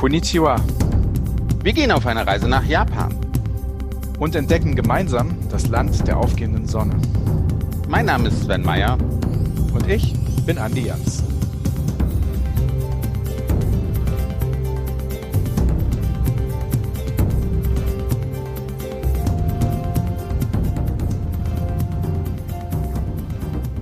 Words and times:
Konnichiwa. 0.00 0.56
Wir 1.62 1.74
gehen 1.74 1.92
auf 1.92 2.06
eine 2.06 2.26
Reise 2.26 2.48
nach 2.48 2.64
Japan. 2.64 3.14
Und 4.18 4.34
entdecken 4.34 4.74
gemeinsam 4.74 5.36
das 5.50 5.68
Land 5.68 6.08
der 6.08 6.16
aufgehenden 6.16 6.66
Sonne. 6.66 6.96
Mein 7.86 8.06
Name 8.06 8.28
ist 8.28 8.44
Sven 8.44 8.62
Meyer. 8.62 8.96
Und 9.74 9.86
ich 9.86 10.14
bin 10.46 10.56
Andi 10.56 10.86
Jans. 10.86 11.22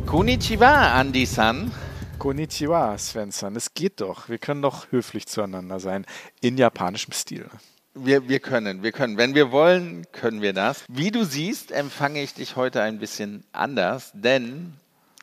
Konnichiwa, 0.04 0.94
Andi-san. 0.98 1.70
Konnichiwa, 2.18 2.98
Svensson. 2.98 3.54
Es 3.54 3.74
geht 3.74 4.00
doch. 4.00 4.28
Wir 4.28 4.38
können 4.38 4.60
doch 4.60 4.90
höflich 4.90 5.26
zueinander 5.26 5.78
sein. 5.78 6.04
In 6.40 6.58
japanischem 6.58 7.12
Stil. 7.12 7.46
Wir, 7.94 8.28
wir 8.28 8.40
können, 8.40 8.82
wir 8.82 8.92
können. 8.92 9.16
Wenn 9.16 9.34
wir 9.34 9.52
wollen, 9.52 10.04
können 10.12 10.42
wir 10.42 10.52
das. 10.52 10.84
Wie 10.88 11.10
du 11.10 11.24
siehst, 11.24 11.70
empfange 11.70 12.22
ich 12.22 12.34
dich 12.34 12.56
heute 12.56 12.82
ein 12.82 12.98
bisschen 12.98 13.44
anders, 13.52 14.10
denn 14.14 14.74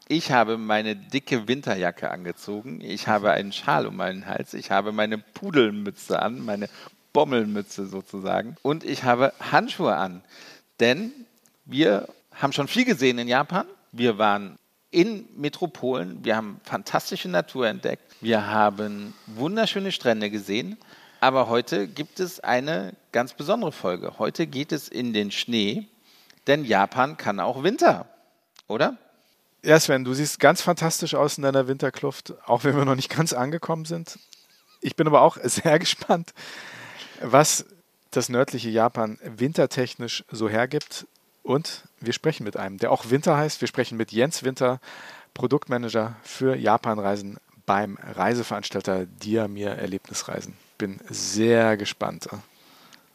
ich 0.08 0.31
habe 0.31 0.58
meine 0.58 0.95
dicke 0.95 1.48
Winterjacke 1.48 2.12
angezogen. 2.12 2.80
Ich 2.81 3.08
habe 3.08 3.31
einen 3.31 3.52
Schal 3.52 3.88
um 3.88 3.98
meinen 3.98 4.25
Hals. 4.25 4.53
Ich 4.53 4.72
habe 4.72 4.91
meine 4.91 5.17
Pudelmütze 5.17 6.22
an, 6.22 6.45
meine 6.45 6.70
Bommelmütze 7.12 7.88
sozusagen. 7.88 8.55
Und 8.62 8.84
ich 8.84 9.03
habe 9.03 9.34
Handschuhe 9.39 9.95
an. 9.95 10.22
Denn 10.80 11.12
wir 11.66 12.08
haben 12.34 12.53
schon 12.53 12.67
viel 12.67 12.86
gesehen 12.86 13.17
in 13.17 13.27
Japan. 13.27 13.66
Wir 13.91 14.17
waren 14.17 14.58
in 14.95 15.27
Metropolen. 15.35 16.23
Wir 16.23 16.38
haben 16.38 16.62
fantastische 16.63 17.27
Natur 17.27 17.67
entdeckt. 17.67 18.16
Wir 18.22 18.48
haben 18.48 19.13
wunderschöne 19.27 19.91
Strände 19.91 20.30
gesehen. 20.30 20.77
Aber 21.20 21.49
heute 21.49 21.88
gibt 21.88 22.22
es 22.22 22.39
eine 22.39 22.94
ganz 23.11 23.33
besondere 23.33 23.73
Folge. 23.73 24.20
Heute 24.20 24.47
geht 24.47 24.72
es 24.72 24.88
in 24.88 25.11
den 25.11 25.31
Schnee, 25.31 25.89
denn 26.47 26.64
Japan 26.64 27.17
kann 27.17 27.42
auch 27.42 27.61
Winter, 27.61 28.08
oder? 28.70 28.97
Ja, 29.64 29.78
Sven, 29.81 30.05
du 30.05 30.14
siehst 30.14 30.39
ganz 30.39 30.61
fantastisch 30.61 31.14
aus 31.14 31.38
in 31.38 31.44
deiner 31.44 31.67
Winterkluft, 31.67 32.33
auch 32.45 32.64
wenn 32.64 32.77
wir 32.77 32.86
noch 32.86 32.95
nicht 32.95 33.09
ganz 33.09 33.33
angekommen 33.33 33.83
sind. 33.83 34.17
Ich 34.80 34.95
bin 34.95 35.08
aber 35.08 35.23
auch 35.23 35.36
sehr 35.44 35.77
gespannt, 35.77 36.33
was 37.20 37.66
das 38.11 38.30
nördliche 38.30 38.70
Japan 38.70 39.20
wintertechnisch 39.23 40.23
so 40.31 40.48
hergibt. 40.48 41.05
Und 41.46 41.84
wir 42.00 42.12
sprechen 42.12 42.44
mit 42.44 42.58
einem, 42.58 42.80
der 42.80 42.92
auch 42.92 43.12
Winter 43.12 43.38
heißt. 43.38 43.62
Wir 43.62 43.68
sprechen 43.68 43.98
mit 44.00 44.12
Jens 44.12 44.42
Winter, 44.42 44.80
Produktmanager 45.36 46.16
für 46.24 46.56
Japanreisen 46.56 47.38
beim 47.68 48.00
Reiseveranstalter 48.02 49.06
Diamir 49.06 49.70
Erlebnisreisen. 49.70 50.58
Bin 50.80 51.00
sehr 51.08 51.78
gespannt. 51.78 52.28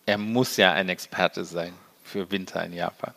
Er 0.07 0.17
muss 0.17 0.57
ja 0.57 0.73
ein 0.73 0.89
Experte 0.89 1.45
sein 1.45 1.73
für 2.05 2.31
Winter 2.31 2.65
in 2.65 2.73
Japan. 2.73 3.15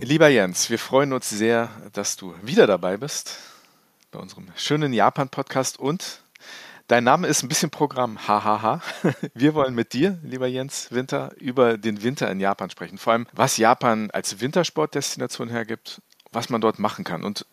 Lieber 0.00 0.28
Jens, 0.28 0.70
wir 0.70 0.78
freuen 0.78 1.12
uns 1.12 1.28
sehr, 1.28 1.68
dass 1.92 2.16
du 2.16 2.34
wieder 2.40 2.66
dabei 2.66 2.96
bist 2.96 3.36
bei 4.10 4.18
unserem 4.20 4.46
schönen 4.56 4.94
Japan-Podcast 4.94 5.78
und 5.78 6.22
Dein 6.88 7.04
Name 7.04 7.26
ist 7.26 7.42
ein 7.42 7.48
bisschen 7.48 7.68
Programm, 7.68 8.26
hahaha. 8.26 8.80
Wir 9.34 9.52
wollen 9.52 9.74
mit 9.74 9.92
dir, 9.92 10.18
lieber 10.22 10.46
Jens 10.46 10.90
Winter, 10.90 11.32
über 11.36 11.76
den 11.76 12.02
Winter 12.02 12.30
in 12.30 12.40
Japan 12.40 12.70
sprechen. 12.70 12.96
Vor 12.96 13.12
allem, 13.12 13.26
was 13.34 13.58
Japan 13.58 14.10
als 14.10 14.40
Wintersportdestination 14.40 15.50
hergibt, 15.50 16.00
was 16.32 16.48
man 16.48 16.62
dort 16.62 16.78
machen 16.78 17.04
kann. 17.04 17.24
Und 17.24 17.44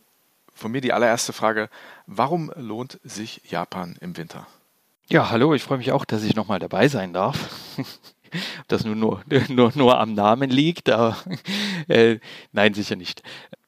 von 0.53 0.71
mir 0.71 0.79
die 0.79 0.93
allererste 0.93 1.33
Frage, 1.33 1.69
warum 2.07 2.49
lohnt 2.55 2.97
sich 3.03 3.41
Japan 3.43 3.97
im 3.99 4.15
Winter? 4.15 4.47
Ja, 5.09 5.29
hallo, 5.29 5.53
ich 5.53 5.63
freue 5.63 5.79
mich 5.79 5.91
auch, 5.91 6.05
dass 6.05 6.23
ich 6.23 6.37
nochmal 6.37 6.59
dabei 6.59 6.87
sein 6.87 7.11
darf. 7.11 7.37
Ob 8.61 8.67
das 8.69 8.85
nur, 8.85 8.95
nur, 8.95 9.21
nur, 9.49 9.73
nur 9.75 9.99
am 9.99 10.13
Namen 10.13 10.49
liegt, 10.49 10.89
aber 10.89 11.17
äh, 11.89 12.19
nein, 12.53 12.73
sicher 12.73 12.95
nicht. 12.95 13.21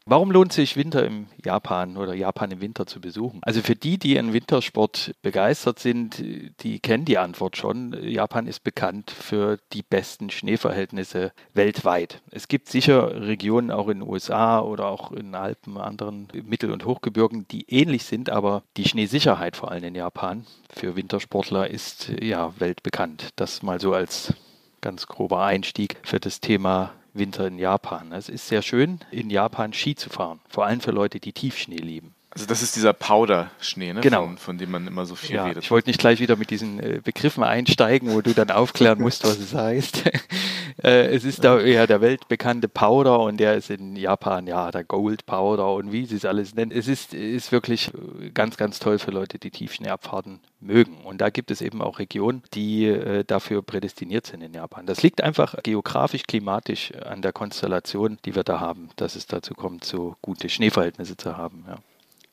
Warum 0.09 0.31
lohnt 0.31 0.53
sich 0.53 0.77
Winter 0.77 1.05
im 1.05 1.27
Japan 1.43 1.97
oder 1.97 2.13
Japan 2.13 2.49
im 2.51 2.61
Winter 2.61 2.85
zu 2.85 3.01
besuchen? 3.01 3.41
Also 3.43 3.61
für 3.61 3.75
die, 3.75 3.97
die 3.97 4.17
an 4.17 4.31
Wintersport 4.31 5.13
begeistert 5.21 5.79
sind, 5.79 6.23
die 6.63 6.79
kennen 6.79 7.03
die 7.03 7.17
Antwort 7.17 7.57
schon. 7.57 7.93
Japan 8.01 8.47
ist 8.47 8.63
bekannt 8.63 9.11
für 9.11 9.59
die 9.73 9.83
besten 9.83 10.29
Schneeverhältnisse 10.29 11.33
weltweit. 11.53 12.21
Es 12.31 12.47
gibt 12.47 12.69
sicher 12.69 13.19
Regionen 13.19 13.69
auch 13.69 13.89
in 13.89 13.99
den 13.99 14.07
USA 14.07 14.61
oder 14.61 14.85
auch 14.87 15.11
in 15.11 15.35
Alpen, 15.35 15.75
anderen 15.77 16.29
Mittel- 16.41 16.71
und 16.71 16.85
Hochgebirgen, 16.85 17.45
die 17.49 17.65
ähnlich 17.67 18.05
sind, 18.05 18.29
aber 18.29 18.63
die 18.77 18.87
Schneesicherheit 18.87 19.57
vor 19.57 19.71
allem 19.71 19.83
in 19.83 19.95
Japan 19.95 20.47
für 20.69 20.95
Wintersportler 20.95 21.69
ist 21.69 22.13
ja 22.21 22.53
weltbekannt. 22.59 23.31
Das 23.35 23.61
mal 23.61 23.81
so 23.81 23.93
als 23.93 24.33
ganz 24.79 25.07
grober 25.07 25.43
Einstieg 25.43 25.97
für 26.03 26.21
das 26.21 26.39
Thema 26.39 26.93
Winter 27.17 27.47
in 27.47 27.57
Japan. 27.57 28.11
Es 28.11 28.29
ist 28.29 28.47
sehr 28.47 28.61
schön, 28.61 28.99
in 29.11 29.29
Japan 29.29 29.73
Ski 29.73 29.95
zu 29.95 30.09
fahren, 30.09 30.39
vor 30.47 30.65
allem 30.65 30.81
für 30.81 30.91
Leute, 30.91 31.19
die 31.19 31.33
Tiefschnee 31.33 31.77
lieben. 31.77 32.16
Also 32.37 32.45
das 32.45 32.61
ist 32.61 32.75
dieser 32.75 32.93
Powder-Schnee, 32.93 33.93
ne? 33.93 34.01
Genau. 34.01 34.25
Von, 34.25 34.37
von, 34.37 34.57
dem 34.59 34.69
man 34.69 34.85
immer 34.85 35.07
so 35.07 35.15
viel 35.15 35.37
ja, 35.37 35.45
redet. 35.45 35.63
Ich 35.63 35.71
wollte 35.71 35.89
nicht 35.89 35.99
gleich 35.99 36.19
wieder 36.19 36.35
mit 36.35 36.51
diesen 36.51 36.79
äh, 36.79 37.01
Begriffen 37.03 37.43
einsteigen, 37.43 38.13
wo 38.13 38.21
du 38.21 38.35
dann 38.35 38.51
aufklären 38.51 39.01
musst, 39.01 39.23
was 39.23 39.39
es 39.39 39.55
heißt. 39.55 40.03
äh, 40.83 41.07
es 41.07 41.23
ist 41.23 41.43
da 41.43 41.59
ja 41.59 41.87
der 41.87 41.99
weltbekannte 41.99 42.67
Powder 42.67 43.21
und 43.21 43.37
der 43.37 43.55
ist 43.55 43.71
in 43.71 43.95
Japan 43.95 44.45
ja 44.45 44.69
der 44.69 44.83
Gold 44.83 45.25
Powder 45.25 45.73
und 45.73 45.91
wie 45.91 46.05
sie 46.05 46.15
es 46.15 46.25
alles 46.25 46.53
nennen. 46.53 46.71
Es 46.71 46.87
ist, 46.87 47.15
ist 47.15 47.51
wirklich 47.51 47.89
äh, 48.21 48.29
ganz, 48.29 48.55
ganz 48.55 48.77
toll 48.77 48.99
für 48.99 49.09
Leute, 49.09 49.39
die 49.39 49.49
Tiefschneeabfahrten 49.49 50.39
mögen. 50.59 50.97
Und 51.05 51.21
da 51.21 51.31
gibt 51.31 51.49
es 51.49 51.61
eben 51.61 51.81
auch 51.81 51.97
Regionen, 51.97 52.43
die 52.53 52.85
äh, 52.85 53.23
dafür 53.23 53.63
prädestiniert 53.63 54.27
sind 54.27 54.43
in 54.43 54.53
Japan. 54.53 54.85
Das 54.85 55.01
liegt 55.01 55.23
einfach 55.23 55.55
geografisch, 55.63 56.21
klimatisch 56.27 56.93
an 56.93 57.23
der 57.23 57.33
Konstellation, 57.33 58.19
die 58.25 58.35
wir 58.35 58.43
da 58.43 58.59
haben, 58.59 58.89
dass 58.95 59.15
es 59.15 59.25
dazu 59.25 59.55
kommt, 59.55 59.85
so 59.85 60.15
gute 60.21 60.49
Schneeverhältnisse 60.49 61.17
zu 61.17 61.35
haben. 61.35 61.65
Ja 61.67 61.77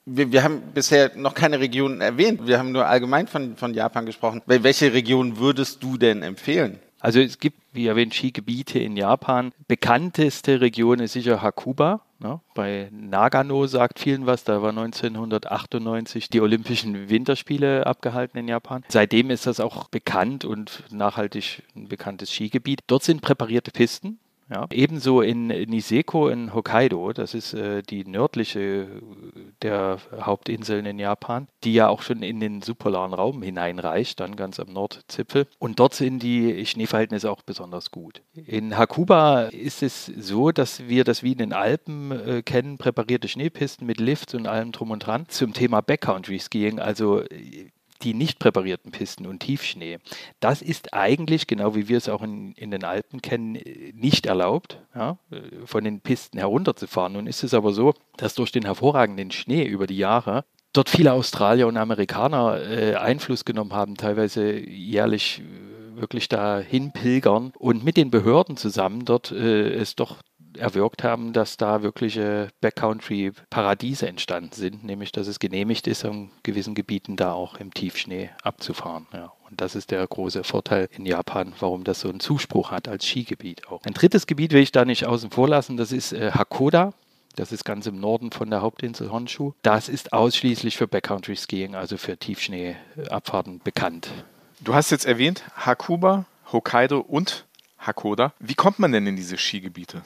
wir, 0.06 0.32
wir 0.32 0.42
haben 0.42 0.62
bisher 0.74 1.12
noch 1.16 1.34
keine 1.34 1.60
Regionen 1.60 2.00
erwähnt. 2.00 2.46
Wir 2.46 2.58
haben 2.58 2.72
nur 2.72 2.86
allgemein 2.86 3.26
von, 3.26 3.56
von 3.56 3.74
Japan 3.74 4.06
gesprochen. 4.06 4.42
Welche 4.46 4.92
Region 4.92 5.38
würdest 5.38 5.82
du 5.82 5.96
denn 5.96 6.22
empfehlen? 6.22 6.78
Also 7.00 7.20
es 7.20 7.38
gibt, 7.38 7.58
wie 7.72 7.86
erwähnt, 7.86 8.14
Skigebiete 8.14 8.78
in 8.78 8.96
Japan. 8.96 9.52
Bekannteste 9.68 10.62
Region 10.62 11.00
ist 11.00 11.12
sicher 11.12 11.42
Hakuba. 11.42 12.00
Ne? 12.18 12.40
Bei 12.54 12.88
Nagano 12.92 13.66
sagt 13.66 13.98
vielen 13.98 14.24
was. 14.24 14.44
Da 14.44 14.62
war 14.62 14.70
1998 14.70 16.30
die 16.30 16.40
Olympischen 16.40 17.10
Winterspiele 17.10 17.86
abgehalten 17.86 18.38
in 18.38 18.48
Japan. 18.48 18.84
Seitdem 18.88 19.28
ist 19.28 19.46
das 19.46 19.60
auch 19.60 19.88
bekannt 19.88 20.46
und 20.46 20.84
nachhaltig 20.90 21.62
ein 21.76 21.88
bekanntes 21.88 22.32
Skigebiet. 22.32 22.80
Dort 22.86 23.02
sind 23.02 23.20
präparierte 23.20 23.70
Pisten. 23.70 24.18
Ja. 24.50 24.66
Ebenso 24.70 25.20
in 25.20 25.46
Niseko 25.46 26.28
in 26.28 26.52
Hokkaido, 26.52 27.12
das 27.12 27.34
ist 27.34 27.54
äh, 27.54 27.82
die 27.82 28.04
nördliche 28.04 28.88
der 29.62 29.98
Hauptinseln 30.20 30.84
in 30.86 30.98
Japan, 30.98 31.48
die 31.64 31.72
ja 31.74 31.88
auch 31.88 32.02
schon 32.02 32.22
in 32.22 32.40
den 32.40 32.60
subpolaren 32.60 33.14
Raum 33.14 33.42
hineinreicht, 33.42 34.20
dann 34.20 34.36
ganz 34.36 34.60
am 34.60 34.72
Nordzipfel. 34.72 35.46
Und 35.58 35.80
dort 35.80 35.94
sind 35.94 36.22
die 36.22 36.66
Schneeverhältnisse 36.66 37.30
auch 37.30 37.42
besonders 37.42 37.90
gut. 37.90 38.22
In 38.34 38.76
Hakuba 38.76 39.44
ist 39.44 39.82
es 39.82 40.06
so, 40.06 40.52
dass 40.52 40.88
wir 40.88 41.04
das 41.04 41.22
wie 41.22 41.32
in 41.32 41.38
den 41.38 41.52
Alpen 41.52 42.10
äh, 42.12 42.42
kennen, 42.42 42.76
präparierte 42.76 43.28
Schneepisten 43.28 43.86
mit 43.86 43.98
Lifts 43.98 44.34
und 44.34 44.46
allem 44.46 44.72
drum 44.72 44.90
und 44.90 45.00
dran. 45.00 45.24
Zum 45.28 45.54
Thema 45.54 45.80
Backcountry 45.80 46.38
Skiing, 46.38 46.78
also 46.78 47.22
die 48.04 48.14
nicht 48.14 48.38
präparierten 48.38 48.92
Pisten 48.92 49.26
und 49.26 49.40
Tiefschnee. 49.40 49.98
Das 50.40 50.62
ist 50.62 50.94
eigentlich, 50.94 51.46
genau 51.46 51.74
wie 51.74 51.88
wir 51.88 51.96
es 51.96 52.08
auch 52.08 52.22
in, 52.22 52.52
in 52.52 52.70
den 52.70 52.84
Alpen 52.84 53.22
kennen, 53.22 53.58
nicht 53.94 54.26
erlaubt, 54.26 54.78
ja, 54.94 55.18
von 55.64 55.84
den 55.84 56.00
Pisten 56.00 56.38
herunterzufahren. 56.38 57.14
Nun 57.14 57.26
ist 57.26 57.42
es 57.42 57.54
aber 57.54 57.72
so, 57.72 57.94
dass 58.16 58.34
durch 58.34 58.52
den 58.52 58.64
hervorragenden 58.64 59.30
Schnee 59.30 59.64
über 59.64 59.86
die 59.86 59.96
Jahre 59.96 60.44
dort 60.74 60.90
viele 60.90 61.12
Australier 61.12 61.66
und 61.66 61.76
Amerikaner 61.76 62.60
äh, 62.60 62.96
Einfluss 62.96 63.44
genommen 63.44 63.72
haben, 63.72 63.96
teilweise 63.96 64.52
jährlich 64.52 65.40
äh, 65.40 66.00
wirklich 66.00 66.28
dahin 66.28 66.92
pilgern 66.92 67.52
und 67.58 67.84
mit 67.84 67.96
den 67.96 68.10
Behörden 68.10 68.56
zusammen 68.56 69.04
dort 69.04 69.30
äh, 69.30 69.72
es 69.72 69.94
doch 69.94 70.18
erwirkt 70.56 71.02
haben, 71.02 71.32
dass 71.32 71.56
da 71.56 71.82
wirkliche 71.82 72.48
Backcountry-Paradiese 72.60 74.06
entstanden 74.06 74.52
sind, 74.52 74.84
nämlich 74.84 75.12
dass 75.12 75.26
es 75.26 75.38
genehmigt 75.38 75.86
ist, 75.86 76.04
in 76.04 76.30
gewissen 76.42 76.74
Gebieten 76.74 77.16
da 77.16 77.32
auch 77.32 77.56
im 77.56 77.72
Tiefschnee 77.72 78.30
abzufahren. 78.42 79.06
Ja. 79.12 79.32
Und 79.50 79.60
das 79.60 79.74
ist 79.74 79.90
der 79.90 80.06
große 80.06 80.44
Vorteil 80.44 80.88
in 80.96 81.06
Japan, 81.06 81.52
warum 81.60 81.84
das 81.84 82.00
so 82.00 82.08
einen 82.08 82.20
Zuspruch 82.20 82.70
hat 82.70 82.88
als 82.88 83.06
Skigebiet 83.06 83.68
auch. 83.68 83.82
Ein 83.84 83.94
drittes 83.94 84.26
Gebiet 84.26 84.52
will 84.52 84.62
ich 84.62 84.72
da 84.72 84.84
nicht 84.84 85.06
außen 85.06 85.30
vor 85.30 85.48
lassen, 85.48 85.76
das 85.76 85.92
ist 85.92 86.12
äh, 86.12 86.32
Hakoda. 86.32 86.92
Das 87.36 87.50
ist 87.50 87.64
ganz 87.64 87.86
im 87.86 87.98
Norden 87.98 88.30
von 88.30 88.48
der 88.48 88.62
Hauptinsel 88.62 89.10
Honshu. 89.10 89.54
Das 89.62 89.88
ist 89.88 90.12
ausschließlich 90.12 90.76
für 90.76 90.86
Backcountry 90.86 91.34
Skiing, 91.34 91.74
also 91.74 91.96
für 91.96 92.16
Tiefschneeabfahrten 92.16 93.60
bekannt. 93.64 94.08
Du 94.60 94.72
hast 94.72 94.90
jetzt 94.90 95.04
erwähnt 95.04 95.42
Hakuba, 95.56 96.26
Hokkaido 96.52 97.00
und 97.00 97.44
Hakoda. 97.78 98.32
Wie 98.38 98.54
kommt 98.54 98.78
man 98.78 98.92
denn 98.92 99.06
in 99.06 99.16
diese 99.16 99.36
Skigebiete? 99.36 100.02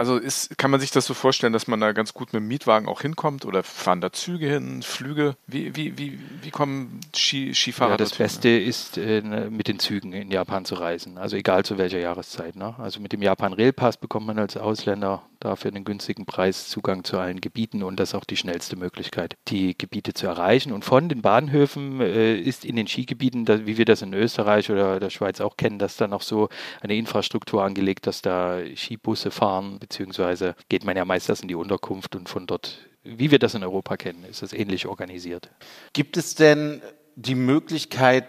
Also 0.00 0.16
ist, 0.16 0.56
kann 0.56 0.70
man 0.70 0.80
sich 0.80 0.92
das 0.92 1.04
so 1.04 1.12
vorstellen, 1.12 1.52
dass 1.52 1.66
man 1.66 1.78
da 1.78 1.92
ganz 1.92 2.14
gut 2.14 2.32
mit 2.32 2.40
dem 2.40 2.48
Mietwagen 2.48 2.88
auch 2.88 3.02
hinkommt 3.02 3.44
oder 3.44 3.62
fahren 3.62 4.00
da 4.00 4.10
Züge 4.10 4.48
hin, 4.48 4.80
Flüge? 4.80 5.36
Wie, 5.46 5.76
wie, 5.76 5.98
wie, 5.98 6.18
wie 6.40 6.50
kommen 6.50 7.02
Ski, 7.14 7.54
Skifahrer 7.54 7.90
Ja, 7.90 7.96
das? 7.98 8.14
Beste 8.14 8.48
ist, 8.48 8.96
äh, 8.96 9.20
ne, 9.20 9.50
mit 9.50 9.68
den 9.68 9.78
Zügen 9.78 10.14
in 10.14 10.30
Japan 10.30 10.64
zu 10.64 10.76
reisen. 10.76 11.18
Also 11.18 11.36
egal 11.36 11.66
zu 11.66 11.76
welcher 11.76 11.98
Jahreszeit. 11.98 12.56
Ne? 12.56 12.74
Also 12.78 12.98
mit 12.98 13.12
dem 13.12 13.20
Japan 13.20 13.52
Rail 13.52 13.74
Pass 13.74 13.98
bekommt 13.98 14.26
man 14.26 14.38
als 14.38 14.56
Ausländer 14.56 15.22
dafür 15.40 15.70
einen 15.70 15.84
günstigen 15.84 16.26
Preis 16.26 16.68
Zugang 16.68 17.02
zu 17.02 17.18
allen 17.18 17.40
Gebieten 17.40 17.82
und 17.82 17.98
das 17.98 18.10
ist 18.10 18.14
auch 18.14 18.24
die 18.24 18.36
schnellste 18.36 18.76
Möglichkeit, 18.76 19.36
die 19.48 19.76
Gebiete 19.76 20.14
zu 20.14 20.26
erreichen. 20.26 20.72
Und 20.72 20.84
von 20.84 21.08
den 21.08 21.22
Bahnhöfen 21.22 22.00
äh, 22.00 22.36
ist 22.36 22.64
in 22.64 22.76
den 22.76 22.86
Skigebieten, 22.86 23.44
da, 23.44 23.66
wie 23.66 23.78
wir 23.78 23.84
das 23.84 24.02
in 24.02 24.14
Österreich 24.14 24.70
oder 24.70 25.00
der 25.00 25.10
Schweiz 25.10 25.40
auch 25.40 25.56
kennen, 25.56 25.78
dass 25.78 25.96
da 25.96 26.06
noch 26.06 26.22
so 26.22 26.48
eine 26.80 26.94
Infrastruktur 26.94 27.64
angelegt, 27.64 28.06
dass 28.06 28.22
da 28.22 28.58
Skibusse 28.76 29.30
fahren, 29.30 29.78
beziehungsweise 29.78 30.54
geht 30.68 30.84
man 30.84 30.96
ja 30.96 31.04
meistens 31.04 31.40
in 31.40 31.48
die 31.48 31.54
Unterkunft 31.54 32.14
und 32.14 32.28
von 32.28 32.46
dort, 32.46 32.78
wie 33.02 33.30
wir 33.30 33.38
das 33.38 33.54
in 33.54 33.64
Europa 33.64 33.96
kennen, 33.96 34.24
ist 34.24 34.42
das 34.42 34.52
ähnlich 34.52 34.86
organisiert. 34.86 35.50
Gibt 35.94 36.16
es 36.18 36.34
denn 36.34 36.82
die 37.22 37.34
Möglichkeit, 37.34 38.24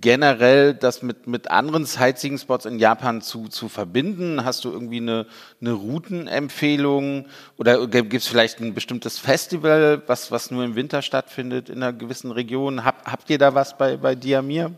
generell 0.00 0.72
das 0.72 1.02
mit, 1.02 1.26
mit 1.26 1.50
anderen 1.50 1.84
Sightseeing-Spots 1.84 2.64
in 2.66 2.78
Japan 2.78 3.20
zu, 3.20 3.48
zu 3.48 3.68
verbinden? 3.68 4.44
Hast 4.44 4.64
du 4.64 4.70
irgendwie 4.70 4.98
eine, 4.98 5.26
eine 5.60 5.72
Routenempfehlung 5.72 7.26
oder 7.56 7.88
gibt 7.88 8.14
es 8.14 8.28
vielleicht 8.28 8.60
ein 8.60 8.72
bestimmtes 8.72 9.18
Festival, 9.18 10.02
was, 10.06 10.30
was 10.30 10.52
nur 10.52 10.64
im 10.64 10.76
Winter 10.76 11.02
stattfindet 11.02 11.68
in 11.68 11.82
einer 11.82 11.92
gewissen 11.92 12.30
Region? 12.30 12.84
Hab, 12.84 13.10
habt 13.10 13.28
ihr 13.30 13.38
da 13.38 13.54
was 13.54 13.76
bei, 13.76 13.96
bei 13.96 14.14
Diamir, 14.14 14.70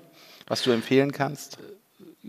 was 0.46 0.62
du 0.62 0.70
empfehlen 0.70 1.12
kannst? 1.12 1.58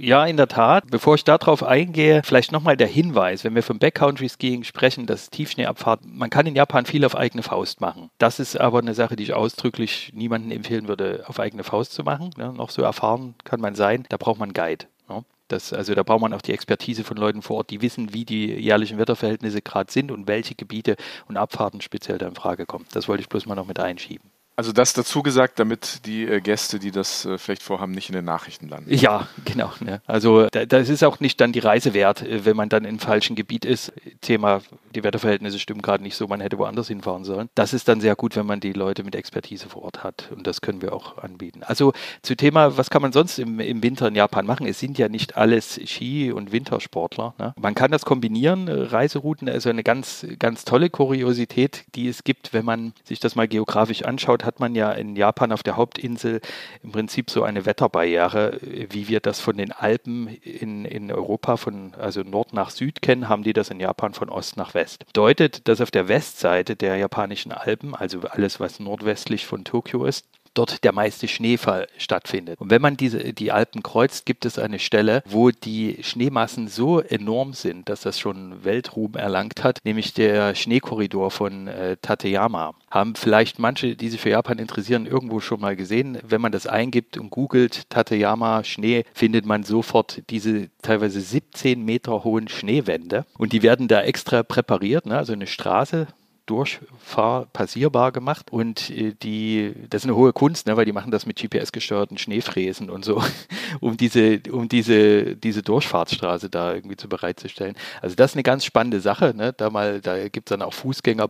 Ja, 0.01 0.25
in 0.25 0.37
der 0.37 0.47
Tat. 0.47 0.85
Bevor 0.89 1.15
ich 1.15 1.25
darauf 1.25 1.61
eingehe, 1.61 2.21
vielleicht 2.23 2.53
nochmal 2.53 2.77
der 2.77 2.87
Hinweis, 2.87 3.43
wenn 3.43 3.53
wir 3.53 3.63
vom 3.63 3.79
Backcountry 3.79 4.29
Skiing 4.29 4.63
sprechen, 4.63 5.05
das 5.05 5.29
Tiefschneeabfahrt, 5.29 6.05
man 6.05 6.29
kann 6.29 6.47
in 6.47 6.55
Japan 6.55 6.85
viel 6.85 7.03
auf 7.03 7.17
eigene 7.17 7.43
Faust 7.43 7.81
machen. 7.81 8.09
Das 8.17 8.39
ist 8.39 8.57
aber 8.57 8.79
eine 8.79 8.93
Sache, 8.93 9.17
die 9.17 9.23
ich 9.23 9.33
ausdrücklich 9.33 10.11
niemandem 10.15 10.51
empfehlen 10.51 10.87
würde, 10.87 11.25
auf 11.27 11.41
eigene 11.41 11.65
Faust 11.65 11.91
zu 11.91 12.03
machen. 12.03 12.29
Ja, 12.37 12.53
noch 12.53 12.69
so 12.69 12.81
erfahren 12.81 13.35
kann 13.43 13.59
man 13.59 13.75
sein, 13.75 14.05
da 14.07 14.15
braucht 14.15 14.39
man 14.39 14.47
einen 14.47 14.53
Guide. 14.53 14.85
Ja. 15.09 15.23
Das, 15.49 15.73
also 15.73 15.93
da 15.93 16.03
braucht 16.03 16.21
man 16.21 16.33
auch 16.33 16.41
die 16.41 16.53
Expertise 16.53 17.03
von 17.03 17.17
Leuten 17.17 17.41
vor 17.41 17.57
Ort, 17.57 17.69
die 17.69 17.81
wissen, 17.81 18.13
wie 18.13 18.23
die 18.23 18.53
jährlichen 18.53 18.99
Wetterverhältnisse 18.99 19.61
gerade 19.61 19.91
sind 19.91 20.11
und 20.11 20.29
welche 20.29 20.55
Gebiete 20.55 20.95
und 21.27 21.35
Abfahrten 21.35 21.81
speziell 21.81 22.17
da 22.17 22.27
in 22.29 22.35
Frage 22.35 22.65
kommen. 22.65 22.85
Das 22.93 23.09
wollte 23.09 23.21
ich 23.21 23.27
bloß 23.27 23.47
mal 23.47 23.55
noch 23.55 23.67
mit 23.67 23.81
einschieben. 23.81 24.31
Also 24.59 24.73
das 24.73 24.91
dazu 24.91 25.23
gesagt, 25.23 25.57
damit 25.57 26.05
die 26.05 26.25
äh, 26.25 26.41
Gäste, 26.41 26.79
die 26.79 26.91
das 26.91 27.23
äh, 27.23 27.37
vielleicht 27.37 27.63
vorhaben, 27.63 27.93
nicht 27.93 28.09
in 28.09 28.15
den 28.15 28.25
Nachrichten 28.25 28.67
landen. 28.67 28.93
Ja, 28.93 29.29
genau. 29.45 29.71
Ne? 29.79 30.01
Also 30.05 30.47
da, 30.47 30.65
das 30.65 30.89
ist 30.89 31.01
auch 31.05 31.21
nicht 31.21 31.39
dann 31.39 31.53
die 31.53 31.59
Reise 31.59 31.93
wert, 31.93 32.23
äh, 32.23 32.43
wenn 32.43 32.57
man 32.57 32.67
dann 32.67 32.83
im 32.83 32.99
falschen 32.99 33.37
Gebiet 33.37 33.63
ist. 33.63 33.93
Thema, 34.19 34.59
die 34.93 35.01
Wetterverhältnisse 35.01 35.59
stimmen 35.59 35.81
gerade 35.81 36.03
nicht 36.03 36.17
so, 36.17 36.27
man 36.27 36.41
hätte 36.41 36.57
woanders 36.57 36.89
hinfahren 36.89 37.23
sollen. 37.23 37.47
Das 37.55 37.71
ist 37.71 37.87
dann 37.87 38.01
sehr 38.01 38.17
gut, 38.17 38.35
wenn 38.35 38.45
man 38.45 38.59
die 38.59 38.73
Leute 38.73 39.05
mit 39.05 39.15
Expertise 39.15 39.69
vor 39.69 39.83
Ort 39.83 40.03
hat 40.03 40.27
und 40.35 40.45
das 40.45 40.59
können 40.59 40.81
wir 40.81 40.91
auch 40.91 41.19
anbieten. 41.19 41.63
Also 41.63 41.93
zu 42.21 42.35
Thema, 42.35 42.75
was 42.75 42.89
kann 42.89 43.01
man 43.01 43.13
sonst 43.13 43.39
im, 43.39 43.61
im 43.61 43.81
Winter 43.81 44.09
in 44.09 44.15
Japan 44.15 44.45
machen? 44.45 44.67
Es 44.67 44.77
sind 44.77 44.97
ja 44.97 45.07
nicht 45.07 45.37
alles 45.37 45.79
Ski- 45.85 46.33
und 46.33 46.51
Wintersportler. 46.51 47.33
Ne? 47.37 47.53
Man 47.57 47.75
kann 47.75 47.91
das 47.91 48.03
kombinieren, 48.03 48.67
Reiserouten, 48.67 49.47
also 49.47 49.69
eine 49.69 49.83
ganz, 49.83 50.27
ganz 50.37 50.65
tolle 50.65 50.89
Kuriosität, 50.89 51.85
die 51.95 52.09
es 52.09 52.25
gibt, 52.25 52.51
wenn 52.51 52.65
man 52.65 52.91
sich 53.05 53.21
das 53.21 53.37
mal 53.37 53.47
geografisch 53.47 54.03
anschaut, 54.03 54.48
hat 54.49 54.59
man 54.59 54.73
ja 54.73 54.91
in 54.91 55.15
Japan 55.15 55.51
auf 55.51 55.61
der 55.61 55.77
Hauptinsel 55.77 56.41
im 56.81 56.91
Prinzip 56.91 57.29
so 57.29 57.43
eine 57.43 57.67
Wetterbarriere, 57.67 58.59
wie 58.61 59.07
wir 59.07 59.19
das 59.19 59.39
von 59.39 59.55
den 59.55 59.71
Alpen 59.71 60.27
in, 60.27 60.85
in 60.85 61.11
Europa 61.11 61.55
von 61.55 61.93
also 61.93 62.21
Nord 62.23 62.51
nach 62.53 62.71
Süd 62.71 63.03
kennen, 63.03 63.29
haben 63.29 63.43
die 63.43 63.53
das 63.53 63.69
in 63.69 63.79
Japan 63.79 64.13
von 64.13 64.29
Ost 64.29 64.57
nach 64.57 64.73
West. 64.73 65.05
Bedeutet, 65.05 65.67
dass 65.67 65.81
auf 65.81 65.91
der 65.91 66.07
Westseite 66.07 66.75
der 66.75 66.97
japanischen 66.97 67.51
Alpen, 67.51 67.93
also 67.93 68.21
alles 68.21 68.59
was 68.59 68.79
nordwestlich 68.79 69.45
von 69.45 69.63
Tokio 69.65 70.05
ist, 70.05 70.25
dort 70.53 70.83
der 70.83 70.93
meiste 70.93 71.27
Schneefall 71.27 71.87
stattfindet. 71.97 72.59
Und 72.59 72.69
wenn 72.69 72.81
man 72.81 72.97
diese, 72.97 73.33
die 73.33 73.51
Alpen 73.51 73.83
kreuzt, 73.83 74.25
gibt 74.25 74.45
es 74.45 74.59
eine 74.59 74.79
Stelle, 74.79 75.23
wo 75.25 75.51
die 75.51 75.97
Schneemassen 76.01 76.67
so 76.67 76.99
enorm 76.99 77.53
sind, 77.53 77.89
dass 77.89 78.01
das 78.01 78.19
schon 78.19 78.63
Weltruhm 78.63 79.15
erlangt 79.15 79.63
hat, 79.63 79.79
nämlich 79.83 80.13
der 80.13 80.55
Schneekorridor 80.55 81.31
von 81.31 81.67
äh, 81.67 81.97
Tateyama. 82.01 82.73
Haben 82.91 83.15
vielleicht 83.15 83.59
manche, 83.59 83.95
die 83.95 84.09
sich 84.09 84.19
für 84.19 84.29
Japan 84.29 84.57
interessieren, 84.57 85.05
irgendwo 85.05 85.39
schon 85.39 85.61
mal 85.61 85.75
gesehen. 85.75 86.17
Wenn 86.27 86.41
man 86.41 86.51
das 86.51 86.67
eingibt 86.67 87.17
und 87.17 87.29
googelt 87.29 87.89
Tateyama 87.89 88.63
Schnee, 88.63 89.05
findet 89.13 89.45
man 89.45 89.63
sofort 89.63 90.23
diese 90.29 90.69
teilweise 90.81 91.21
17 91.21 91.83
Meter 91.83 92.23
hohen 92.23 92.47
Schneewände. 92.47 93.25
Und 93.37 93.53
die 93.53 93.63
werden 93.63 93.87
da 93.87 94.01
extra 94.01 94.43
präpariert, 94.43 95.05
ne? 95.05 95.17
also 95.17 95.33
eine 95.33 95.47
Straße 95.47 96.07
durchfahr 96.49 97.45
passierbar 97.53 98.11
gemacht 98.11 98.51
und 98.51 98.89
äh, 98.89 99.13
die 99.21 99.73
das 99.89 100.03
ist 100.03 100.05
eine 100.05 100.15
hohe 100.15 100.33
Kunst, 100.33 100.67
ne, 100.67 100.77
weil 100.77 100.85
die 100.85 100.91
machen 100.91 101.11
das 101.11 101.25
mit 101.25 101.37
GPS 101.37 101.71
gesteuerten 101.71 102.17
Schneefräsen 102.17 102.89
und 102.89 103.05
so, 103.05 103.21
um 103.79 103.97
diese 103.97 104.41
um 104.51 104.67
diese 104.67 105.35
diese 105.35 105.61
Durchfahrtsstraße 105.61 106.49
da 106.49 106.73
irgendwie 106.73 106.97
zu 106.97 107.07
bereitzustellen. 107.07 107.75
Also 108.01 108.15
das 108.15 108.31
ist 108.31 108.35
eine 108.35 108.43
ganz 108.43 108.65
spannende 108.65 108.99
Sache, 108.99 109.33
ne? 109.35 109.53
Da 109.53 109.69
mal 109.69 110.01
da 110.01 110.27
gibt 110.27 110.49
es 110.49 110.57
dann 110.57 110.61
auch 110.61 110.73
Fußgänger, 110.73 111.27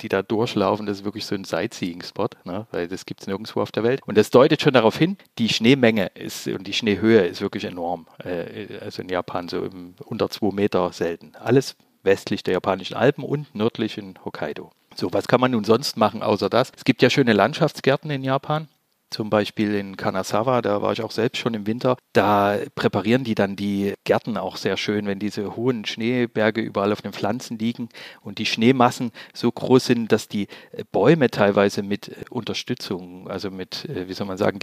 die 0.00 0.08
da 0.08 0.22
durchlaufen, 0.22 0.86
das 0.86 0.98
ist 0.98 1.04
wirklich 1.04 1.26
so 1.26 1.34
ein 1.34 1.44
Sightseeing-Spot, 1.44 2.28
ne? 2.44 2.66
weil 2.70 2.88
das 2.88 3.06
gibt 3.06 3.20
es 3.20 3.26
nirgendwo 3.26 3.60
auf 3.60 3.72
der 3.72 3.82
Welt 3.82 4.00
und 4.06 4.16
das 4.16 4.30
deutet 4.30 4.62
schon 4.62 4.72
darauf 4.72 4.96
hin, 4.96 5.16
die 5.38 5.48
Schneemenge 5.48 6.06
ist 6.14 6.46
und 6.48 6.66
die 6.66 6.72
Schneehöhe 6.72 7.26
ist 7.26 7.40
wirklich 7.40 7.64
enorm. 7.64 8.06
Äh, 8.22 8.78
also 8.80 9.02
in 9.02 9.08
Japan 9.08 9.48
so 9.48 9.68
unter 10.04 10.30
zwei 10.30 10.52
Meter 10.52 10.92
selten. 10.92 11.32
Alles 11.36 11.76
westlich 12.04 12.42
der 12.42 12.54
japanischen 12.54 12.94
Alpen 12.94 13.24
und 13.24 13.54
nördlich 13.54 13.98
in 13.98 14.14
Hokkaido. 14.24 14.70
So, 14.94 15.12
was 15.12 15.26
kann 15.26 15.40
man 15.40 15.50
nun 15.50 15.64
sonst 15.64 15.96
machen 15.96 16.22
außer 16.22 16.48
das? 16.48 16.70
Es 16.76 16.84
gibt 16.84 17.02
ja 17.02 17.10
schöne 17.10 17.32
Landschaftsgärten 17.32 18.10
in 18.10 18.22
Japan. 18.22 18.68
Zum 19.10 19.30
Beispiel 19.30 19.74
in 19.74 19.96
Kanazawa, 19.96 20.60
da 20.60 20.82
war 20.82 20.92
ich 20.92 21.00
auch 21.00 21.12
selbst 21.12 21.38
schon 21.38 21.54
im 21.54 21.68
Winter. 21.68 21.96
Da 22.14 22.58
präparieren 22.74 23.22
die 23.22 23.36
dann 23.36 23.54
die 23.54 23.94
Gärten 24.02 24.36
auch 24.36 24.56
sehr 24.56 24.76
schön, 24.76 25.06
wenn 25.06 25.20
diese 25.20 25.54
hohen 25.54 25.84
Schneeberge 25.84 26.60
überall 26.60 26.92
auf 26.92 27.00
den 27.00 27.12
Pflanzen 27.12 27.56
liegen 27.56 27.90
und 28.22 28.38
die 28.38 28.46
Schneemassen 28.46 29.12
so 29.32 29.52
groß 29.52 29.86
sind, 29.86 30.10
dass 30.10 30.26
die 30.26 30.48
Bäume 30.90 31.30
teilweise 31.30 31.84
mit 31.84 32.10
Unterstützung, 32.30 33.28
also 33.30 33.52
mit, 33.52 33.86
wie 33.88 34.14
soll 34.14 34.26
man 34.26 34.38
sagen, 34.38 34.58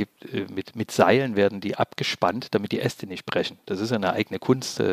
mit, 0.54 0.76
mit 0.76 0.92
Seilen 0.92 1.38
werden 1.38 1.62
die 1.62 1.78
abgespannt, 1.78 2.48
damit 2.52 2.74
die 2.74 2.82
Äste 2.82 3.08
nicht 3.08 3.26
brechen. 3.26 3.58
Das 3.68 3.80
ist 3.80 3.94
eine 3.94 4.12
eigene 4.12 4.40
Kunst, 4.40 4.84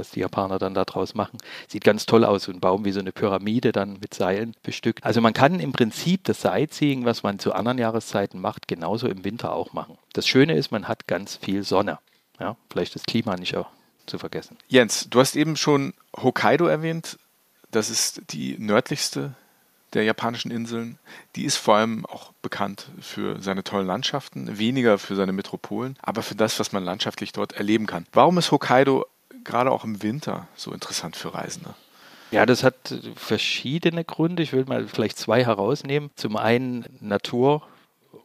was 0.00 0.10
die 0.10 0.20
Japaner 0.20 0.58
dann 0.58 0.74
daraus 0.74 1.14
machen. 1.14 1.38
Sieht 1.68 1.84
ganz 1.84 2.06
toll 2.06 2.24
aus, 2.24 2.44
so 2.44 2.52
ein 2.52 2.60
Baum 2.60 2.84
wie 2.84 2.92
so 2.92 3.00
eine 3.00 3.12
Pyramide 3.12 3.72
dann 3.72 3.98
mit 4.00 4.14
Seilen 4.14 4.54
bestückt. 4.62 5.04
Also 5.04 5.20
man 5.20 5.32
kann 5.32 5.60
im 5.60 5.72
Prinzip 5.72 6.24
das 6.24 6.40
Sightseeing, 6.40 7.04
was 7.04 7.22
man 7.22 7.38
zu 7.38 7.52
anderen 7.52 7.78
Jahreszeiten 7.78 8.40
macht, 8.40 8.66
genauso 8.66 9.06
im 9.08 9.24
Winter 9.24 9.52
auch 9.52 9.72
machen. 9.72 9.98
Das 10.12 10.26
Schöne 10.26 10.56
ist, 10.56 10.72
man 10.72 10.88
hat 10.88 11.06
ganz 11.06 11.36
viel 11.36 11.62
Sonne. 11.62 11.98
Ja, 12.40 12.56
vielleicht 12.70 12.94
das 12.94 13.04
Klima 13.04 13.36
nicht 13.36 13.56
auch 13.56 13.68
zu 14.06 14.18
vergessen. 14.18 14.56
Jens, 14.68 15.08
du 15.10 15.20
hast 15.20 15.36
eben 15.36 15.56
schon 15.56 15.94
Hokkaido 16.16 16.66
erwähnt. 16.66 17.18
Das 17.70 17.90
ist 17.90 18.22
die 18.30 18.56
nördlichste 18.58 19.34
der 19.92 20.04
japanischen 20.04 20.50
Inseln. 20.50 20.98
Die 21.36 21.44
ist 21.44 21.56
vor 21.56 21.76
allem 21.76 22.06
auch 22.06 22.32
bekannt 22.42 22.90
für 23.00 23.40
seine 23.40 23.64
tollen 23.64 23.86
Landschaften, 23.86 24.58
weniger 24.58 24.98
für 24.98 25.16
seine 25.16 25.32
Metropolen, 25.32 25.96
aber 26.02 26.22
für 26.22 26.34
das, 26.34 26.58
was 26.60 26.72
man 26.72 26.84
landschaftlich 26.84 27.32
dort 27.32 27.52
erleben 27.52 27.86
kann. 27.86 28.06
Warum 28.12 28.38
ist 28.38 28.50
Hokkaido 28.50 29.06
gerade 29.44 29.70
auch 29.70 29.84
im 29.84 30.02
Winter 30.02 30.48
so 30.54 30.72
interessant 30.72 31.16
für 31.16 31.34
Reisende? 31.34 31.74
Ja, 32.30 32.46
das 32.46 32.62
hat 32.62 32.94
verschiedene 33.16 34.04
Gründe. 34.04 34.42
Ich 34.42 34.52
will 34.52 34.64
mal 34.64 34.86
vielleicht 34.86 35.18
zwei 35.18 35.44
herausnehmen. 35.44 36.10
Zum 36.14 36.36
einen 36.36 36.84
Natur 37.00 37.62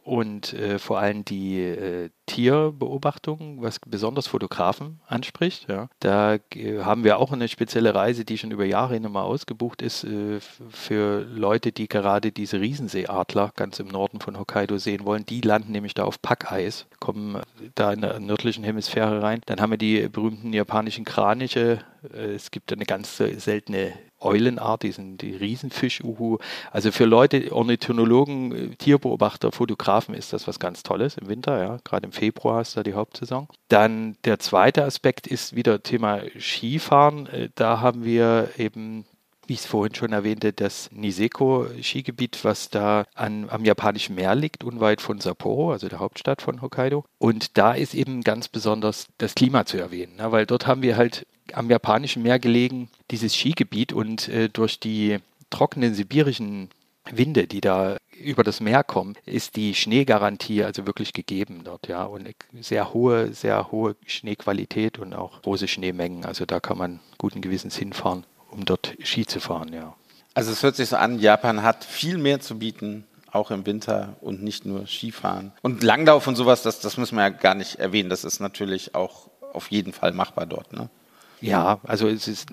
und 0.04 0.52
äh, 0.52 0.78
vor 0.78 1.00
allem 1.00 1.24
die 1.24 1.60
äh, 1.60 2.10
Tierbeobachtung, 2.26 3.62
was 3.62 3.78
besonders 3.78 4.26
Fotografen 4.26 5.00
anspricht. 5.06 5.68
Ja. 5.68 5.88
Da 6.00 6.38
äh, 6.54 6.80
haben 6.82 7.04
wir 7.04 7.18
auch 7.18 7.32
eine 7.32 7.48
spezielle 7.48 7.94
Reise, 7.94 8.24
die 8.24 8.36
schon 8.36 8.50
über 8.50 8.64
Jahre 8.64 8.94
hin 8.94 9.10
mal 9.10 9.22
ausgebucht 9.22 9.80
ist, 9.82 10.04
äh, 10.04 10.40
für 10.68 11.20
Leute, 11.20 11.72
die 11.72 11.88
gerade 11.88 12.32
diese 12.32 12.60
Riesenseeadler 12.60 13.52
ganz 13.54 13.78
im 13.78 13.88
Norden 13.88 14.20
von 14.20 14.38
Hokkaido 14.38 14.78
sehen 14.78 15.04
wollen. 15.04 15.24
Die 15.24 15.40
landen 15.40 15.72
nämlich 15.72 15.94
da 15.94 16.04
auf 16.04 16.20
Packeis, 16.20 16.86
kommen 16.98 17.40
da 17.74 17.92
in 17.92 18.00
der 18.00 18.18
nördlichen 18.18 18.64
Hemisphäre 18.64 19.22
rein. 19.22 19.40
Dann 19.46 19.60
haben 19.60 19.70
wir 19.70 19.78
die 19.78 20.08
berühmten 20.08 20.52
japanischen 20.52 21.04
Kraniche. 21.04 21.78
Äh, 22.12 22.34
es 22.34 22.50
gibt 22.50 22.72
eine 22.72 22.84
ganz 22.84 23.16
seltene 23.16 23.92
Eulenart, 24.20 24.82
die 24.82 24.92
sind 24.92 25.20
die 25.22 25.36
Riesenfisch-Uhu. 25.36 26.38
Also 26.70 26.90
für 26.90 27.04
Leute, 27.04 27.52
Ornithologen, 27.52 28.76
Tierbeobachter, 28.78 29.52
Fotografen 29.52 30.14
ist 30.14 30.32
das 30.32 30.48
was 30.48 30.58
ganz 30.58 30.82
Tolles 30.82 31.16
im 31.18 31.28
Winter, 31.28 31.58
ja, 31.62 31.78
gerade 31.84 32.06
im 32.06 32.12
Februar 32.16 32.62
ist 32.62 32.76
da 32.76 32.82
die 32.82 32.94
Hauptsaison. 32.94 33.48
Dann 33.68 34.16
der 34.24 34.38
zweite 34.38 34.84
Aspekt 34.84 35.26
ist 35.26 35.54
wieder 35.54 35.82
Thema 35.82 36.22
Skifahren. 36.38 37.28
Da 37.54 37.80
haben 37.80 38.04
wir 38.04 38.50
eben 38.56 39.04
wie 39.46 39.54
ich 39.54 39.60
es 39.60 39.66
vorhin 39.66 39.94
schon 39.94 40.12
erwähnte, 40.12 40.52
das 40.52 40.90
Niseko-Skigebiet, 40.92 42.44
was 42.44 42.68
da 42.68 43.04
an, 43.14 43.48
am 43.48 43.64
japanischen 43.64 44.14
Meer 44.16 44.34
liegt, 44.34 44.64
unweit 44.64 45.00
von 45.00 45.20
Sapporo, 45.20 45.72
also 45.72 45.88
der 45.88 46.00
Hauptstadt 46.00 46.42
von 46.42 46.62
Hokkaido. 46.62 47.04
Und 47.18 47.56
da 47.56 47.72
ist 47.72 47.94
eben 47.94 48.22
ganz 48.22 48.48
besonders 48.48 49.06
das 49.18 49.34
Klima 49.34 49.64
zu 49.64 49.78
erwähnen, 49.78 50.16
ne? 50.16 50.32
weil 50.32 50.46
dort 50.46 50.66
haben 50.66 50.82
wir 50.82 50.96
halt 50.96 51.26
am 51.52 51.70
japanischen 51.70 52.22
Meer 52.22 52.38
gelegen, 52.38 52.88
dieses 53.10 53.34
Skigebiet 53.36 53.92
und 53.92 54.28
äh, 54.28 54.48
durch 54.48 54.80
die 54.80 55.18
trockenen 55.50 55.94
sibirischen 55.94 56.70
Winde, 57.12 57.46
die 57.46 57.60
da 57.60 57.96
über 58.18 58.44
das 58.44 58.60
Meer 58.60 58.82
kommen, 58.84 59.14
ist 59.26 59.56
die 59.56 59.74
Schneegarantie 59.74 60.64
also 60.64 60.86
wirklich 60.86 61.12
gegeben 61.12 61.62
dort, 61.64 61.88
ja. 61.88 62.04
Und 62.04 62.28
sehr 62.60 62.92
hohe, 62.92 63.32
sehr 63.32 63.70
hohe 63.70 63.96
Schneequalität 64.06 64.98
und 64.98 65.14
auch 65.14 65.42
große 65.42 65.68
Schneemengen. 65.68 66.24
Also 66.24 66.46
da 66.46 66.60
kann 66.60 66.78
man 66.78 67.00
guten 67.18 67.40
Gewissens 67.40 67.76
hinfahren, 67.76 68.24
um 68.50 68.64
dort 68.64 68.96
Ski 69.02 69.26
zu 69.26 69.40
fahren, 69.40 69.72
ja. 69.72 69.94
Also 70.34 70.52
es 70.52 70.62
hört 70.62 70.76
sich 70.76 70.90
so 70.90 70.96
an, 70.96 71.18
Japan 71.18 71.62
hat 71.62 71.84
viel 71.84 72.18
mehr 72.18 72.40
zu 72.40 72.58
bieten, 72.58 73.06
auch 73.32 73.50
im 73.50 73.64
Winter 73.66 74.16
und 74.20 74.42
nicht 74.42 74.66
nur 74.66 74.86
Skifahren. 74.86 75.52
Und 75.62 75.82
Langlauf 75.82 76.26
und 76.26 76.36
sowas, 76.36 76.62
das, 76.62 76.80
das 76.80 76.96
müssen 76.96 77.16
wir 77.16 77.22
ja 77.22 77.28
gar 77.30 77.54
nicht 77.54 77.76
erwähnen. 77.76 78.10
Das 78.10 78.24
ist 78.24 78.40
natürlich 78.40 78.94
auch 78.94 79.30
auf 79.52 79.70
jeden 79.70 79.92
Fall 79.92 80.12
machbar 80.12 80.46
dort, 80.46 80.72
ne? 80.72 80.90
Ja, 81.40 81.80
also 81.84 82.08
es 82.08 82.28
ist, 82.28 82.48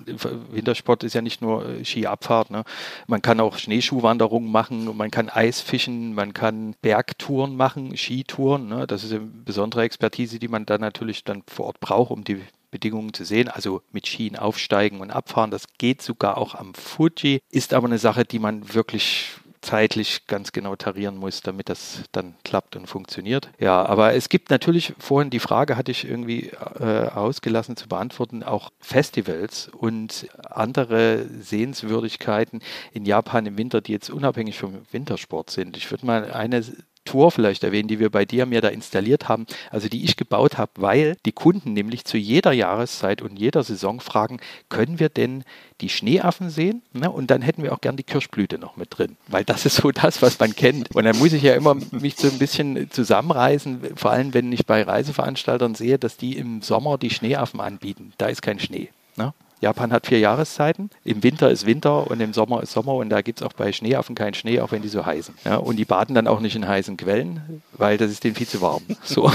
Wintersport 0.52 1.04
ist 1.04 1.14
ja 1.14 1.22
nicht 1.22 1.40
nur 1.40 1.66
äh, 1.66 1.84
Skiabfahrt. 1.84 2.50
Ne? 2.50 2.64
Man 3.06 3.22
kann 3.22 3.40
auch 3.40 3.58
Schneeschuhwanderungen 3.58 4.50
machen, 4.50 4.94
man 4.96 5.10
kann 5.10 5.28
Eisfischen, 5.30 6.14
man 6.14 6.34
kann 6.34 6.74
Bergtouren 6.82 7.56
machen, 7.56 7.96
Skitouren. 7.96 8.68
Ne? 8.68 8.86
Das 8.86 9.04
ist 9.04 9.12
eine 9.12 9.20
besondere 9.20 9.82
Expertise, 9.82 10.38
die 10.38 10.48
man 10.48 10.66
dann 10.66 10.80
natürlich 10.80 11.24
dann 11.24 11.42
vor 11.46 11.66
Ort 11.66 11.80
braucht, 11.80 12.10
um 12.10 12.24
die 12.24 12.42
Bedingungen 12.70 13.14
zu 13.14 13.24
sehen, 13.24 13.48
also 13.48 13.82
mit 13.92 14.06
Skien 14.06 14.36
aufsteigen 14.36 15.00
und 15.00 15.12
abfahren. 15.12 15.52
Das 15.52 15.66
geht 15.78 16.02
sogar 16.02 16.36
auch 16.36 16.54
am 16.56 16.74
Fuji, 16.74 17.40
ist 17.50 17.72
aber 17.72 17.86
eine 17.86 17.98
Sache, 17.98 18.24
die 18.24 18.40
man 18.40 18.74
wirklich 18.74 19.28
zeitlich 19.64 20.26
ganz 20.26 20.52
genau 20.52 20.76
tarieren 20.76 21.16
muss, 21.16 21.40
damit 21.40 21.68
das 21.68 22.02
dann 22.12 22.34
klappt 22.44 22.76
und 22.76 22.86
funktioniert. 22.86 23.48
Ja, 23.58 23.84
aber 23.84 24.14
es 24.14 24.28
gibt 24.28 24.50
natürlich, 24.50 24.94
vorhin 24.98 25.30
die 25.30 25.40
Frage 25.40 25.76
hatte 25.76 25.90
ich 25.90 26.04
irgendwie 26.04 26.50
äh, 26.78 27.08
ausgelassen 27.08 27.76
zu 27.76 27.88
beantworten, 27.88 28.42
auch 28.42 28.70
Festivals 28.80 29.68
und 29.68 30.28
andere 30.42 31.26
Sehenswürdigkeiten 31.40 32.60
in 32.92 33.04
Japan 33.04 33.46
im 33.46 33.58
Winter, 33.58 33.80
die 33.80 33.92
jetzt 33.92 34.10
unabhängig 34.10 34.58
vom 34.58 34.82
Wintersport 34.92 35.50
sind. 35.50 35.76
Ich 35.76 35.90
würde 35.90 36.06
mal 36.06 36.30
eine 36.30 36.62
Tour 37.04 37.30
vielleicht 37.30 37.64
erwähnen, 37.64 37.88
die 37.88 37.98
wir 37.98 38.10
bei 38.10 38.24
dir 38.24 38.46
mir 38.46 38.60
da 38.60 38.68
installiert 38.68 39.28
haben, 39.28 39.46
also 39.70 39.88
die 39.88 40.04
ich 40.04 40.16
gebaut 40.16 40.58
habe, 40.58 40.72
weil 40.76 41.16
die 41.26 41.32
Kunden 41.32 41.72
nämlich 41.72 42.04
zu 42.04 42.16
jeder 42.16 42.52
Jahreszeit 42.52 43.22
und 43.22 43.38
jeder 43.38 43.62
Saison 43.62 44.00
fragen, 44.00 44.40
können 44.68 44.98
wir 44.98 45.08
denn 45.08 45.44
die 45.80 45.88
Schneeaffen 45.88 46.50
sehen? 46.50 46.82
Ne? 46.92 47.10
Und 47.10 47.30
dann 47.30 47.42
hätten 47.42 47.62
wir 47.62 47.72
auch 47.72 47.80
gern 47.80 47.96
die 47.96 48.02
Kirschblüte 48.02 48.58
noch 48.58 48.76
mit 48.76 48.96
drin, 48.96 49.16
weil 49.28 49.44
das 49.44 49.66
ist 49.66 49.76
so 49.76 49.90
das, 49.90 50.22
was 50.22 50.38
man 50.38 50.54
kennt. 50.54 50.94
Und 50.94 51.04
dann 51.04 51.18
muss 51.18 51.32
ich 51.32 51.42
ja 51.42 51.54
immer 51.54 51.74
mich 51.74 52.16
so 52.16 52.28
ein 52.28 52.38
bisschen 52.38 52.90
zusammenreißen, 52.90 53.96
vor 53.96 54.10
allem 54.10 54.34
wenn 54.34 54.52
ich 54.52 54.66
bei 54.66 54.82
Reiseveranstaltern 54.82 55.74
sehe, 55.74 55.98
dass 55.98 56.16
die 56.16 56.36
im 56.36 56.62
Sommer 56.62 56.98
die 56.98 57.10
Schneeaffen 57.10 57.60
anbieten. 57.60 58.12
Da 58.18 58.26
ist 58.26 58.42
kein 58.42 58.58
Schnee. 58.58 58.90
Ne? 59.16 59.32
Japan 59.64 59.92
hat 59.92 60.06
vier 60.06 60.18
Jahreszeiten. 60.18 60.90
Im 61.04 61.22
Winter 61.22 61.50
ist 61.50 61.64
Winter 61.64 62.10
und 62.10 62.20
im 62.20 62.34
Sommer 62.34 62.62
ist 62.62 62.72
Sommer 62.72 62.94
und 62.96 63.08
da 63.08 63.22
gibt 63.22 63.40
es 63.40 63.46
auch 63.46 63.54
bei 63.54 63.72
Schneeaffen 63.72 64.14
keinen 64.14 64.34
Schnee, 64.34 64.60
auch 64.60 64.72
wenn 64.72 64.82
die 64.82 64.88
so 64.88 65.06
heißen. 65.06 65.34
Ja, 65.46 65.56
und 65.56 65.76
die 65.76 65.86
baden 65.86 66.14
dann 66.14 66.26
auch 66.26 66.40
nicht 66.40 66.54
in 66.54 66.68
heißen 66.68 66.98
Quellen, 66.98 67.62
weil 67.72 67.96
das 67.96 68.10
ist 68.10 68.24
denen 68.24 68.34
viel 68.34 68.46
zu 68.46 68.60
warm. 68.60 68.82
So. 69.02 69.32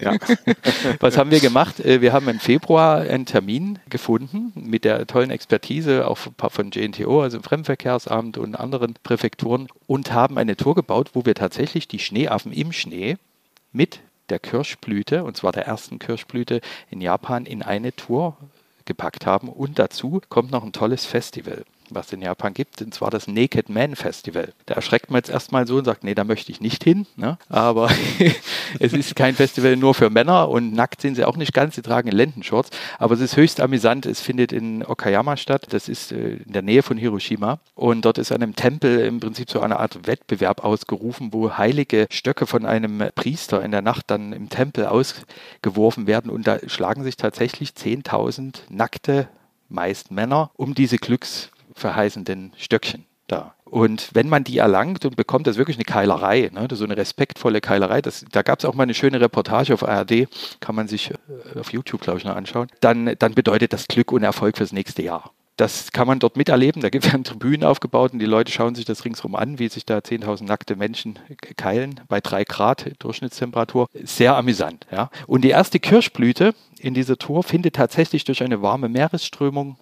ja. 0.00 0.16
Was 1.00 1.16
haben 1.16 1.30
wir 1.30 1.38
gemacht? 1.38 1.78
Äh, 1.78 2.00
wir 2.00 2.12
haben 2.12 2.28
im 2.28 2.40
Februar 2.40 3.02
einen 3.02 3.24
Termin 3.24 3.78
gefunden 3.88 4.52
mit 4.56 4.84
der 4.84 5.06
tollen 5.06 5.30
Expertise 5.30 6.08
auch 6.08 6.18
von 6.18 6.70
JNTO, 6.72 7.22
also 7.22 7.40
Fremdenverkehrsamt 7.40 8.38
und 8.38 8.56
anderen 8.56 8.94
Präfekturen 9.04 9.68
und 9.86 10.12
haben 10.12 10.38
eine 10.38 10.56
Tour 10.56 10.74
gebaut, 10.74 11.10
wo 11.12 11.24
wir 11.24 11.36
tatsächlich 11.36 11.86
die 11.86 12.00
Schneeaffen 12.00 12.52
im 12.52 12.72
Schnee 12.72 13.16
mit 13.70 14.00
der 14.28 14.40
Kirschblüte, 14.40 15.22
und 15.22 15.36
zwar 15.36 15.52
der 15.52 15.66
ersten 15.66 16.00
Kirschblüte 16.00 16.60
in 16.90 17.00
Japan, 17.00 17.46
in 17.46 17.62
eine 17.62 17.94
Tour 17.94 18.36
gepackt 18.86 19.26
haben. 19.26 19.48
Und 19.48 19.78
dazu 19.78 20.20
kommt 20.28 20.50
noch 20.50 20.64
ein 20.64 20.72
tolles 20.72 21.06
Festival 21.06 21.64
was 21.94 22.06
es 22.06 22.12
in 22.12 22.22
Japan 22.22 22.54
gibt, 22.54 22.82
und 22.82 22.94
zwar 22.94 23.10
das 23.10 23.26
Naked 23.26 23.68
Man 23.68 23.96
Festival. 23.96 24.52
Da 24.66 24.74
erschreckt 24.74 25.10
man 25.10 25.18
jetzt 25.18 25.30
erstmal 25.30 25.66
so 25.66 25.76
und 25.76 25.84
sagt, 25.84 26.04
nee, 26.04 26.14
da 26.14 26.24
möchte 26.24 26.52
ich 26.52 26.60
nicht 26.60 26.84
hin. 26.84 27.06
Ne? 27.16 27.38
Aber 27.48 27.90
es 28.78 28.92
ist 28.92 29.16
kein 29.16 29.34
Festival 29.34 29.76
nur 29.76 29.94
für 29.94 30.10
Männer 30.10 30.48
und 30.48 30.72
nackt 30.72 31.00
sind 31.00 31.14
sie 31.14 31.24
auch 31.24 31.36
nicht 31.36 31.52
ganz, 31.52 31.74
sie 31.74 31.82
tragen 31.82 32.10
Lendenshorts. 32.10 32.70
Aber 32.98 33.14
es 33.14 33.20
ist 33.20 33.36
höchst 33.36 33.60
amüsant. 33.60 34.06
Es 34.06 34.20
findet 34.20 34.52
in 34.52 34.84
Okayama 34.84 35.36
statt. 35.36 35.66
Das 35.70 35.88
ist 35.88 36.12
äh, 36.12 36.36
in 36.36 36.52
der 36.52 36.62
Nähe 36.62 36.82
von 36.82 36.96
Hiroshima. 36.96 37.60
Und 37.74 38.04
dort 38.04 38.18
ist 38.18 38.32
an 38.32 38.42
einem 38.42 38.56
Tempel 38.56 39.00
im 39.00 39.20
Prinzip 39.20 39.50
so 39.50 39.60
eine 39.60 39.78
Art 39.78 40.06
Wettbewerb 40.06 40.64
ausgerufen, 40.64 41.32
wo 41.32 41.56
heilige 41.56 42.06
Stöcke 42.10 42.46
von 42.46 42.66
einem 42.66 43.02
Priester 43.14 43.62
in 43.62 43.70
der 43.70 43.82
Nacht 43.82 44.04
dann 44.08 44.32
im 44.32 44.48
Tempel 44.48 44.86
ausgeworfen 44.86 46.06
werden. 46.06 46.30
Und 46.30 46.46
da 46.46 46.58
schlagen 46.66 47.04
sich 47.04 47.16
tatsächlich 47.16 47.70
10.000 47.70 48.60
nackte 48.68 49.28
meist 49.72 50.10
Männer 50.10 50.50
um 50.56 50.74
diese 50.74 50.98
Glücks 50.98 51.50
verheißenden 51.74 52.52
Stöckchen 52.56 53.06
da. 53.28 53.54
Und 53.64 54.10
wenn 54.12 54.28
man 54.28 54.44
die 54.44 54.58
erlangt 54.58 55.06
und 55.06 55.16
bekommt, 55.16 55.46
das 55.46 55.56
wirklich 55.56 55.78
eine 55.78 55.84
Keilerei, 55.84 56.50
ne? 56.52 56.68
so 56.72 56.84
eine 56.84 56.96
respektvolle 56.96 57.62
Keilerei. 57.62 58.02
Das, 58.02 58.24
da 58.30 58.42
gab 58.42 58.58
es 58.58 58.66
auch 58.66 58.74
mal 58.74 58.82
eine 58.82 58.92
schöne 58.92 59.20
Reportage 59.20 59.72
auf 59.72 59.88
ARD, 59.88 60.28
kann 60.60 60.74
man 60.74 60.88
sich 60.88 61.10
äh, 61.10 61.58
auf 61.58 61.72
YouTube, 61.72 62.02
glaube 62.02 62.18
ich, 62.18 62.24
noch 62.26 62.36
anschauen. 62.36 62.68
Dann, 62.80 63.14
dann 63.18 63.34
bedeutet 63.34 63.72
das 63.72 63.88
Glück 63.88 64.12
und 64.12 64.22
Erfolg 64.22 64.58
fürs 64.58 64.72
nächste 64.72 65.02
Jahr. 65.02 65.32
Das 65.56 65.92
kann 65.92 66.06
man 66.06 66.18
dort 66.18 66.36
miterleben. 66.36 66.82
Da 66.82 66.88
es 66.88 67.10
Tribünen 67.24 67.64
aufgebaut 67.64 68.12
und 68.12 68.18
die 68.18 68.26
Leute 68.26 68.52
schauen 68.52 68.74
sich 68.74 68.84
das 68.84 69.04
ringsherum 69.06 69.34
an, 69.34 69.58
wie 69.58 69.68
sich 69.68 69.86
da 69.86 69.98
10.000 69.98 70.44
nackte 70.44 70.76
Menschen 70.76 71.18
keilen 71.56 72.00
bei 72.08 72.20
drei 72.20 72.44
Grad 72.44 72.90
Durchschnittstemperatur. 72.98 73.86
Sehr 74.02 74.36
amüsant. 74.36 74.86
Ja. 74.90 75.10
Und 75.26 75.42
die 75.42 75.50
erste 75.50 75.78
Kirschblüte 75.78 76.54
in 76.78 76.92
dieser 76.92 77.16
Tour 77.16 77.42
findet 77.42 77.76
tatsächlich 77.76 78.24
durch 78.24 78.42
eine 78.42 78.60
warme 78.60 78.88
Meeresströmung 78.88 79.76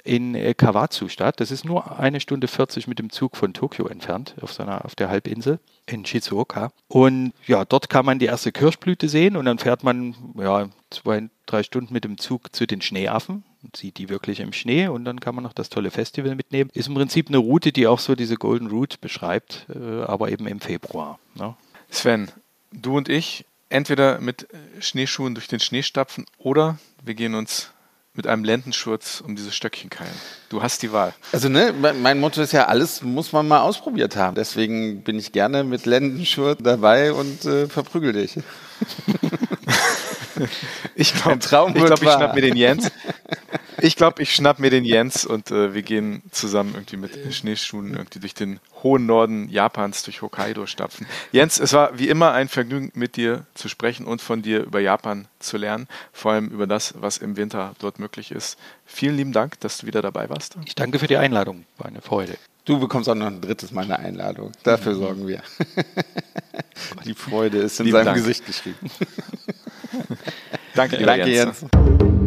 in 0.00 0.34
äh, 0.34 0.54
Kawazu 0.54 1.08
statt. 1.08 1.40
Das 1.40 1.50
ist 1.50 1.64
nur 1.64 1.98
eine 1.98 2.20
Stunde 2.20 2.48
40 2.48 2.86
mit 2.86 2.98
dem 2.98 3.10
Zug 3.10 3.36
von 3.36 3.54
Tokio 3.54 3.86
entfernt, 3.86 4.34
auf, 4.40 4.52
so 4.52 4.62
einer, 4.62 4.84
auf 4.84 4.94
der 4.94 5.08
Halbinsel 5.08 5.58
in 5.86 6.04
Shizuoka. 6.04 6.70
Und 6.88 7.32
ja, 7.46 7.64
dort 7.64 7.88
kann 7.88 8.04
man 8.04 8.18
die 8.18 8.26
erste 8.26 8.52
Kirschblüte 8.52 9.08
sehen 9.08 9.36
und 9.36 9.44
dann 9.44 9.58
fährt 9.58 9.84
man 9.84 10.14
ja, 10.36 10.68
zwei, 10.90 11.28
drei 11.46 11.62
Stunden 11.62 11.92
mit 11.92 12.04
dem 12.04 12.18
Zug 12.18 12.54
zu 12.54 12.66
den 12.66 12.80
Schneeaffen 12.80 13.44
und 13.62 13.76
sieht 13.76 13.98
die 13.98 14.08
wirklich 14.08 14.40
im 14.40 14.52
Schnee 14.52 14.88
und 14.88 15.04
dann 15.04 15.20
kann 15.20 15.34
man 15.34 15.44
noch 15.44 15.52
das 15.52 15.68
tolle 15.68 15.90
Festival 15.90 16.34
mitnehmen. 16.34 16.70
Ist 16.74 16.88
im 16.88 16.94
Prinzip 16.94 17.28
eine 17.28 17.38
Route, 17.38 17.72
die 17.72 17.86
auch 17.86 17.98
so 17.98 18.14
diese 18.14 18.36
Golden 18.36 18.68
Route 18.68 18.98
beschreibt, 19.00 19.66
äh, 19.74 20.02
aber 20.02 20.30
eben 20.30 20.46
im 20.46 20.60
Februar. 20.60 21.18
Ne? 21.34 21.54
Sven, 21.90 22.30
du 22.72 22.96
und 22.96 23.08
ich 23.08 23.44
entweder 23.70 24.20
mit 24.20 24.48
Schneeschuhen 24.80 25.34
durch 25.34 25.48
den 25.48 25.60
Schnee 25.60 25.82
stapfen 25.82 26.26
oder 26.38 26.78
wir 27.04 27.14
gehen 27.14 27.34
uns 27.34 27.72
mit 28.18 28.26
einem 28.26 28.42
Lendenschurz 28.42 29.22
um 29.24 29.36
diese 29.36 29.52
Stöckchen 29.52 29.90
keilen. 29.90 30.12
Du 30.48 30.60
hast 30.60 30.82
die 30.82 30.92
Wahl. 30.92 31.14
Also 31.32 31.48
ne, 31.48 31.72
mein 31.72 32.18
Motto 32.18 32.42
ist 32.42 32.52
ja, 32.52 32.66
alles 32.66 33.00
muss 33.00 33.32
man 33.32 33.46
mal 33.46 33.60
ausprobiert 33.60 34.16
haben. 34.16 34.34
Deswegen 34.34 35.02
bin 35.02 35.20
ich 35.20 35.30
gerne 35.30 35.62
mit 35.62 35.86
Lendenschurz 35.86 36.58
dabei 36.60 37.12
und 37.12 37.44
äh, 37.44 37.68
verprügel 37.68 38.12
dich. 38.12 38.34
ich 40.96 41.14
glaube, 41.14 41.38
ich, 41.74 41.84
glaub, 41.84 42.02
ich 42.02 42.10
schnapp 42.10 42.34
mir 42.34 42.42
den 42.42 42.56
Jens. 42.56 42.90
Ich 43.80 43.96
glaube, 43.96 44.22
ich 44.22 44.34
schnapp 44.34 44.58
mir 44.58 44.70
den 44.70 44.84
Jens 44.84 45.24
und 45.24 45.50
äh, 45.50 45.74
wir 45.74 45.82
gehen 45.82 46.22
zusammen 46.30 46.72
irgendwie 46.74 46.96
mit 46.96 47.34
Schneeschuhen 47.34 47.94
irgendwie 47.94 48.18
durch 48.18 48.34
den 48.34 48.60
hohen 48.82 49.06
Norden 49.06 49.48
Japans, 49.48 50.02
durch 50.02 50.22
Hokkaido 50.22 50.66
stapfen. 50.66 51.06
Jens, 51.32 51.58
es 51.58 51.72
war 51.72 51.98
wie 51.98 52.08
immer 52.08 52.32
ein 52.32 52.48
Vergnügen, 52.48 52.90
mit 52.94 53.16
dir 53.16 53.46
zu 53.54 53.68
sprechen 53.68 54.06
und 54.06 54.20
von 54.20 54.42
dir 54.42 54.64
über 54.64 54.80
Japan 54.80 55.28
zu 55.38 55.56
lernen, 55.56 55.86
vor 56.12 56.32
allem 56.32 56.48
über 56.48 56.66
das, 56.66 56.94
was 56.98 57.18
im 57.18 57.36
Winter 57.36 57.74
dort 57.78 57.98
möglich 57.98 58.32
ist. 58.32 58.58
Vielen 58.84 59.16
lieben 59.16 59.32
Dank, 59.32 59.60
dass 59.60 59.78
du 59.78 59.86
wieder 59.86 60.02
dabei 60.02 60.28
warst. 60.28 60.56
Ich 60.66 60.74
danke 60.74 60.98
für 60.98 61.06
die 61.06 61.16
Einladung, 61.16 61.64
war 61.76 61.86
eine 61.86 62.00
Freude. 62.02 62.36
Du 62.64 62.78
bekommst 62.78 63.08
auch 63.08 63.14
noch 63.14 63.26
ein 63.26 63.40
drittes 63.40 63.70
Mal 63.72 63.84
eine 63.84 63.98
Einladung. 63.98 64.52
Dafür 64.62 64.94
sorgen 64.94 65.26
wir. 65.26 65.42
die 67.04 67.14
Freude 67.14 67.58
ist 67.58 67.80
in 67.80 67.86
lieben 67.86 67.96
seinem 67.96 68.04
Dank. 68.06 68.18
Gesicht 68.18 68.44
geschrieben. 68.44 68.76
danke, 70.74 70.98
danke 70.98 71.30
Jens. 71.30 71.62
Jens. 71.62 72.17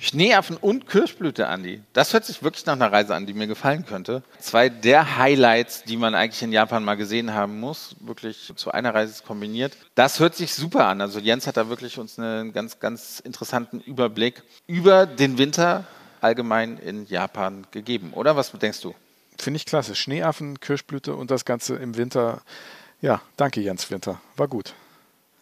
Schneeaffen 0.00 0.56
und 0.56 0.88
Kirschblüte, 0.88 1.46
Andi. 1.48 1.82
Das 1.92 2.14
hört 2.14 2.24
sich 2.24 2.42
wirklich 2.42 2.64
nach 2.64 2.72
einer 2.72 2.90
Reise 2.90 3.14
an, 3.14 3.26
die 3.26 3.34
mir 3.34 3.46
gefallen 3.46 3.84
könnte. 3.84 4.22
Zwei 4.38 4.70
der 4.70 5.18
Highlights, 5.18 5.84
die 5.84 5.98
man 5.98 6.14
eigentlich 6.14 6.42
in 6.42 6.52
Japan 6.52 6.82
mal 6.82 6.96
gesehen 6.96 7.34
haben 7.34 7.60
muss, 7.60 7.94
wirklich 8.00 8.50
zu 8.56 8.70
einer 8.70 8.94
Reise 8.94 9.22
kombiniert. 9.22 9.76
Das 9.94 10.18
hört 10.18 10.34
sich 10.34 10.54
super 10.54 10.86
an. 10.86 11.02
Also 11.02 11.18
Jens 11.18 11.46
hat 11.46 11.58
da 11.58 11.68
wirklich 11.68 11.98
uns 11.98 12.18
einen 12.18 12.54
ganz, 12.54 12.80
ganz 12.80 13.20
interessanten 13.20 13.80
Überblick 13.80 14.42
über 14.66 15.04
den 15.04 15.36
Winter 15.36 15.84
allgemein 16.22 16.78
in 16.78 17.04
Japan 17.04 17.66
gegeben, 17.70 18.12
oder? 18.14 18.36
Was 18.36 18.52
denkst 18.52 18.80
du? 18.80 18.94
Finde 19.38 19.58
ich 19.58 19.66
klasse. 19.66 19.94
Schneeaffen, 19.94 20.60
Kirschblüte 20.60 21.14
und 21.14 21.30
das 21.30 21.44
Ganze 21.44 21.76
im 21.76 21.98
Winter. 21.98 22.40
Ja, 23.02 23.20
danke 23.36 23.60
Jens 23.60 23.90
Winter. 23.90 24.20
War 24.36 24.48
gut. 24.48 24.72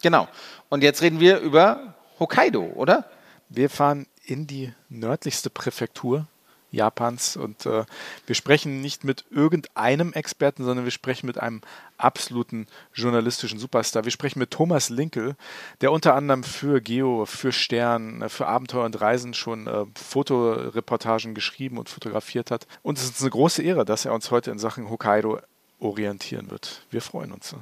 Genau. 0.01 0.27
Und 0.67 0.83
jetzt 0.83 1.01
reden 1.01 1.21
wir 1.21 1.39
über 1.39 1.95
Hokkaido, 2.19 2.61
oder? 2.75 3.09
Wir 3.49 3.69
fahren 3.69 4.05
in 4.29 4.47
die 4.47 4.71
nördlichste 4.89 5.49
Präfektur 5.49 6.27
Japans. 6.71 7.35
Und 7.35 7.65
äh, 7.65 7.85
wir 8.25 8.35
sprechen 8.35 8.81
nicht 8.81 9.03
mit 9.03 9.25
irgendeinem 9.31 10.13
Experten, 10.13 10.63
sondern 10.63 10.85
wir 10.85 10.91
sprechen 10.91 11.25
mit 11.25 11.39
einem 11.39 11.61
absoluten 11.97 12.67
journalistischen 12.93 13.59
Superstar. 13.59 14.05
Wir 14.05 14.11
sprechen 14.11 14.39
mit 14.39 14.51
Thomas 14.51 14.89
Linkel, 14.89 15.35
der 15.81 15.91
unter 15.91 16.15
anderem 16.15 16.43
für 16.43 16.81
Geo, 16.81 17.25
für 17.25 17.51
Stern, 17.51 18.29
für 18.29 18.47
Abenteuer 18.47 18.85
und 18.85 19.01
Reisen 19.01 19.33
schon 19.33 19.67
äh, 19.67 19.85
Fotoreportagen 19.95 21.33
geschrieben 21.33 21.77
und 21.77 21.89
fotografiert 21.89 22.51
hat. 22.51 22.67
Und 22.81 22.97
es 22.97 23.05
ist 23.05 23.21
eine 23.21 23.31
große 23.31 23.63
Ehre, 23.63 23.85
dass 23.85 24.05
er 24.05 24.13
uns 24.13 24.31
heute 24.31 24.51
in 24.51 24.59
Sachen 24.59 24.89
Hokkaido 24.89 25.39
orientieren 25.79 26.51
wird. 26.51 26.85
Wir 26.91 27.01
freuen 27.01 27.31
uns. 27.31 27.55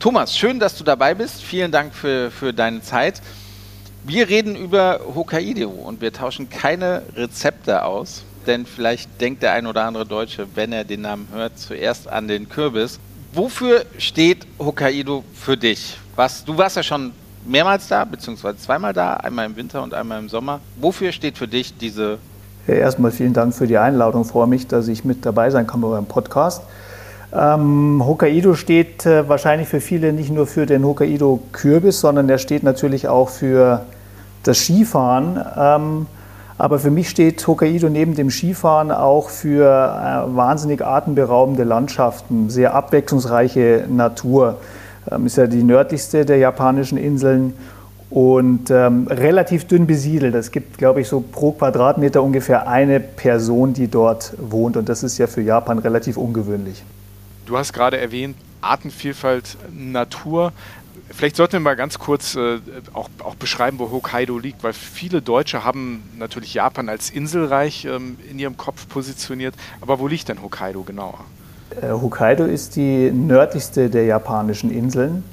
Thomas, 0.00 0.38
schön, 0.38 0.60
dass 0.60 0.78
du 0.78 0.84
dabei 0.84 1.12
bist. 1.12 1.42
Vielen 1.42 1.72
Dank 1.72 1.92
für, 1.92 2.30
für 2.30 2.52
deine 2.52 2.82
Zeit. 2.82 3.20
Wir 4.04 4.28
reden 4.28 4.54
über 4.54 5.00
Hokkaido 5.12 5.68
und 5.68 6.00
wir 6.00 6.12
tauschen 6.12 6.48
keine 6.48 7.02
Rezepte 7.16 7.82
aus, 7.82 8.22
denn 8.46 8.64
vielleicht 8.64 9.20
denkt 9.20 9.42
der 9.42 9.54
ein 9.54 9.66
oder 9.66 9.82
andere 9.82 10.06
Deutsche, 10.06 10.46
wenn 10.54 10.72
er 10.72 10.84
den 10.84 11.00
Namen 11.00 11.26
hört, 11.32 11.58
zuerst 11.58 12.06
an 12.06 12.28
den 12.28 12.48
Kürbis. 12.48 13.00
Wofür 13.32 13.86
steht 13.98 14.46
Hokkaido 14.60 15.24
für 15.34 15.56
dich? 15.56 15.98
Was, 16.14 16.44
du 16.44 16.56
warst 16.56 16.76
ja 16.76 16.84
schon 16.84 17.10
mehrmals 17.44 17.88
da, 17.88 18.04
beziehungsweise 18.04 18.56
zweimal 18.58 18.92
da, 18.92 19.14
einmal 19.14 19.46
im 19.46 19.56
Winter 19.56 19.82
und 19.82 19.94
einmal 19.94 20.20
im 20.20 20.28
Sommer. 20.28 20.60
Wofür 20.76 21.10
steht 21.10 21.36
für 21.36 21.48
dich 21.48 21.76
diese? 21.76 22.18
Ja, 22.68 22.74
erstmal 22.74 23.10
vielen 23.10 23.32
Dank 23.32 23.52
für 23.52 23.66
die 23.66 23.78
Einladung. 23.78 24.22
Ich 24.22 24.28
freue 24.28 24.46
mich, 24.46 24.68
dass 24.68 24.86
ich 24.86 25.04
mit 25.04 25.26
dabei 25.26 25.50
sein 25.50 25.66
kann 25.66 25.80
bei 25.80 25.88
eurem 25.88 26.06
Podcast. 26.06 26.62
Ähm, 27.34 28.02
Hokkaido 28.04 28.54
steht 28.54 29.04
äh, 29.04 29.28
wahrscheinlich 29.28 29.68
für 29.68 29.80
viele 29.80 30.12
nicht 30.12 30.30
nur 30.30 30.46
für 30.46 30.64
den 30.64 30.84
Hokkaido-Kürbis, 30.84 32.00
sondern 32.00 32.26
der 32.26 32.38
steht 32.38 32.62
natürlich 32.62 33.08
auch 33.08 33.28
für 33.28 33.82
das 34.44 34.58
Skifahren. 34.58 35.44
Ähm, 35.56 36.06
aber 36.56 36.78
für 36.78 36.90
mich 36.90 37.08
steht 37.10 37.46
Hokkaido 37.46 37.88
neben 37.88 38.14
dem 38.14 38.30
Skifahren 38.30 38.90
auch 38.90 39.28
für 39.28 39.64
äh, 39.64 40.36
wahnsinnig 40.36 40.84
atemberaubende 40.84 41.64
Landschaften, 41.64 42.50
sehr 42.50 42.74
abwechslungsreiche 42.74 43.84
Natur. 43.88 44.56
Ähm, 45.10 45.26
ist 45.26 45.36
ja 45.36 45.46
die 45.46 45.62
nördlichste 45.62 46.24
der 46.24 46.38
japanischen 46.38 46.96
Inseln 46.96 47.52
und 48.10 48.70
ähm, 48.70 49.06
relativ 49.08 49.66
dünn 49.66 49.86
besiedelt. 49.86 50.34
Es 50.34 50.50
gibt, 50.50 50.78
glaube 50.78 51.02
ich, 51.02 51.08
so 51.08 51.20
pro 51.20 51.52
Quadratmeter 51.52 52.22
ungefähr 52.22 52.66
eine 52.66 53.00
Person, 53.00 53.74
die 53.74 53.88
dort 53.88 54.32
wohnt. 54.38 54.78
Und 54.78 54.88
das 54.88 55.02
ist 55.02 55.18
ja 55.18 55.26
für 55.26 55.42
Japan 55.42 55.78
relativ 55.78 56.16
ungewöhnlich. 56.16 56.82
Du 57.48 57.56
hast 57.56 57.72
gerade 57.72 57.96
erwähnt, 57.98 58.36
Artenvielfalt, 58.60 59.56
Natur. 59.72 60.52
Vielleicht 61.10 61.34
sollten 61.34 61.54
wir 61.54 61.60
mal 61.60 61.76
ganz 61.76 61.98
kurz 61.98 62.34
äh, 62.34 62.58
auch, 62.92 63.08
auch, 63.24 63.36
beschreiben, 63.36 63.78
wo 63.78 63.90
Hokkaido 63.90 64.38
liegt, 64.38 64.62
weil 64.62 64.74
viele 64.74 65.22
Deutsche 65.22 65.64
haben 65.64 66.02
natürlich 66.18 66.52
Japan 66.52 66.90
als 66.90 67.08
Inselreich 67.08 67.86
ähm, 67.86 68.18
in 68.30 68.38
ihrem 68.38 68.58
Kopf 68.58 68.86
positioniert. 68.90 69.54
Aber 69.80 69.98
wo 69.98 70.08
liegt 70.08 70.28
denn 70.28 70.42
Hokkaido 70.42 70.82
genauer? 70.82 71.20
Äh, 71.80 71.90
Hokkaido 71.90 72.44
ist 72.44 72.76
die 72.76 73.10
nördlichste 73.10 73.88
der 73.88 74.04
japanischen 74.04 74.70
Inseln 74.70 75.24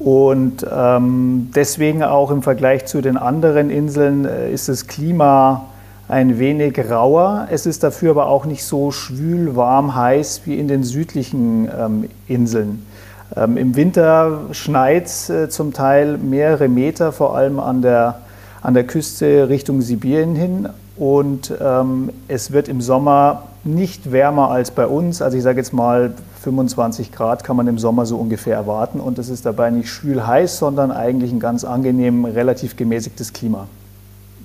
und 0.00 0.66
ähm, 0.68 1.52
deswegen 1.54 2.02
auch 2.02 2.32
im 2.32 2.42
Vergleich 2.42 2.86
zu 2.86 3.00
den 3.00 3.16
anderen 3.16 3.70
Inseln 3.70 4.24
äh, 4.24 4.52
ist 4.52 4.68
das 4.68 4.88
Klima 4.88 5.68
ein 6.08 6.38
wenig 6.38 6.78
rauer. 6.90 7.48
Es 7.50 7.66
ist 7.66 7.82
dafür 7.82 8.10
aber 8.10 8.28
auch 8.28 8.46
nicht 8.46 8.64
so 8.64 8.90
schwül, 8.92 9.56
warm, 9.56 9.94
heiß 9.94 10.42
wie 10.44 10.58
in 10.58 10.68
den 10.68 10.84
südlichen 10.84 11.68
ähm, 11.76 12.08
Inseln. 12.28 12.86
Ähm, 13.34 13.56
Im 13.56 13.74
Winter 13.74 14.40
schneit 14.52 15.10
äh, 15.28 15.48
zum 15.48 15.72
Teil 15.72 16.16
mehrere 16.18 16.68
Meter, 16.68 17.10
vor 17.10 17.36
allem 17.36 17.58
an 17.58 17.82
der, 17.82 18.20
an 18.62 18.74
der 18.74 18.84
Küste 18.84 19.48
Richtung 19.48 19.82
Sibirien 19.82 20.36
hin. 20.36 20.68
Und 20.96 21.52
ähm, 21.60 22.10
es 22.28 22.52
wird 22.52 22.68
im 22.68 22.80
Sommer 22.80 23.42
nicht 23.64 24.12
wärmer 24.12 24.50
als 24.50 24.70
bei 24.70 24.86
uns. 24.86 25.20
Also 25.20 25.36
ich 25.36 25.42
sage 25.42 25.58
jetzt 25.58 25.72
mal 25.72 26.14
25 26.42 27.10
Grad 27.10 27.42
kann 27.42 27.56
man 27.56 27.66
im 27.66 27.78
Sommer 27.78 28.06
so 28.06 28.16
ungefähr 28.16 28.54
erwarten. 28.54 29.00
Und 29.00 29.18
es 29.18 29.28
ist 29.28 29.44
dabei 29.44 29.70
nicht 29.70 29.90
schwül 29.90 30.24
heiß, 30.24 30.58
sondern 30.58 30.92
eigentlich 30.92 31.32
ein 31.32 31.40
ganz 31.40 31.64
angenehm, 31.64 32.24
relativ 32.24 32.76
gemäßigtes 32.76 33.32
Klima 33.32 33.66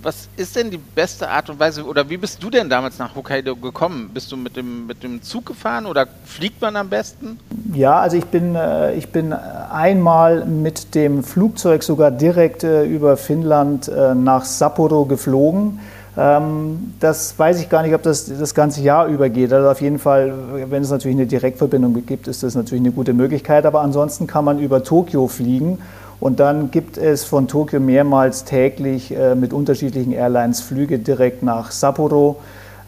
was 0.04 0.28
ist 0.38 0.56
denn 0.56 0.72
die 0.72 0.78
beste 0.78 1.30
Art 1.30 1.50
und 1.50 1.60
Weise 1.60 1.84
oder 1.86 2.10
wie 2.10 2.18
bist 2.18 2.42
du 2.42 2.50
denn 2.50 2.70
damals 2.70 2.98
nach 2.98 3.16
Hokkaido 3.16 3.56
gekommen? 3.56 4.10
Bist 4.14 4.32
du 4.32 4.38
mit 4.38 4.56
dem, 4.56 4.88
mit 4.88 5.04
dem 5.04 5.22
Zug 5.22 5.46
gefahren 5.46 5.86
oder 5.86 6.08
fliegt 6.26 6.62
man 6.62 6.76
am 6.76 6.90
besten? 6.90 7.40
Ja, 7.74 8.00
also 8.00 8.18
ich 8.18 8.26
bin, 8.26 8.56
äh, 8.56 8.94
ich 8.96 9.10
bin 9.10 9.34
einmal 9.34 10.46
mit 10.46 10.96
dem 10.96 11.24
Flugzeug 11.24 11.84
sogar 11.84 12.12
direkt 12.12 12.64
äh, 12.64 12.84
über 12.84 13.18
Finnland 13.18 13.88
äh, 13.88 14.16
nach 14.16 14.46
Sapporo 14.46 15.06
geflogen. 15.06 15.80
Ähm, 16.18 16.94
das 17.00 17.38
weiß 17.38 17.62
ich 17.62 17.70
gar 17.70 17.84
nicht, 17.84 17.96
ob 17.96 18.04
das 18.04 18.26
das 18.26 18.54
ganze 18.54 18.82
Jahr 18.82 19.08
übergeht. 19.08 19.54
Also 19.54 19.70
auf 19.70 19.82
jeden 19.82 20.00
Fall, 20.00 20.34
wenn 20.70 20.84
es 20.84 20.90
natürlich 20.90 21.16
eine 21.16 21.28
Direktverbindung 21.28 22.06
gibt, 22.06 22.28
ist 22.28 22.44
das 22.44 22.56
natürlich 22.56 22.84
eine 22.84 22.92
gute 22.92 23.14
Möglichkeit. 23.14 23.66
Aber 23.66 23.82
ansonsten 23.82 24.28
kann 24.28 24.44
man 24.44 24.60
über 24.60 24.84
Tokio 24.84 25.28
fliegen. 25.28 25.80
Und 26.22 26.40
dann 26.40 26.70
gibt 26.70 27.00
es 27.00 27.24
von 27.24 27.48
Tokio 27.48 27.80
mehrmals 27.80 28.46
täglich 28.46 29.12
äh, 29.12 29.34
mit 29.34 29.54
unterschiedlichen 29.54 30.14
Airlines 30.14 30.62
Flüge 30.62 31.00
direkt 31.00 31.42
nach 31.42 31.72
Sapporo. 31.72 32.38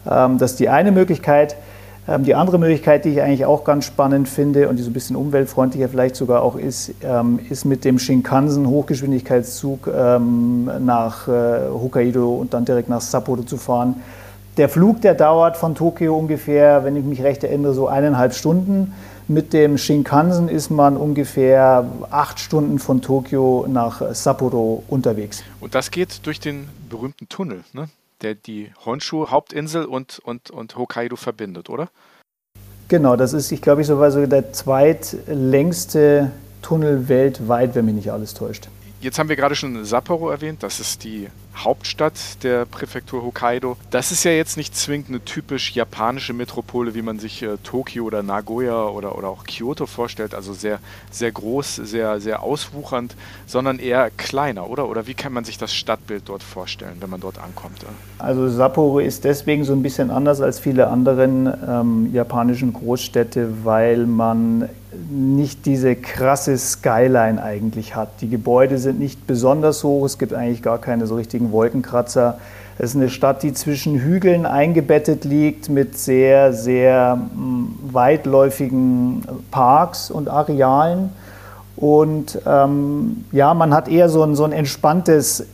Ähm, 0.08 0.38
das 0.38 0.52
ist 0.52 0.60
die 0.60 0.68
eine 0.68 0.92
Möglichkeit. 0.92 1.56
Ähm, 2.06 2.22
die 2.22 2.36
andere 2.36 2.60
Möglichkeit, 2.60 3.04
die 3.04 3.08
ich 3.08 3.20
eigentlich 3.20 3.44
auch 3.44 3.64
ganz 3.64 3.86
spannend 3.86 4.28
finde 4.28 4.68
und 4.68 4.76
die 4.76 4.84
so 4.84 4.90
ein 4.90 4.92
bisschen 4.92 5.16
umweltfreundlicher 5.16 5.88
vielleicht 5.88 6.14
sogar 6.14 6.42
auch 6.42 6.54
ist, 6.54 6.92
ähm, 7.02 7.40
ist 7.50 7.64
mit 7.64 7.84
dem 7.84 7.98
Shinkansen 7.98 8.68
Hochgeschwindigkeitszug 8.68 9.88
nach 9.88 11.26
äh, 11.26 11.70
Hokkaido 11.72 12.34
und 12.34 12.54
dann 12.54 12.64
direkt 12.64 12.88
nach 12.88 13.00
Sapporo 13.00 13.42
zu 13.42 13.56
fahren. 13.56 13.96
Der 14.58 14.68
Flug, 14.68 15.00
der 15.00 15.14
dauert 15.14 15.56
von 15.56 15.74
Tokio 15.74 16.16
ungefähr, 16.16 16.84
wenn 16.84 16.94
ich 16.94 17.04
mich 17.04 17.24
recht 17.24 17.42
erinnere, 17.42 17.74
so 17.74 17.88
eineinhalb 17.88 18.32
Stunden. 18.32 18.92
Mit 19.26 19.54
dem 19.54 19.78
Shinkansen 19.78 20.50
ist 20.50 20.68
man 20.68 20.98
ungefähr 20.98 21.90
acht 22.10 22.38
Stunden 22.38 22.78
von 22.78 23.00
Tokio 23.00 23.64
nach 23.66 24.14
Sapporo 24.14 24.84
unterwegs. 24.88 25.42
Und 25.60 25.74
das 25.74 25.90
geht 25.90 26.26
durch 26.26 26.40
den 26.40 26.68
berühmten 26.90 27.26
Tunnel, 27.30 27.64
ne? 27.72 27.88
der 28.20 28.34
die 28.34 28.70
Honshu-Hauptinsel 28.84 29.86
und, 29.86 30.18
und, 30.24 30.50
und 30.50 30.76
Hokkaido 30.76 31.16
verbindet, 31.16 31.70
oder? 31.70 31.88
Genau, 32.88 33.16
das 33.16 33.32
ist, 33.32 33.50
ich 33.50 33.62
glaube, 33.62 33.80
ich 33.80 33.86
sogar 33.86 34.10
so 34.10 34.26
der 34.26 34.52
zweitlängste 34.52 36.30
Tunnel 36.60 37.08
weltweit, 37.08 37.74
wenn 37.74 37.86
mich 37.86 37.94
nicht 37.94 38.12
alles 38.12 38.34
täuscht. 38.34 38.68
Jetzt 39.04 39.18
haben 39.18 39.28
wir 39.28 39.36
gerade 39.36 39.54
schon 39.54 39.84
Sapporo 39.84 40.30
erwähnt, 40.30 40.62
das 40.62 40.80
ist 40.80 41.04
die 41.04 41.28
Hauptstadt 41.54 42.42
der 42.42 42.64
Präfektur 42.64 43.22
Hokkaido. 43.22 43.76
Das 43.90 44.10
ist 44.10 44.24
ja 44.24 44.30
jetzt 44.30 44.56
nicht 44.56 44.74
zwingend 44.74 45.10
eine 45.10 45.22
typisch 45.22 45.72
japanische 45.72 46.32
Metropole, 46.32 46.94
wie 46.94 47.02
man 47.02 47.18
sich 47.18 47.42
äh, 47.42 47.58
Tokio 47.62 48.04
oder 48.04 48.22
Nagoya 48.22 48.86
oder, 48.86 49.18
oder 49.18 49.28
auch 49.28 49.44
Kyoto 49.44 49.84
vorstellt, 49.84 50.34
also 50.34 50.54
sehr, 50.54 50.78
sehr 51.10 51.30
groß, 51.30 51.76
sehr, 51.76 52.18
sehr 52.18 52.42
auswuchernd, 52.42 53.14
sondern 53.46 53.78
eher 53.78 54.10
kleiner, 54.10 54.70
oder? 54.70 54.88
Oder 54.88 55.06
wie 55.06 55.12
kann 55.12 55.34
man 55.34 55.44
sich 55.44 55.58
das 55.58 55.74
Stadtbild 55.74 56.22
dort 56.30 56.42
vorstellen, 56.42 56.96
wenn 57.00 57.10
man 57.10 57.20
dort 57.20 57.36
ankommt? 57.36 57.84
Also 58.18 58.48
Sapporo 58.48 59.00
ist 59.00 59.24
deswegen 59.24 59.64
so 59.64 59.74
ein 59.74 59.82
bisschen 59.82 60.10
anders 60.10 60.40
als 60.40 60.58
viele 60.58 60.88
anderen 60.88 61.52
ähm, 61.68 62.10
japanischen 62.14 62.72
Großstädte, 62.72 63.64
weil 63.64 64.06
man 64.06 64.70
nicht 65.10 65.66
diese 65.66 65.96
krasse 65.96 66.56
Skyline 66.56 67.42
eigentlich 67.42 67.94
hat. 67.94 68.08
Die 68.20 68.28
Gebäude 68.28 68.78
sind 68.78 68.98
nicht 68.98 69.26
besonders 69.26 69.84
hoch, 69.84 70.04
es 70.04 70.18
gibt 70.18 70.34
eigentlich 70.34 70.62
gar 70.62 70.78
keine 70.78 71.06
so 71.06 71.16
richtigen 71.16 71.52
Wolkenkratzer. 71.52 72.38
Es 72.76 72.90
ist 72.90 72.96
eine 72.96 73.08
Stadt, 73.08 73.42
die 73.44 73.52
zwischen 73.52 74.00
Hügeln 74.00 74.46
eingebettet 74.46 75.24
liegt 75.24 75.68
mit 75.68 75.96
sehr, 75.96 76.52
sehr 76.52 77.18
hm, 77.32 77.76
weitläufigen 77.92 79.22
Parks 79.50 80.10
und 80.10 80.28
Arealen. 80.28 81.10
Und 81.76 82.38
ähm, 82.46 83.24
ja, 83.32 83.54
man 83.54 83.74
hat 83.74 83.88
eher 83.88 84.08
so 84.08 84.22
ein, 84.22 84.34
so 84.34 84.44
ein 84.44 84.52
entspanntes, 84.52 85.46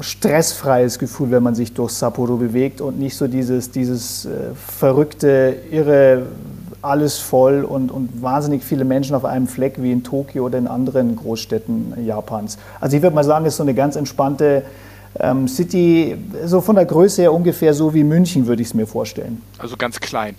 stressfreies 0.00 0.98
Gefühl, 0.98 1.30
wenn 1.30 1.42
man 1.42 1.54
sich 1.54 1.72
durch 1.72 1.92
Sapporo 1.92 2.36
bewegt 2.36 2.80
und 2.80 2.98
nicht 2.98 3.16
so 3.16 3.26
dieses, 3.26 3.70
dieses 3.70 4.26
äh, 4.26 4.54
verrückte, 4.54 5.56
irre 5.70 6.24
alles 6.86 7.18
voll 7.18 7.64
und, 7.64 7.90
und 7.90 8.22
wahnsinnig 8.22 8.64
viele 8.64 8.84
Menschen 8.84 9.14
auf 9.14 9.24
einem 9.24 9.46
Fleck 9.46 9.74
wie 9.82 9.92
in 9.92 10.04
Tokio 10.04 10.46
oder 10.46 10.58
in 10.58 10.66
anderen 10.66 11.16
Großstädten 11.16 12.06
Japans. 12.06 12.58
Also 12.80 12.96
ich 12.96 13.02
würde 13.02 13.14
mal 13.14 13.24
sagen, 13.24 13.44
es 13.44 13.54
ist 13.54 13.58
so 13.58 13.62
eine 13.62 13.74
ganz 13.74 13.96
entspannte 13.96 14.62
ähm, 15.20 15.48
City, 15.48 16.16
so 16.44 16.60
von 16.60 16.76
der 16.76 16.84
Größe 16.84 17.22
her 17.22 17.32
ungefähr 17.32 17.74
so 17.74 17.94
wie 17.94 18.04
München, 18.04 18.46
würde 18.46 18.62
ich 18.62 18.68
es 18.68 18.74
mir 18.74 18.86
vorstellen. 18.86 19.42
Also 19.58 19.76
ganz 19.76 20.00
klein. 20.00 20.36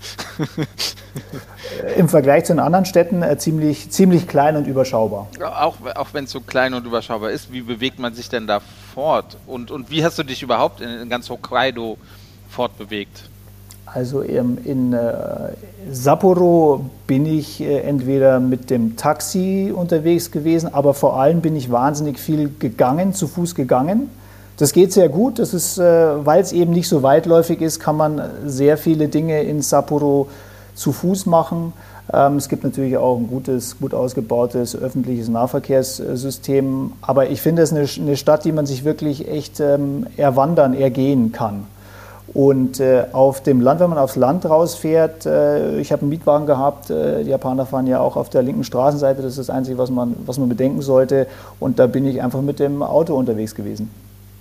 Im 1.97 2.09
Vergleich 2.09 2.45
zu 2.45 2.53
den 2.53 2.59
anderen 2.59 2.85
Städten 2.85 3.23
äh, 3.23 3.37
ziemlich, 3.37 3.89
ziemlich 3.89 4.27
klein 4.27 4.55
und 4.55 4.67
überschaubar. 4.67 5.27
Auch, 5.43 5.75
auch 5.95 6.07
wenn 6.13 6.25
es 6.25 6.31
so 6.31 6.41
klein 6.41 6.73
und 6.73 6.85
überschaubar 6.85 7.31
ist, 7.31 7.51
wie 7.51 7.61
bewegt 7.61 7.99
man 7.99 8.13
sich 8.13 8.29
denn 8.29 8.47
da 8.47 8.61
fort? 8.93 9.37
Und, 9.47 9.71
und 9.71 9.89
wie 9.89 10.03
hast 10.03 10.17
du 10.19 10.23
dich 10.23 10.43
überhaupt 10.43 10.81
in, 10.81 10.89
in 10.89 11.09
ganz 11.09 11.29
Hokkaido 11.29 11.97
fortbewegt? 12.49 13.29
Also 13.97 14.21
in, 14.21 14.59
in 14.63 14.93
äh, 14.93 15.53
Sapporo 15.91 16.81
bin 17.07 17.25
ich 17.25 17.61
äh, 17.61 17.79
entweder 17.79 18.39
mit 18.39 18.69
dem 18.69 18.95
Taxi 18.95 19.73
unterwegs 19.75 20.29
gewesen, 20.29 20.71
aber 20.71 20.93
vor 20.93 21.19
allem 21.19 21.41
bin 21.41 21.55
ich 21.55 21.71
wahnsinnig 21.71 22.19
viel 22.19 22.51
gegangen, 22.59 23.13
zu 23.15 23.27
Fuß 23.27 23.55
gegangen. 23.55 24.11
Das 24.57 24.71
geht 24.71 24.93
sehr 24.93 25.09
gut. 25.09 25.39
Das 25.39 25.79
äh, 25.79 25.83
weil 25.83 26.43
es 26.43 26.51
eben 26.51 26.73
nicht 26.73 26.87
so 26.87 27.01
weitläufig 27.01 27.59
ist, 27.59 27.79
kann 27.79 27.97
man 27.97 28.21
sehr 28.45 28.77
viele 28.77 29.07
Dinge 29.07 29.41
in 29.41 29.63
Sapporo 29.63 30.27
zu 30.75 30.91
Fuß 30.91 31.25
machen. 31.25 31.73
Ähm, 32.13 32.35
es 32.35 32.49
gibt 32.49 32.63
natürlich 32.63 32.97
auch 32.97 33.17
ein 33.17 33.27
gutes, 33.27 33.79
gut 33.79 33.95
ausgebautes 33.95 34.75
öffentliches 34.75 35.27
Nahverkehrssystem. 35.27 36.91
Aber 37.01 37.31
ich 37.31 37.41
finde 37.41 37.63
es 37.63 37.73
eine 37.73 38.15
Stadt, 38.15 38.45
die 38.45 38.51
man 38.51 38.67
sich 38.67 38.83
wirklich 38.83 39.27
echt 39.27 39.59
ähm, 39.59 40.05
erwandern, 40.17 40.75
ergehen 40.75 41.31
kann. 41.31 41.65
Und 42.33 42.79
äh, 42.79 43.05
auf 43.13 43.41
dem 43.41 43.61
Land, 43.61 43.79
wenn 43.79 43.89
man 43.89 43.99
aufs 43.99 44.15
Land 44.15 44.45
rausfährt, 44.45 45.25
äh, 45.25 45.79
ich 45.79 45.91
habe 45.91 46.01
einen 46.01 46.09
Mietwagen 46.09 46.45
gehabt, 46.45 46.89
äh, 46.89 47.23
die 47.23 47.29
Japaner 47.29 47.65
fahren 47.65 47.87
ja 47.87 47.99
auch 47.99 48.15
auf 48.15 48.29
der 48.29 48.43
linken 48.43 48.63
Straßenseite, 48.63 49.21
das 49.21 49.31
ist 49.31 49.47
das 49.47 49.49
Einzige, 49.49 49.77
was 49.77 49.89
man, 49.89 50.15
was 50.25 50.37
man 50.37 50.49
bedenken 50.49 50.81
sollte. 50.81 51.27
Und 51.59 51.79
da 51.79 51.87
bin 51.87 52.05
ich 52.05 52.21
einfach 52.21 52.41
mit 52.41 52.59
dem 52.59 52.83
Auto 52.83 53.15
unterwegs 53.15 53.55
gewesen. 53.55 53.89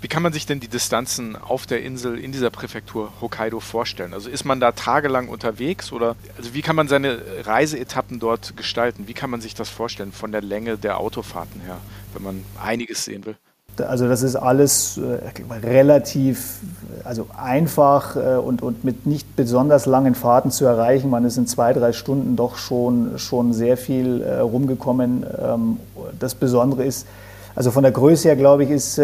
Wie 0.02 0.08
kann 0.08 0.22
man 0.22 0.32
sich 0.32 0.46
denn 0.46 0.60
die 0.60 0.68
Distanzen 0.68 1.36
auf 1.36 1.66
der 1.66 1.82
Insel 1.82 2.18
in 2.18 2.30
dieser 2.30 2.50
Präfektur 2.50 3.10
Hokkaido 3.20 3.60
vorstellen? 3.60 4.12
Also 4.12 4.28
ist 4.28 4.44
man 4.44 4.60
da 4.60 4.72
tagelang 4.72 5.28
unterwegs 5.28 5.90
oder 5.90 6.16
also 6.36 6.52
wie 6.52 6.62
kann 6.62 6.76
man 6.76 6.86
seine 6.86 7.18
Reiseetappen 7.44 8.20
dort 8.20 8.56
gestalten? 8.56 9.08
Wie 9.08 9.14
kann 9.14 9.30
man 9.30 9.40
sich 9.40 9.54
das 9.54 9.70
vorstellen 9.70 10.12
von 10.12 10.32
der 10.32 10.42
Länge 10.42 10.76
der 10.76 11.00
Autofahrten 11.00 11.62
her, 11.62 11.78
wenn 12.12 12.22
man 12.22 12.44
einiges 12.62 13.04
sehen 13.04 13.24
will? 13.24 13.36
Also 13.80 14.08
das 14.08 14.22
ist 14.22 14.36
alles 14.36 14.98
äh, 14.98 15.56
relativ 15.66 16.60
also 17.04 17.26
einfach 17.36 18.16
äh, 18.16 18.36
und, 18.36 18.62
und 18.62 18.84
mit 18.84 19.06
nicht 19.06 19.36
besonders 19.36 19.86
langen 19.86 20.14
Fahrten 20.14 20.50
zu 20.50 20.64
erreichen. 20.64 21.08
Man 21.10 21.24
ist 21.24 21.36
in 21.36 21.46
zwei, 21.46 21.72
drei 21.72 21.92
Stunden 21.92 22.36
doch 22.36 22.56
schon, 22.56 23.18
schon 23.18 23.52
sehr 23.52 23.76
viel 23.76 24.22
äh, 24.22 24.38
rumgekommen. 24.38 25.24
Ähm, 25.40 25.76
das 26.18 26.34
Besondere 26.34 26.84
ist, 26.84 27.06
also 27.54 27.70
von 27.70 27.82
der 27.82 27.92
Größe 27.92 28.28
her, 28.28 28.36
glaube 28.36 28.64
ich, 28.64 28.70
ist 28.70 29.00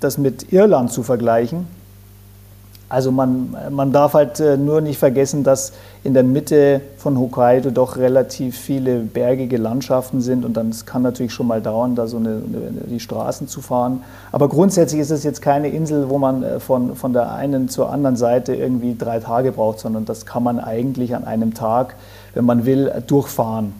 das 0.00 0.18
mit 0.18 0.52
Irland 0.52 0.92
zu 0.92 1.02
vergleichen. 1.02 1.66
Also 2.88 3.10
man, 3.10 3.56
man 3.70 3.90
darf 3.90 4.14
halt 4.14 4.38
äh, 4.38 4.56
nur 4.56 4.80
nicht 4.80 4.98
vergessen, 4.98 5.42
dass 5.42 5.72
in 6.04 6.14
der 6.14 6.22
Mitte 6.22 6.80
von 6.98 7.18
Hokkaido 7.18 7.70
doch 7.70 7.96
relativ 7.96 8.56
viele 8.56 9.00
bergige 9.00 9.56
Landschaften 9.56 10.20
sind 10.20 10.44
und 10.44 10.56
dann 10.56 10.72
kann 10.86 11.02
natürlich 11.02 11.32
schon 11.32 11.48
mal 11.48 11.60
dauern, 11.60 11.96
da 11.96 12.06
so 12.06 12.18
eine, 12.18 12.40
die 12.86 13.00
Straßen 13.00 13.48
zu 13.48 13.60
fahren. 13.60 14.04
Aber 14.30 14.48
grundsätzlich 14.48 15.00
ist 15.00 15.10
es 15.10 15.24
jetzt 15.24 15.42
keine 15.42 15.68
Insel, 15.68 16.08
wo 16.10 16.18
man 16.18 16.44
äh, 16.44 16.60
von, 16.60 16.94
von 16.94 17.12
der 17.12 17.32
einen 17.32 17.68
zur 17.68 17.90
anderen 17.90 18.16
Seite 18.16 18.54
irgendwie 18.54 18.94
drei 18.96 19.18
Tage 19.18 19.50
braucht, 19.50 19.80
sondern 19.80 20.04
das 20.04 20.24
kann 20.24 20.44
man 20.44 20.60
eigentlich 20.60 21.16
an 21.16 21.24
einem 21.24 21.54
Tag, 21.54 21.96
wenn 22.34 22.44
man 22.44 22.66
will, 22.66 23.02
durchfahren. 23.08 23.72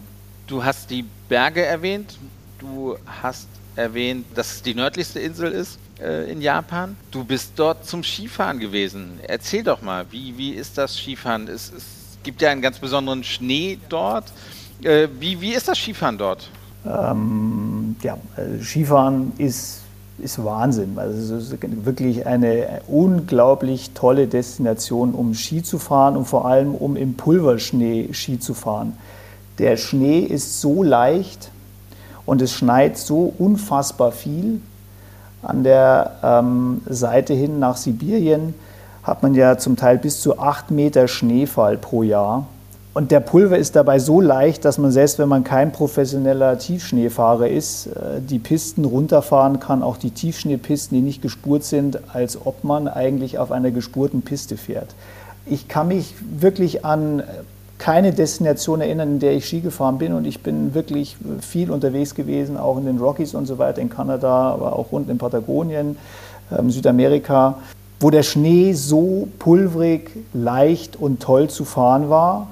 Du 0.49 0.65
hast 0.65 0.91
die 0.91 1.05
Berge 1.29 1.65
erwähnt, 1.65 2.19
du 2.59 2.97
hast 3.23 3.47
erwähnt, 3.77 4.27
dass 4.35 4.55
es 4.55 4.63
die 4.63 4.75
nördlichste 4.75 5.21
Insel 5.21 5.53
ist 5.53 5.79
äh, 6.01 6.31
in 6.31 6.41
Japan. 6.41 6.97
Du 7.11 7.25
bist 7.25 7.53
dort 7.57 7.87
zum 7.87 8.03
Skifahren 8.03 8.59
gewesen. 8.59 9.19
Erzähl 9.27 9.63
doch 9.63 9.83
mal, 9.83 10.07
wie, 10.11 10.37
wie 10.37 10.51
ist 10.51 10.79
das 10.79 10.97
Skifahren? 10.97 11.49
Es, 11.49 11.73
es 11.77 11.85
gibt 12.23 12.43
ja 12.43 12.51
einen 12.51 12.63
ganz 12.63 12.79
besonderen 12.79 13.25
Schnee 13.25 13.79
dort. 13.89 14.33
Äh, 14.83 15.09
wie, 15.19 15.41
wie 15.41 15.55
ist 15.55 15.69
das 15.69 15.79
Skifahren 15.79 16.19
dort? 16.19 16.51
Ähm, 16.85 17.97
ja, 18.03 18.19
äh, 18.37 18.63
Skifahren 18.63 19.33
ist, 19.39 19.81
ist 20.19 20.45
Wahnsinn. 20.45 20.99
Also 20.99 21.37
es 21.37 21.53
ist 21.53 21.57
wirklich 21.85 22.27
eine 22.27 22.83
unglaublich 22.87 23.91
tolle 23.93 24.27
Destination, 24.27 25.13
um 25.13 25.35
Ski 25.35 25.63
zu 25.63 25.79
fahren 25.79 26.17
und 26.17 26.27
vor 26.27 26.47
allem 26.47 26.75
um 26.75 26.97
im 26.97 27.15
Pulverschnee 27.15 28.11
Ski 28.13 28.39
zu 28.39 28.55
fahren. 28.55 28.97
Der 29.59 29.77
Schnee 29.77 30.21
ist 30.21 30.61
so 30.61 30.83
leicht 30.83 31.51
und 32.27 32.43
es 32.43 32.53
schneit 32.53 32.99
so 32.99 33.33
unfassbar 33.39 34.13
viel, 34.13 34.61
an 35.47 35.63
der 35.63 36.13
ähm, 36.23 36.83
Seite 36.89 37.33
hin 37.33 37.59
nach 37.59 37.77
Sibirien 37.77 38.55
hat 39.03 39.23
man 39.23 39.35
ja 39.35 39.57
zum 39.57 39.77
Teil 39.77 39.99
bis 39.99 40.21
zu 40.21 40.39
acht 40.39 40.73
Meter 40.73 41.07
Schneefall 41.07 41.77
pro 41.79 42.03
Jahr. 42.03 42.47
Und 42.93 43.11
der 43.11 43.21
Pulver 43.21 43.57
ist 43.57 43.77
dabei 43.77 43.99
so 43.99 44.21
leicht, 44.21 44.65
dass 44.65 44.79
man 44.79 44.91
selbst 44.91 45.19
wenn 45.19 45.29
man 45.29 45.45
kein 45.45 45.71
professioneller 45.71 46.59
Tiefschneefahrer 46.59 47.49
ist, 47.49 47.87
äh, 47.89 48.21
die 48.21 48.39
Pisten 48.39 48.85
runterfahren 48.85 49.61
kann, 49.61 49.83
auch 49.83 49.99
die 49.99 50.11
Tiefschneepisten, 50.11 50.97
die 50.97 51.03
nicht 51.03 51.23
gespurt 51.23 51.63
sind, 51.63 52.01
als 52.13 52.39
ob 52.45 52.65
man 52.65 52.89
eigentlich 52.89 53.39
auf 53.39 53.53
einer 53.53 53.71
gespurten 53.71 54.23
Piste 54.23 54.57
fährt. 54.57 54.95
Ich 55.45 55.69
kann 55.69 55.89
mich 55.89 56.15
wirklich 56.41 56.85
an 56.85 57.23
keine 57.79 58.13
Destination 58.13 58.81
erinnern, 58.81 59.13
in 59.13 59.19
der 59.19 59.35
ich 59.35 59.47
Ski 59.47 59.61
gefahren 59.61 59.99
bin. 59.99 60.13
Und 60.13 60.27
ich 60.27 60.43
bin 60.43 60.75
wirklich 60.75 61.17
viel 61.41 61.71
unterwegs 61.71 62.15
gewesen, 62.15 62.57
auch 62.57 62.79
in 62.79 62.87
den 62.87 62.99
Rockies 62.99 63.35
und 63.35 63.47
so 63.47 63.59
weiter, 63.59 63.81
in 63.81 63.91
Kanada, 63.91 64.51
aber 64.51 64.77
auch 64.77 64.93
rund 64.93 65.11
in 65.11 65.19
Patagonien, 65.19 65.97
ähm, 66.57 66.71
Südamerika, 66.71 67.59
wo 68.01 68.11
der 68.11 68.23
Schnee 68.23 68.73
so 68.73 69.29
pulverig, 69.39 70.11
leicht 70.33 70.97
und 70.97 71.21
toll 71.21 71.49
zu 71.49 71.65
fahren 71.65 72.09
war 72.09 72.49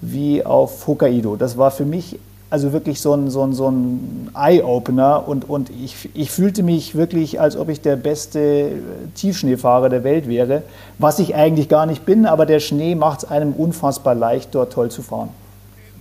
wie 0.00 0.44
auf 0.44 0.86
Hokkaido. 0.86 1.36
Das 1.36 1.58
war 1.58 1.70
für 1.70 1.84
mich 1.84 2.18
also 2.50 2.72
wirklich 2.72 3.00
so 3.00 3.14
ein, 3.14 3.30
so 3.30 3.44
ein, 3.44 3.52
so 3.52 3.70
ein 3.70 4.30
Eye-Opener 4.34 5.26
und, 5.26 5.48
und 5.48 5.70
ich, 5.70 6.08
ich 6.14 6.30
fühlte 6.30 6.64
mich 6.64 6.96
wirklich, 6.96 7.40
als 7.40 7.56
ob 7.56 7.68
ich 7.68 7.80
der 7.80 7.96
beste 7.96 8.72
Tiefschneefahrer 9.14 9.88
der 9.88 10.02
Welt 10.02 10.28
wäre, 10.28 10.64
was 10.98 11.20
ich 11.20 11.36
eigentlich 11.36 11.68
gar 11.68 11.86
nicht 11.86 12.04
bin, 12.04 12.26
aber 12.26 12.46
der 12.46 12.60
Schnee 12.60 12.96
macht 12.96 13.22
es 13.22 13.30
einem 13.30 13.52
unfassbar 13.52 14.16
leicht, 14.16 14.54
dort 14.54 14.72
toll 14.72 14.90
zu 14.90 15.02
fahren. 15.02 15.30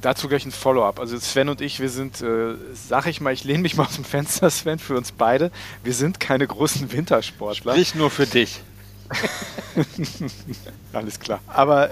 Dazu 0.01 0.29
gleich 0.29 0.45
ein 0.45 0.51
Follow-up. 0.51 0.99
Also 0.99 1.19
Sven 1.19 1.49
und 1.49 1.59
ich, 1.59 1.81
wir 1.81 1.89
sind, 1.89 2.21
äh, 2.21 2.55
sag 2.73 3.07
ich 3.07 3.19
mal, 3.19 3.33
ich 3.33 3.43
lehne 3.43 3.59
mich 3.59 3.75
mal 3.75 3.83
aus 3.83 3.95
dem 3.95 4.05
Fenster, 4.05 4.49
Sven, 4.49 4.79
für 4.79 4.95
uns 4.97 5.11
beide. 5.11 5.51
Wir 5.83 5.93
sind 5.93 6.19
keine 6.19 6.47
großen 6.47 6.91
Wintersportler. 6.91 7.75
Nicht 7.75 7.95
nur 7.95 8.09
für 8.09 8.25
dich. 8.25 8.61
Alles 10.93 11.19
klar. 11.19 11.39
Aber 11.47 11.89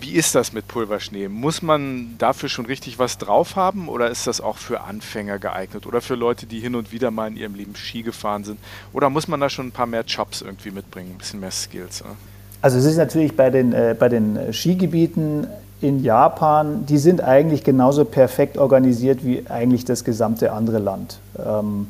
wie, 0.00 0.12
ist 0.12 0.34
das 0.34 0.52
mit 0.52 0.68
Pulverschnee? 0.68 1.28
Muss 1.28 1.62
man 1.62 2.14
dafür 2.18 2.48
schon 2.48 2.66
richtig 2.66 2.98
was 2.98 3.18
drauf 3.18 3.56
haben 3.56 3.88
oder 3.88 4.10
ist 4.10 4.26
das 4.26 4.40
auch 4.40 4.56
für 4.56 4.82
Anfänger 4.82 5.38
geeignet 5.38 5.86
oder 5.86 6.00
für 6.00 6.14
Leute, 6.14 6.46
die 6.46 6.60
hin 6.60 6.74
und 6.74 6.92
wieder 6.92 7.10
mal 7.10 7.28
in 7.28 7.36
ihrem 7.36 7.54
Leben 7.54 7.76
Ski 7.76 8.02
gefahren 8.02 8.44
sind? 8.44 8.58
Oder 8.92 9.10
muss 9.10 9.28
man 9.28 9.40
da 9.40 9.50
schon 9.50 9.68
ein 9.68 9.72
paar 9.72 9.86
mehr 9.86 10.04
Chops 10.04 10.42
irgendwie 10.42 10.70
mitbringen, 10.70 11.12
ein 11.12 11.18
bisschen 11.18 11.40
mehr 11.40 11.50
Skills? 11.50 12.02
Oder? 12.02 12.16
Also 12.62 12.78
es 12.78 12.84
ist 12.84 12.96
natürlich 12.96 13.36
bei 13.36 13.50
den, 13.50 13.72
äh, 13.72 13.94
bei 13.98 14.08
den 14.08 14.52
Skigebieten 14.52 15.46
in 15.80 16.02
Japan, 16.02 16.86
die 16.86 16.98
sind 16.98 17.20
eigentlich 17.20 17.62
genauso 17.64 18.04
perfekt 18.04 18.56
organisiert 18.56 19.24
wie 19.24 19.44
eigentlich 19.48 19.84
das 19.84 20.04
gesamte 20.04 20.52
andere 20.52 20.78
Land. 20.78 21.18
Ähm, 21.38 21.88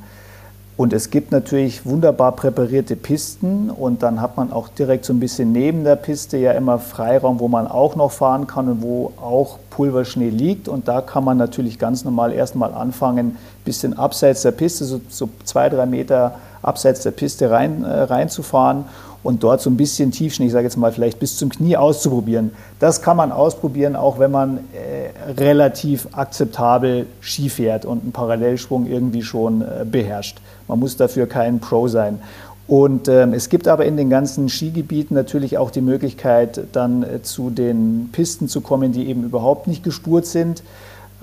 und 0.76 0.92
es 0.92 1.08
gibt 1.08 1.32
natürlich 1.32 1.86
wunderbar 1.86 2.32
präparierte 2.32 2.96
Pisten 2.96 3.70
und 3.70 4.02
dann 4.02 4.20
hat 4.20 4.36
man 4.36 4.52
auch 4.52 4.68
direkt 4.68 5.06
so 5.06 5.14
ein 5.14 5.20
bisschen 5.20 5.52
neben 5.52 5.84
der 5.84 5.96
Piste 5.96 6.36
ja 6.36 6.52
immer 6.52 6.78
Freiraum, 6.78 7.40
wo 7.40 7.48
man 7.48 7.66
auch 7.66 7.96
noch 7.96 8.12
fahren 8.12 8.46
kann 8.46 8.68
und 8.68 8.82
wo 8.82 9.12
auch 9.16 9.58
Pulverschnee 9.70 10.28
liegt. 10.28 10.68
Und 10.68 10.86
da 10.86 11.00
kann 11.00 11.24
man 11.24 11.38
natürlich 11.38 11.78
ganz 11.78 12.04
normal 12.04 12.30
erstmal 12.30 12.74
anfangen, 12.74 13.28
ein 13.28 13.38
bisschen 13.64 13.98
abseits 13.98 14.42
der 14.42 14.50
Piste, 14.50 14.84
so, 14.84 15.00
so 15.08 15.30
zwei, 15.44 15.70
drei 15.70 15.86
Meter 15.86 16.34
abseits 16.60 17.02
der 17.02 17.12
Piste 17.12 17.50
rein, 17.50 17.82
äh, 17.82 18.02
reinzufahren 18.02 18.84
und 19.26 19.42
dort 19.42 19.60
so 19.60 19.68
ein 19.68 19.76
bisschen 19.76 20.12
Tiefschnee, 20.12 20.46
ich 20.46 20.52
sage 20.52 20.64
jetzt 20.64 20.76
mal 20.76 20.92
vielleicht 20.92 21.18
bis 21.18 21.36
zum 21.36 21.50
Knie 21.50 21.76
auszuprobieren. 21.76 22.52
Das 22.78 23.02
kann 23.02 23.16
man 23.16 23.32
ausprobieren, 23.32 23.96
auch 23.96 24.18
wenn 24.18 24.30
man 24.30 24.58
äh, 24.72 25.32
relativ 25.32 26.08
akzeptabel 26.12 27.06
Ski 27.20 27.48
fährt 27.48 27.84
und 27.84 28.02
einen 28.02 28.12
Parallelschwung 28.12 28.86
irgendwie 28.86 29.22
schon 29.22 29.62
äh, 29.62 29.84
beherrscht. 29.84 30.38
Man 30.68 30.78
muss 30.78 30.96
dafür 30.96 31.26
kein 31.26 31.58
Pro 31.58 31.88
sein. 31.88 32.20
Und 32.68 33.06
ähm, 33.06 33.32
es 33.32 33.48
gibt 33.48 33.68
aber 33.68 33.84
in 33.84 33.96
den 33.96 34.10
ganzen 34.10 34.48
Skigebieten 34.48 35.14
natürlich 35.14 35.56
auch 35.56 35.70
die 35.70 35.80
Möglichkeit, 35.80 36.60
dann 36.72 37.02
äh, 37.02 37.22
zu 37.22 37.50
den 37.50 38.08
Pisten 38.12 38.48
zu 38.48 38.60
kommen, 38.60 38.92
die 38.92 39.08
eben 39.08 39.22
überhaupt 39.24 39.68
nicht 39.68 39.84
gespurt 39.84 40.26
sind. 40.26 40.62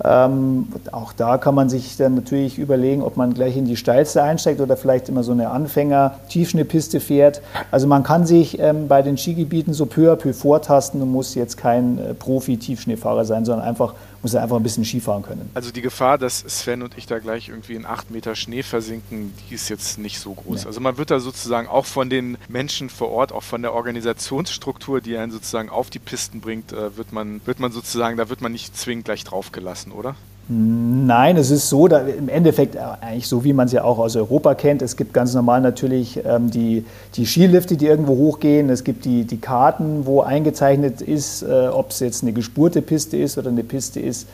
Ähm, 0.02 0.68
auch 0.90 1.12
da 1.12 1.38
kann 1.38 1.54
man 1.54 1.68
sich 1.68 1.96
dann 1.96 2.16
natürlich 2.16 2.58
überlegen, 2.58 3.02
ob 3.02 3.16
man 3.16 3.32
gleich 3.32 3.56
in 3.56 3.64
die 3.64 3.76
steilste 3.76 4.22
einsteigt 4.22 4.60
oder 4.60 4.76
vielleicht 4.76 5.08
immer 5.08 5.22
so 5.22 5.32
eine 5.32 5.50
Anfänger-Tiefschneepiste 5.50 6.98
fährt. 6.98 7.42
Also 7.70 7.86
man 7.86 8.02
kann 8.02 8.26
sich 8.26 8.58
ähm, 8.58 8.88
bei 8.88 9.02
den 9.02 9.16
Skigebieten 9.16 9.72
so 9.72 9.86
peu 9.86 10.12
à 10.12 10.16
peu 10.16 10.32
vortasten 10.32 11.00
und 11.00 11.12
muss 11.12 11.36
jetzt 11.36 11.56
kein 11.56 11.98
äh, 11.98 12.14
Profi-Tiefschneefahrer 12.14 13.24
sein, 13.24 13.44
sondern 13.44 13.66
einfach 13.66 13.94
muss 14.24 14.32
er 14.32 14.42
einfach 14.42 14.56
ein 14.56 14.62
bisschen 14.62 14.86
Skifahren 14.86 15.22
können. 15.22 15.50
Also 15.52 15.70
die 15.70 15.82
Gefahr, 15.82 16.16
dass 16.16 16.38
Sven 16.38 16.82
und 16.82 16.96
ich 16.96 17.06
da 17.06 17.18
gleich 17.18 17.50
irgendwie 17.50 17.74
in 17.74 17.84
acht 17.84 18.10
Meter 18.10 18.34
Schnee 18.34 18.62
versinken, 18.62 19.34
die 19.50 19.54
ist 19.54 19.68
jetzt 19.68 19.98
nicht 19.98 20.18
so 20.18 20.32
groß. 20.32 20.62
Ja. 20.62 20.68
Also 20.68 20.80
man 20.80 20.96
wird 20.96 21.10
da 21.10 21.20
sozusagen 21.20 21.68
auch 21.68 21.84
von 21.84 22.08
den 22.08 22.38
Menschen 22.48 22.88
vor 22.88 23.10
Ort, 23.10 23.32
auch 23.32 23.42
von 23.42 23.60
der 23.60 23.74
Organisationsstruktur, 23.74 25.02
die 25.02 25.18
einen 25.18 25.30
sozusagen 25.30 25.68
auf 25.68 25.90
die 25.90 25.98
Pisten 25.98 26.40
bringt, 26.40 26.72
äh, 26.72 26.96
wird 26.96 27.12
man, 27.12 27.42
wird 27.44 27.60
man 27.60 27.70
sozusagen, 27.70 28.16
da 28.16 28.30
wird 28.30 28.40
man 28.40 28.50
nicht 28.50 28.74
zwingend 28.74 29.04
gleich 29.04 29.24
draufgelassen, 29.24 29.92
oder? 29.92 30.16
Nein, 30.46 31.38
es 31.38 31.50
ist 31.50 31.70
so, 31.70 31.86
im 31.86 32.28
Endeffekt 32.28 32.74
äh, 32.74 32.80
eigentlich 33.00 33.28
so, 33.28 33.44
wie 33.44 33.54
man 33.54 33.64
es 33.66 33.72
ja 33.72 33.82
auch 33.82 33.98
aus 33.98 34.14
Europa 34.14 34.54
kennt. 34.54 34.82
Es 34.82 34.94
gibt 34.96 35.14
ganz 35.14 35.32
normal 35.32 35.62
natürlich 35.62 36.20
ähm, 36.22 36.50
die, 36.50 36.84
die 37.14 37.24
Skilifte, 37.24 37.78
die 37.78 37.86
irgendwo 37.86 38.14
hochgehen. 38.16 38.68
Es 38.68 38.84
gibt 38.84 39.06
die, 39.06 39.24
die 39.24 39.38
Karten, 39.38 40.04
wo 40.04 40.20
eingezeichnet 40.20 41.00
ist, 41.00 41.42
äh, 41.42 41.68
ob 41.68 41.90
es 41.90 42.00
jetzt 42.00 42.22
eine 42.22 42.34
gespurte 42.34 42.82
Piste 42.82 43.16
ist 43.16 43.38
oder 43.38 43.48
eine 43.48 43.64
Piste 43.64 44.00
ist, 44.00 44.28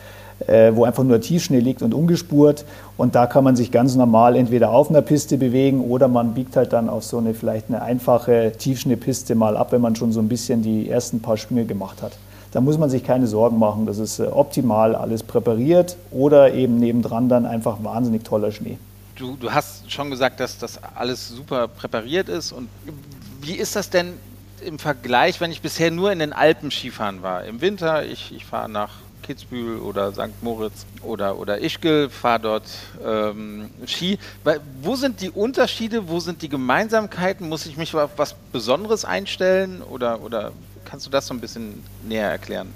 äh, 0.47 0.73
wo 0.75 0.83
einfach 0.83 1.03
nur 1.03 1.21
Tiefschnee 1.21 1.61
liegt 1.61 1.81
und 1.81 1.93
ungespurt. 1.93 2.65
Und 2.97 3.15
da 3.15 3.25
kann 3.25 3.45
man 3.45 3.55
sich 3.55 3.71
ganz 3.71 3.95
normal 3.95 4.35
entweder 4.35 4.71
auf 4.71 4.89
einer 4.89 5.01
Piste 5.01 5.37
bewegen 5.37 5.79
oder 5.79 6.09
man 6.09 6.33
biegt 6.33 6.57
halt 6.57 6.73
dann 6.73 6.89
auf 6.89 7.05
so 7.05 7.19
eine 7.19 7.33
vielleicht 7.33 7.69
eine 7.69 7.83
einfache 7.83 8.51
Tiefschneepiste 8.57 9.33
mal 9.35 9.55
ab, 9.55 9.71
wenn 9.71 9.81
man 9.81 9.95
schon 9.95 10.11
so 10.11 10.19
ein 10.19 10.27
bisschen 10.27 10.61
die 10.61 10.89
ersten 10.89 11.21
paar 11.21 11.37
Sprünge 11.37 11.63
gemacht 11.63 12.01
hat. 12.01 12.11
Da 12.51 12.59
muss 12.59 12.77
man 12.77 12.89
sich 12.89 13.03
keine 13.03 13.27
Sorgen 13.27 13.57
machen. 13.57 13.85
Das 13.85 13.97
ist 13.97 14.19
äh, 14.19 14.23
optimal 14.23 14.95
alles 14.95 15.23
präpariert 15.23 15.95
oder 16.11 16.53
eben 16.53 16.79
nebendran 16.79 17.29
dann 17.29 17.45
einfach 17.45 17.83
wahnsinnig 17.83 18.23
toller 18.23 18.51
Schnee. 18.51 18.77
Du, 19.15 19.37
du 19.37 19.51
hast 19.51 19.89
schon 19.91 20.09
gesagt, 20.09 20.39
dass 20.39 20.57
das 20.57 20.79
alles 20.95 21.29
super 21.29 21.67
präpariert 21.67 22.27
ist. 22.27 22.51
Und 22.51 22.67
wie 23.41 23.53
ist 23.53 23.75
das 23.75 23.89
denn 23.89 24.13
im 24.65 24.79
Vergleich, 24.79 25.39
wenn 25.39 25.51
ich 25.51 25.61
bisher 25.61 25.91
nur 25.91 26.11
in 26.11 26.19
den 26.19 26.33
Alpen 26.33 26.71
Skifahren 26.71 27.21
war? 27.21 27.45
Im 27.45 27.61
Winter, 27.61 28.05
ich, 28.05 28.33
ich 28.35 28.45
fahre 28.45 28.69
nach 28.69 28.91
Kitzbühel 29.21 29.79
oder 29.79 30.11
St. 30.11 30.41
Moritz 30.41 30.85
oder, 31.03 31.37
oder 31.37 31.61
Ischgl, 31.61 32.09
fahre 32.09 32.39
dort 32.39 32.63
ähm, 33.05 33.69
Ski. 33.85 34.17
Wo 34.81 34.95
sind 34.95 35.21
die 35.21 35.29
Unterschiede, 35.29 36.09
wo 36.09 36.19
sind 36.19 36.41
die 36.41 36.49
Gemeinsamkeiten? 36.49 37.47
Muss 37.47 37.65
ich 37.65 37.77
mich 37.77 37.95
auf 37.95 38.11
was 38.17 38.35
Besonderes 38.51 39.05
einstellen 39.05 39.81
oder, 39.81 40.21
oder 40.21 40.51
kannst 40.91 41.05
du 41.05 41.09
das 41.09 41.25
so 41.25 41.33
ein 41.33 41.39
bisschen 41.39 41.81
näher 42.07 42.29
erklären? 42.29 42.67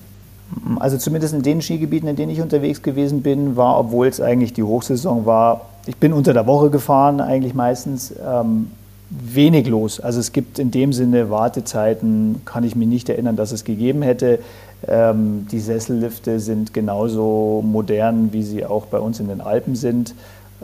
Also 0.80 0.98
zumindest 0.98 1.34
in 1.34 1.42
den 1.42 1.62
Skigebieten, 1.62 2.08
in 2.08 2.16
denen 2.16 2.32
ich 2.32 2.40
unterwegs 2.40 2.82
gewesen 2.82 3.22
bin, 3.22 3.58
war, 3.58 3.78
obwohl 3.78 4.08
es 4.08 4.22
eigentlich 4.22 4.54
die 4.54 4.64
Hochsaison 4.64 5.26
war, 5.26 5.70
ich 5.86 5.98
bin 5.98 6.14
unter 6.14 6.34
der 6.34 6.48
Woche 6.48 6.70
gefahren, 6.70 7.20
eigentlich 7.20 7.54
meistens, 7.54 8.14
ähm, 8.26 8.72
wenig 9.10 9.68
los. 9.68 10.00
Also 10.00 10.20
es 10.20 10.32
gibt 10.32 10.60
in 10.60 10.72
dem 10.72 10.94
Sinne 10.94 11.30
Wartezeiten, 11.30 12.42
kann 12.46 12.64
ich 12.64 12.76
mich 12.76 12.88
nicht 12.88 13.10
erinnern, 13.10 13.36
dass 13.36 13.52
es 13.52 13.64
gegeben 13.64 14.02
hätte. 14.02 14.40
Ähm, 14.88 15.48
die 15.52 15.60
Sessellifte 15.60 16.40
sind 16.40 16.74
genauso 16.74 17.62
modern, 17.64 18.32
wie 18.32 18.44
sie 18.44 18.66
auch 18.66 18.86
bei 18.86 19.00
uns 19.00 19.20
in 19.20 19.28
den 19.28 19.42
Alpen 19.42 19.76
sind. 19.76 20.16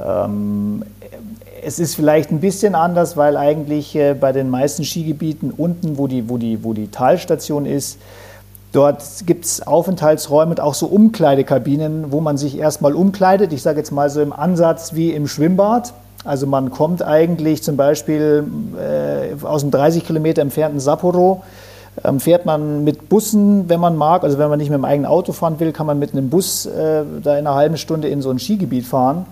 Ähm, 0.03 0.83
es 1.63 1.79
ist 1.79 1.95
vielleicht 1.95 2.31
ein 2.31 2.39
bisschen 2.39 2.75
anders, 2.75 3.17
weil 3.17 3.37
eigentlich 3.37 3.95
äh, 3.95 4.13
bei 4.13 4.31
den 4.31 4.49
meisten 4.49 4.83
Skigebieten 4.83 5.51
unten, 5.51 5.97
wo 5.97 6.07
die, 6.07 6.29
wo 6.29 6.37
die, 6.37 6.63
wo 6.63 6.73
die 6.73 6.89
Talstation 6.89 7.65
ist, 7.65 7.99
Dort 8.71 9.03
gibt 9.25 9.43
es 9.43 9.67
Aufenthaltsräume 9.67 10.51
und 10.51 10.61
auch 10.61 10.73
so 10.73 10.85
Umkleidekabinen, 10.85 12.13
wo 12.13 12.21
man 12.21 12.37
sich 12.37 12.57
erstmal 12.57 12.93
umkleidet. 12.93 13.51
Ich 13.51 13.61
sage 13.61 13.79
jetzt 13.79 13.91
mal 13.91 14.09
so 14.09 14.21
im 14.21 14.31
Ansatz 14.31 14.93
wie 14.93 15.11
im 15.11 15.27
Schwimmbad. 15.27 15.93
Also 16.23 16.47
man 16.47 16.71
kommt 16.71 17.03
eigentlich 17.03 17.63
zum 17.63 17.75
Beispiel 17.75 18.45
äh, 18.79 19.43
aus 19.45 19.63
einem 19.63 19.71
30 19.71 20.05
Kilometer 20.05 20.41
entfernten 20.41 20.79
Sapporo, 20.79 21.43
ähm, 22.05 22.21
fährt 22.21 22.45
man 22.45 22.85
mit 22.85 23.09
Bussen, 23.09 23.67
wenn 23.67 23.81
man 23.81 23.97
mag. 23.97 24.23
Also 24.23 24.37
wenn 24.37 24.47
man 24.47 24.57
nicht 24.57 24.69
mit 24.69 24.77
dem 24.77 24.85
eigenen 24.85 25.09
Auto 25.09 25.33
fahren 25.33 25.59
will, 25.59 25.73
kann 25.73 25.87
man 25.87 25.99
mit 25.99 26.13
einem 26.13 26.29
Bus 26.29 26.65
äh, 26.65 27.03
da 27.21 27.37
in 27.37 27.47
einer 27.47 27.55
halben 27.55 27.75
Stunde 27.75 28.07
in 28.07 28.21
so 28.21 28.29
ein 28.29 28.39
Skigebiet 28.39 28.85
fahren 28.85 29.25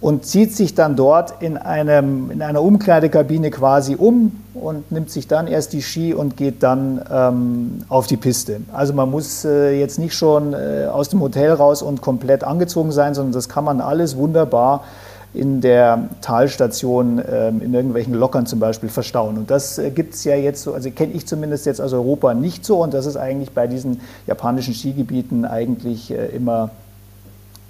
und 0.00 0.26
zieht 0.26 0.54
sich 0.54 0.74
dann 0.74 0.94
dort 0.94 1.42
in, 1.42 1.56
einem, 1.56 2.30
in 2.30 2.42
einer 2.42 2.62
Umkleidekabine 2.62 3.50
quasi 3.50 3.96
um 3.96 4.42
und 4.54 4.92
nimmt 4.92 5.10
sich 5.10 5.26
dann 5.26 5.46
erst 5.46 5.72
die 5.72 5.82
Ski 5.82 6.12
und 6.12 6.36
geht 6.36 6.62
dann 6.62 7.00
ähm, 7.10 7.78
auf 7.88 8.06
die 8.06 8.16
Piste. 8.16 8.60
Also 8.72 8.92
man 8.92 9.10
muss 9.10 9.44
äh, 9.44 9.78
jetzt 9.78 9.98
nicht 9.98 10.14
schon 10.14 10.52
äh, 10.52 10.86
aus 10.90 11.08
dem 11.08 11.20
Hotel 11.20 11.52
raus 11.52 11.82
und 11.82 12.02
komplett 12.02 12.44
angezogen 12.44 12.92
sein, 12.92 13.14
sondern 13.14 13.32
das 13.32 13.48
kann 13.48 13.64
man 13.64 13.80
alles 13.80 14.16
wunderbar 14.16 14.84
in 15.32 15.60
der 15.60 16.08
Talstation 16.22 17.18
äh, 17.18 17.48
in 17.48 17.74
irgendwelchen 17.74 18.14
Lockern 18.14 18.46
zum 18.46 18.58
Beispiel 18.58 18.88
verstauen. 18.88 19.36
Und 19.36 19.50
das 19.50 19.78
äh, 19.78 19.90
gibt 19.90 20.14
es 20.14 20.24
ja 20.24 20.34
jetzt 20.34 20.62
so, 20.62 20.72
also 20.74 20.90
kenne 20.90 21.12
ich 21.12 21.26
zumindest 21.26 21.66
jetzt 21.66 21.80
aus 21.80 21.92
Europa 21.92 22.34
nicht 22.34 22.64
so 22.64 22.82
und 22.82 22.94
das 22.94 23.06
ist 23.06 23.16
eigentlich 23.16 23.50
bei 23.50 23.66
diesen 23.66 24.00
japanischen 24.26 24.74
Skigebieten 24.74 25.44
eigentlich 25.44 26.10
äh, 26.10 26.26
immer 26.26 26.70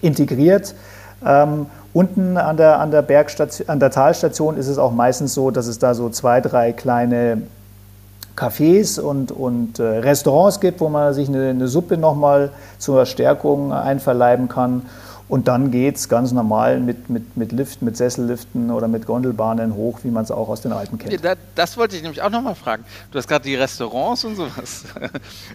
integriert. 0.00 0.74
Ähm, 1.24 1.66
Unten 1.96 2.36
an 2.36 2.58
der, 2.58 2.78
an 2.80 2.90
der, 2.90 3.00
Bergstation, 3.00 3.70
an 3.70 3.80
der 3.80 3.90
Talstation 3.90 4.58
ist 4.58 4.68
es 4.68 4.76
auch 4.76 4.92
meistens 4.92 5.32
so, 5.32 5.50
dass 5.50 5.66
es 5.66 5.78
da 5.78 5.94
so 5.94 6.10
zwei, 6.10 6.42
drei 6.42 6.72
kleine 6.72 7.40
Cafés 8.36 9.00
und, 9.00 9.32
und 9.32 9.78
äh, 9.78 9.82
Restaurants 9.82 10.60
gibt, 10.60 10.82
wo 10.82 10.90
man 10.90 11.14
sich 11.14 11.26
eine, 11.26 11.48
eine 11.48 11.68
Suppe 11.68 11.96
nochmal 11.96 12.50
zur 12.76 13.06
Stärkung 13.06 13.72
einverleiben 13.72 14.46
kann. 14.46 14.82
Und 15.28 15.48
dann 15.48 15.72
geht 15.72 15.96
es 15.96 16.08
ganz 16.08 16.30
normal 16.30 16.78
mit, 16.78 17.10
mit, 17.10 17.36
mit 17.36 17.50
Lift, 17.50 17.82
mit 17.82 17.96
Sesselliften 17.96 18.70
oder 18.70 18.86
mit 18.86 19.06
Gondelbahnen 19.06 19.74
hoch, 19.74 20.00
wie 20.04 20.10
man 20.10 20.22
es 20.22 20.30
auch 20.30 20.48
aus 20.48 20.60
den 20.60 20.72
Alpen 20.72 20.98
kennt. 20.98 21.24
Das, 21.24 21.36
das 21.56 21.76
wollte 21.76 21.96
ich 21.96 22.02
nämlich 22.02 22.22
auch 22.22 22.30
nochmal 22.30 22.54
fragen. 22.54 22.84
Du 23.10 23.18
hast 23.18 23.26
gerade 23.26 23.44
die 23.44 23.56
Restaurants 23.56 24.24
und 24.24 24.36
sowas. 24.36 24.84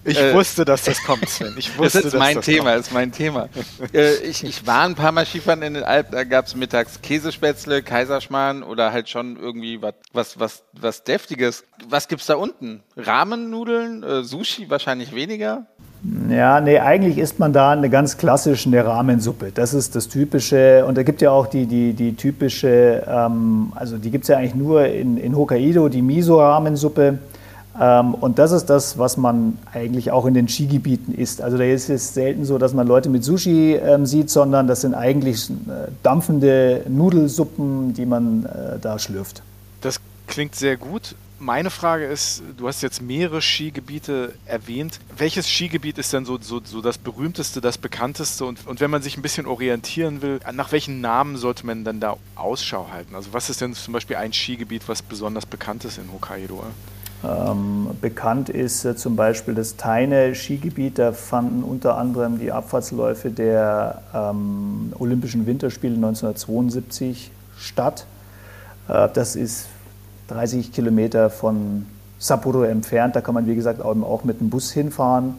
Ich 0.04 0.20
äh, 0.20 0.34
wusste, 0.34 0.66
dass 0.66 0.84
das 0.84 1.02
kommt, 1.04 1.28
Sven. 1.30 1.54
Ich 1.58 1.78
wusste, 1.78 2.00
das 2.04 2.14
ist 2.14 2.20
mein 2.20 2.38
das 2.38 2.46
Thema, 2.46 2.72
kommt. 2.72 2.86
ist 2.86 2.94
mein 2.94 3.12
Thema. 3.12 3.50
äh, 3.94 4.16
ich, 4.18 4.44
ich 4.44 4.66
war 4.66 4.82
ein 4.82 4.96
paar 4.96 5.12
Mal 5.12 5.26
Skifahren 5.26 5.62
in 5.62 5.76
den 5.76 5.84
Alpen, 5.84 6.14
da 6.14 6.24
gab 6.24 6.48
es 6.48 6.56
mittags 6.56 7.02
Käsespätzle, 7.02 7.84
Kaiserschmarrn 7.84 8.64
oder 8.64 8.92
halt 8.92 9.10
schon 9.10 9.38
irgendwie 9.38 9.82
was, 9.82 9.94
was, 10.14 10.40
was, 10.40 10.64
was 10.74 11.04
Deftiges. 11.04 11.64
Was 11.88 12.08
gibt 12.08 12.22
es 12.22 12.28
da 12.28 12.36
unten? 12.36 12.84
Rahmennudeln, 12.98 14.04
äh, 14.04 14.24
Sushi 14.24 14.70
wahrscheinlich 14.70 15.14
weniger? 15.14 15.68
Ja, 16.30 16.60
nee, 16.62 16.80
eigentlich 16.80 17.20
isst 17.20 17.38
man 17.38 17.54
da 17.54 17.72
eine 17.72 17.90
ganz 17.90 18.18
klassische 18.18 18.68
eine 18.70 18.84
Rahmensuppe. 18.84 19.52
Das 19.54 19.74
ist 19.74 19.96
das 19.96 20.08
Typische. 20.08 20.84
Und 20.88 20.98
da 20.98 21.04
gibt 21.04 21.22
ja 21.22 21.30
auch 21.30 21.46
die, 21.46 21.68
die, 21.68 21.94
die 21.94 22.16
typische, 22.16 23.04
ähm, 23.08 23.72
also 23.76 23.98
die 23.98 24.10
gibt 24.10 24.24
es 24.24 24.30
ja 24.30 24.38
eigentlich 24.38 24.56
nur 24.56 24.86
in, 24.86 25.18
in 25.18 25.36
Hokkaido, 25.36 25.90
die 25.90 26.02
Miso-Rahmensuppe. 26.02 27.20
Ähm, 27.80 28.16
und 28.16 28.40
das 28.40 28.52
ist 28.52 28.66
das, 28.66 28.98
was 28.98 29.16
man 29.18 29.60
eigentlich 29.74 30.12
auch 30.12 30.26
in 30.26 30.34
den 30.34 30.48
Skigebieten 30.48 31.14
isst. 31.14 31.42
Also 31.42 31.58
da 31.58 31.64
ist 31.66 31.90
es 31.90 32.16
selten 32.16 32.46
so, 32.46 32.58
dass 32.58 32.74
man 32.74 32.88
Leute 32.88 33.10
mit 33.10 33.24
Sushi 33.24 33.76
ähm, 33.76 34.08
sieht, 34.08 34.32
sondern 34.32 34.68
das 34.68 34.82
sind 34.82 34.96
eigentlich 34.96 35.52
äh, 35.52 35.92
dampfende 36.02 36.82
Nudelsuppen, 36.90 37.94
die 37.94 38.08
man 38.08 38.46
äh, 38.46 38.80
da 38.80 38.98
schlürft. 38.98 39.44
Das 39.82 40.00
klingt 40.26 40.56
sehr 40.56 40.78
gut. 40.78 41.16
Meine 41.41 41.71
Frage 41.71 42.06
ist, 42.06 42.43
du 42.56 42.67
hast 42.67 42.84
jetzt 42.84 43.01
mehrere 43.01 43.41
Skigebiete 43.41 44.36
erwähnt. 44.45 44.99
Welches 45.17 45.49
Skigebiet 45.49 45.97
ist 45.97 46.13
denn 46.13 46.23
so, 46.23 46.38
so, 46.39 46.62
so 46.63 46.82
das 46.82 46.99
berühmteste, 46.99 47.62
das 47.62 47.80
bekannteste? 47.80 48.45
Und, 48.45 48.67
und 48.67 48.80
wenn 48.80 48.91
man 48.91 49.01
sich 49.01 49.17
ein 49.17 49.23
bisschen 49.23 49.47
orientieren 49.47 50.21
will, 50.21 50.39
nach 50.54 50.71
welchen 50.71 51.01
Namen 51.01 51.38
sollte 51.38 51.65
man 51.65 51.84
dann 51.84 51.99
da 51.99 52.17
Ausschau 52.36 52.89
halten? 52.91 53.15
Also 53.15 53.34
was 53.34 53.49
ist 53.49 53.60
denn 53.60 53.73
zum 53.73 53.91
Beispiel 53.91 54.17
ein 54.17 54.34
Skigebiet, 54.34 54.88
was 54.88 55.01
besonders 55.01 55.47
bekannt 55.47 55.84
ist 55.84 55.97
in 55.97 56.13
Hokkaido? 56.13 56.63
Ähm, 57.23 57.88
bekannt 57.99 58.49
ist 58.49 58.86
äh, 58.86 58.95
zum 58.95 59.15
Beispiel 59.15 59.56
das 59.56 59.77
Teine 59.77 60.36
Skigebiet. 60.36 60.99
Da 60.99 61.12
fanden 61.12 61.63
unter 61.63 61.97
anderem 61.97 62.38
die 62.38 62.51
Abfahrtsläufe 62.51 63.32
der 63.32 64.04
ähm, 64.13 64.93
Olympischen 64.99 65.47
Winterspiele 65.47 65.95
1972 65.95 67.32
statt. 67.58 68.06
Äh, 68.88 69.10
das 69.12 69.36
ist 69.36 69.65
30 70.32 70.72
Kilometer 70.72 71.30
von 71.30 71.86
Sapporo 72.17 72.63
entfernt. 72.63 73.15
Da 73.15 73.22
kann 73.22 73.36
man, 73.36 73.48
wie 73.48 73.56
gesagt, 73.56 73.82
auch 73.82 74.24
mit 74.24 74.39
dem 74.39 74.50
Bus 74.50 74.72
hinfahren. 74.72 75.36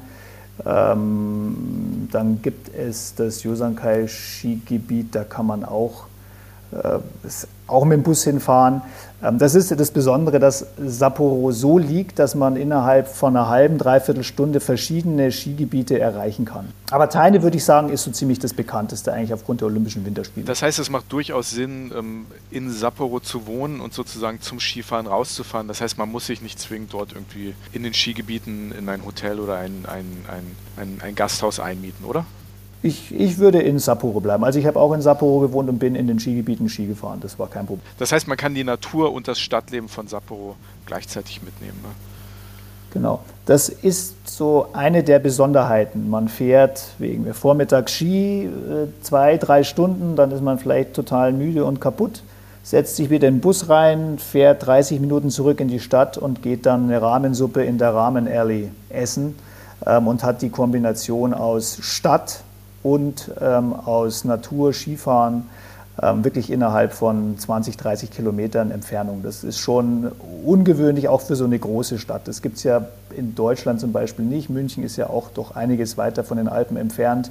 Ähm, 0.66 2.09
dann 2.12 2.42
gibt 2.42 2.74
es 2.74 3.14
das 3.14 3.42
Yosankai-Skigebiet, 3.42 5.14
da 5.14 5.24
kann 5.24 5.46
man 5.46 5.64
auch 5.64 6.05
auch 7.66 7.85
mit 7.85 7.98
dem 7.98 8.02
Bus 8.02 8.24
hinfahren. 8.24 8.82
Ähm, 9.22 9.38
das 9.38 9.54
ist 9.54 9.70
das 9.70 9.90
Besondere, 9.90 10.38
dass 10.38 10.66
Sapporo 10.85 11.52
so 11.52 11.78
liegt, 11.78 12.18
dass 12.18 12.35
man 12.35 12.56
innerhalb 12.56 13.08
von 13.08 13.37
einer 13.37 13.48
halben, 13.48 13.78
dreiviertel 13.78 14.24
Stunde 14.24 14.61
verschiedene 14.61 15.32
Skigebiete 15.32 15.98
erreichen 15.98 16.44
kann. 16.44 16.66
Aber 16.90 17.08
Teine, 17.08 17.42
würde 17.42 17.56
ich 17.56 17.64
sagen, 17.64 17.88
ist 17.88 18.04
so 18.04 18.11
ziemlich 18.11 18.38
das 18.38 18.52
bekannteste 18.52 19.12
eigentlich 19.12 19.32
aufgrund 19.32 19.61
der 19.61 19.68
Olympischen 19.68 20.04
Winterspiele. 20.04 20.44
Das 20.46 20.62
heißt, 20.62 20.78
es 20.78 20.90
macht 20.90 21.11
durchaus 21.12 21.50
Sinn, 21.50 21.92
ähm, 21.96 22.26
in 22.50 22.70
Sapporo 22.70 23.20
zu 23.20 23.46
wohnen 23.46 23.80
und 23.80 23.94
sozusagen 23.94 24.40
zum 24.40 24.61
Skifahren 24.61 25.06
rauszufahren. 25.06 25.68
Das 25.68 25.80
heißt, 25.80 25.98
man 25.98 26.11
muss 26.11 26.26
sich 26.26 26.42
nicht 26.42 26.58
zwingend 26.58 26.92
dort 26.92 27.12
irgendwie 27.12 27.54
in 27.72 27.82
den 27.82 27.94
Skigebieten 27.94 28.72
in 28.72 28.88
ein 28.88 29.04
Hotel 29.04 29.40
oder 29.40 29.56
ein, 29.56 29.87
ein, 29.87 30.06
ein, 30.28 30.56
ein, 30.76 30.98
ein 31.02 31.14
Gasthaus 31.14 31.61
einmieten, 31.61 32.04
oder? 32.04 32.26
Ich, 32.83 33.14
ich 33.14 33.38
würde 33.38 33.61
in 33.62 33.79
Sapporo 33.79 34.21
bleiben. 34.21 34.42
Also 34.45 34.59
ich 34.59 34.66
habe 34.66 34.79
auch 34.79 34.92
in 34.92 35.01
Sapporo 35.03 35.40
gewohnt 35.40 35.68
und 35.68 35.79
bin 35.79 35.95
in 35.95 36.09
den 36.09 36.18
Skigebieten 36.18 36.68
Ski 36.68 36.87
gefahren. 36.87 37.21
Das 37.21 37.38
war 37.38 37.49
kein 37.49 37.66
Problem. 37.66 37.87
Das 37.99 38.11
heißt, 38.11 38.27
man 38.27 38.37
kann 38.37 38.55
die 38.55 38.64
Natur 38.64 39.12
und 39.12 39.29
das 39.29 39.38
Stadtleben 39.38 39.88
von 39.88 40.09
Sapporo 40.09 40.57
gleichzeitig 40.87 41.42
mitnehmen. 41.42 41.79
Ne? 41.83 41.90
Genau. 42.92 43.21
Das 43.47 43.68
ist 43.68 44.29
so 44.29 44.68
eine 44.73 45.03
der 45.03 45.18
Besonderheiten. 45.18 46.11
Man 46.11 46.29
fährt 46.29 46.88
wegen 46.99 47.33
Vormittags 47.33 47.92
Ski 47.92 48.45
äh, 48.45 49.03
zwei, 49.03 49.38
drei 49.38 49.64
Stunden, 49.64 50.16
dann 50.16 50.31
ist 50.31 50.42
man 50.42 50.59
vielleicht 50.59 50.95
total 50.95 51.33
müde 51.33 51.64
und 51.64 51.81
kaputt, 51.81 52.23
setzt 52.62 52.97
sich 52.97 53.11
wieder 53.11 53.29
in 53.29 53.37
den 53.37 53.40
Bus 53.40 53.68
rein, 53.68 54.18
fährt 54.18 54.66
30 54.66 55.01
Minuten 55.01 55.31
zurück 55.31 55.61
in 55.61 55.68
die 55.68 55.81
Stadt 55.81 56.18
und 56.18 56.42
geht 56.42 56.66
dann 56.66 56.85
eine 56.85 57.01
Rahmensuppe 57.01 57.64
in 57.64 57.79
der 57.79 57.95
Ramen 57.95 58.29
Alley 58.29 58.71
essen 58.90 59.37
ähm, 59.87 60.07
und 60.07 60.23
hat 60.23 60.42
die 60.42 60.51
Kombination 60.51 61.33
aus 61.35 61.79
Stadt, 61.81 62.42
und 62.83 63.31
ähm, 63.40 63.73
aus 63.73 64.25
Natur, 64.25 64.73
Skifahren, 64.73 65.49
ähm, 66.01 66.25
wirklich 66.25 66.51
innerhalb 66.51 66.92
von 66.95 67.38
20, 67.38 67.77
30 67.77 68.11
Kilometern 68.11 68.71
Entfernung. 68.71 69.23
Das 69.23 69.45
ist 69.45 69.59
schon 69.59 70.11
ungewöhnlich, 70.45 71.09
auch 71.09 71.21
für 71.21 71.37
so 71.37 71.45
eine 71.45 71.59
große 71.59 71.99
Stadt. 71.99 72.27
Das 72.27 72.40
gibt 72.40 72.57
es 72.57 72.62
ja 72.62 72.87
in 73.14 73.35
Deutschland 73.35 73.81
zum 73.81 73.92
Beispiel 73.92 74.25
nicht. 74.25 74.49
München 74.49 74.85
ist 74.85 74.97
ja 74.97 75.11
auch 75.11 75.31
doch 75.31 75.55
einiges 75.55 75.99
weiter 75.99 76.25
von 76.25 76.38
den 76.38 76.49
Alpen 76.49 76.77
entfernt. 76.77 77.31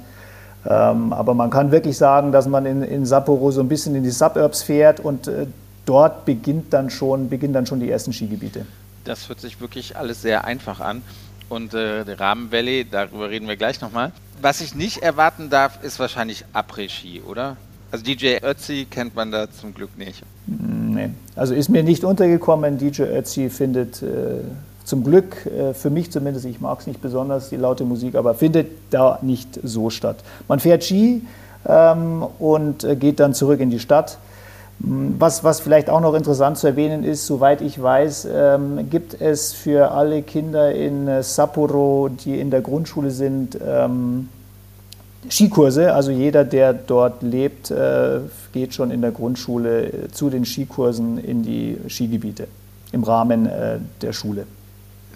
Ähm, 0.64 1.12
aber 1.12 1.34
man 1.34 1.50
kann 1.50 1.72
wirklich 1.72 1.98
sagen, 1.98 2.30
dass 2.30 2.46
man 2.46 2.66
in, 2.66 2.82
in 2.82 3.04
Sapporo 3.04 3.50
so 3.50 3.60
ein 3.60 3.68
bisschen 3.68 3.96
in 3.96 4.04
die 4.04 4.10
Suburbs 4.10 4.62
fährt 4.62 5.00
und 5.00 5.26
äh, 5.26 5.46
dort 5.84 6.24
beginnt 6.24 6.72
dann 6.72 6.88
schon, 6.88 7.28
beginnen 7.28 7.52
dann 7.52 7.66
schon 7.66 7.80
die 7.80 7.90
ersten 7.90 8.12
Skigebiete. 8.12 8.64
Das 9.04 9.28
hört 9.28 9.40
sich 9.40 9.60
wirklich 9.60 9.96
alles 9.96 10.22
sehr 10.22 10.44
einfach 10.44 10.78
an. 10.78 11.02
Und 11.48 11.74
äh, 11.74 12.04
der 12.04 12.20
Rahmen 12.20 12.52
Valley, 12.52 12.86
darüber 12.88 13.28
reden 13.28 13.48
wir 13.48 13.56
gleich 13.56 13.80
nochmal. 13.80 14.12
Was 14.42 14.60
ich 14.60 14.74
nicht 14.74 15.04
erwarten 15.04 15.50
darf, 15.50 15.84
ist 15.84 16.00
wahrscheinlich 16.00 16.44
Après-Ski, 16.52 17.22
oder? 17.28 17.56
Also 17.92 18.04
DJ 18.04 18.38
Ötzi 18.42 18.88
kennt 18.90 19.14
man 19.14 19.30
da 19.30 19.48
zum 19.48 19.72
Glück 19.72 19.96
nicht. 19.96 20.24
Nee, 20.46 21.10
also 21.36 21.54
ist 21.54 21.68
mir 21.68 21.84
nicht 21.84 22.02
untergekommen. 22.02 22.76
DJ 22.76 23.02
Ötzi 23.02 23.50
findet 23.50 24.02
äh, 24.02 24.40
zum 24.82 25.04
Glück, 25.04 25.46
äh, 25.46 25.74
für 25.74 25.90
mich 25.90 26.10
zumindest, 26.10 26.44
ich 26.46 26.60
mag 26.60 26.80
es 26.80 26.88
nicht 26.88 27.00
besonders, 27.00 27.50
die 27.50 27.56
laute 27.56 27.84
Musik, 27.84 28.16
aber 28.16 28.34
findet 28.34 28.66
da 28.90 29.20
nicht 29.22 29.60
so 29.62 29.90
statt. 29.90 30.16
Man 30.48 30.58
fährt 30.58 30.82
Ski 30.82 31.22
ähm, 31.64 32.26
und 32.40 32.82
äh, 32.82 32.96
geht 32.96 33.20
dann 33.20 33.34
zurück 33.34 33.60
in 33.60 33.70
die 33.70 33.78
Stadt. 33.78 34.18
Was, 34.84 35.44
was 35.44 35.60
vielleicht 35.60 35.88
auch 35.88 36.00
noch 36.00 36.14
interessant 36.14 36.58
zu 36.58 36.66
erwähnen 36.66 37.04
ist, 37.04 37.26
soweit 37.26 37.60
ich 37.60 37.80
weiß, 37.80 38.26
ähm, 38.32 38.90
gibt 38.90 39.20
es 39.20 39.52
für 39.52 39.92
alle 39.92 40.22
Kinder 40.22 40.74
in 40.74 41.06
äh, 41.06 41.22
Sapporo, 41.22 42.08
die 42.08 42.40
in 42.40 42.50
der 42.50 42.62
Grundschule 42.62 43.12
sind, 43.12 43.56
ähm, 43.64 44.28
Skikurse. 45.30 45.94
Also 45.94 46.10
jeder, 46.10 46.44
der 46.44 46.72
dort 46.72 47.22
lebt, 47.22 47.70
äh, 47.70 48.20
geht 48.52 48.74
schon 48.74 48.90
in 48.90 49.02
der 49.02 49.12
Grundschule 49.12 49.84
äh, 49.86 50.10
zu 50.10 50.30
den 50.30 50.44
Skikursen 50.44 51.18
in 51.18 51.44
die 51.44 51.78
Skigebiete 51.88 52.48
im 52.90 53.04
Rahmen 53.04 53.46
äh, 53.46 53.78
der 54.00 54.12
Schule. 54.12 54.46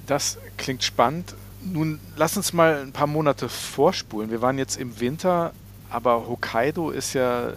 Das 0.07 0.39
klingt 0.57 0.85
spannend. 0.85 1.35
Nun 1.61 1.99
lass 2.17 2.37
uns 2.37 2.53
mal 2.53 2.79
ein 2.83 2.93
paar 2.93 3.09
Monate 3.09 3.49
vorspulen. 3.49 4.31
Wir 4.31 4.43
waren 4.43 4.59
jetzt 4.59 4.77
im 4.77 5.01
Winter, 5.01 5.51
aber 5.91 6.29
Hokkaido 6.29 6.91
ist 6.91 7.15
ja 7.15 7.49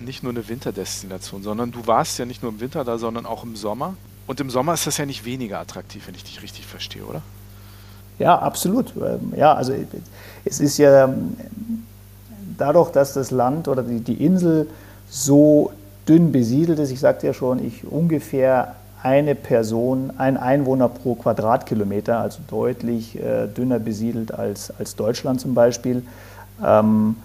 nicht 0.00 0.22
nur 0.22 0.32
eine 0.32 0.48
Winterdestination, 0.48 1.42
sondern 1.42 1.70
du 1.70 1.86
warst 1.86 2.18
ja 2.18 2.24
nicht 2.24 2.42
nur 2.42 2.52
im 2.52 2.60
Winter 2.60 2.84
da, 2.84 2.98
sondern 2.98 3.26
auch 3.26 3.44
im 3.44 3.56
Sommer. 3.56 3.94
Und 4.26 4.40
im 4.40 4.50
Sommer 4.50 4.74
ist 4.74 4.86
das 4.86 4.98
ja 4.98 5.06
nicht 5.06 5.24
weniger 5.24 5.58
attraktiv, 5.58 6.06
wenn 6.06 6.14
ich 6.14 6.24
dich 6.24 6.42
richtig 6.42 6.66
verstehe, 6.66 7.04
oder? 7.04 7.22
Ja, 8.18 8.38
absolut. 8.38 8.92
Ähm, 8.96 9.32
ja, 9.36 9.54
also 9.54 9.72
es 10.44 10.60
ist 10.60 10.78
ja 10.78 11.04
ähm, 11.04 11.36
dadurch, 12.56 12.90
dass 12.90 13.14
das 13.14 13.30
Land 13.30 13.68
oder 13.68 13.82
die, 13.82 14.24
Insel 14.24 14.68
so 15.08 15.72
dünn 16.06 16.32
besiedelt 16.32 16.78
ist, 16.78 16.90
ich 16.90 17.00
sagte 17.00 17.26
ja 17.26 17.34
schon, 17.34 17.64
ich 17.64 17.84
ungefähr 17.84 18.74
eine 19.02 19.34
Person, 19.34 20.12
ein 20.18 20.36
Einwohner 20.36 20.88
pro 20.88 21.14
Quadratkilometer, 21.14 22.18
also 22.18 22.40
deutlich 22.48 23.16
äh, 23.18 23.46
dünner 23.46 23.78
besiedelt 23.78 24.34
als, 24.34 24.72
als 24.78 24.96
Deutschland 24.96 25.40
zum 25.40 25.54
Beispiel, 25.54 26.02
ähm, 26.64 27.16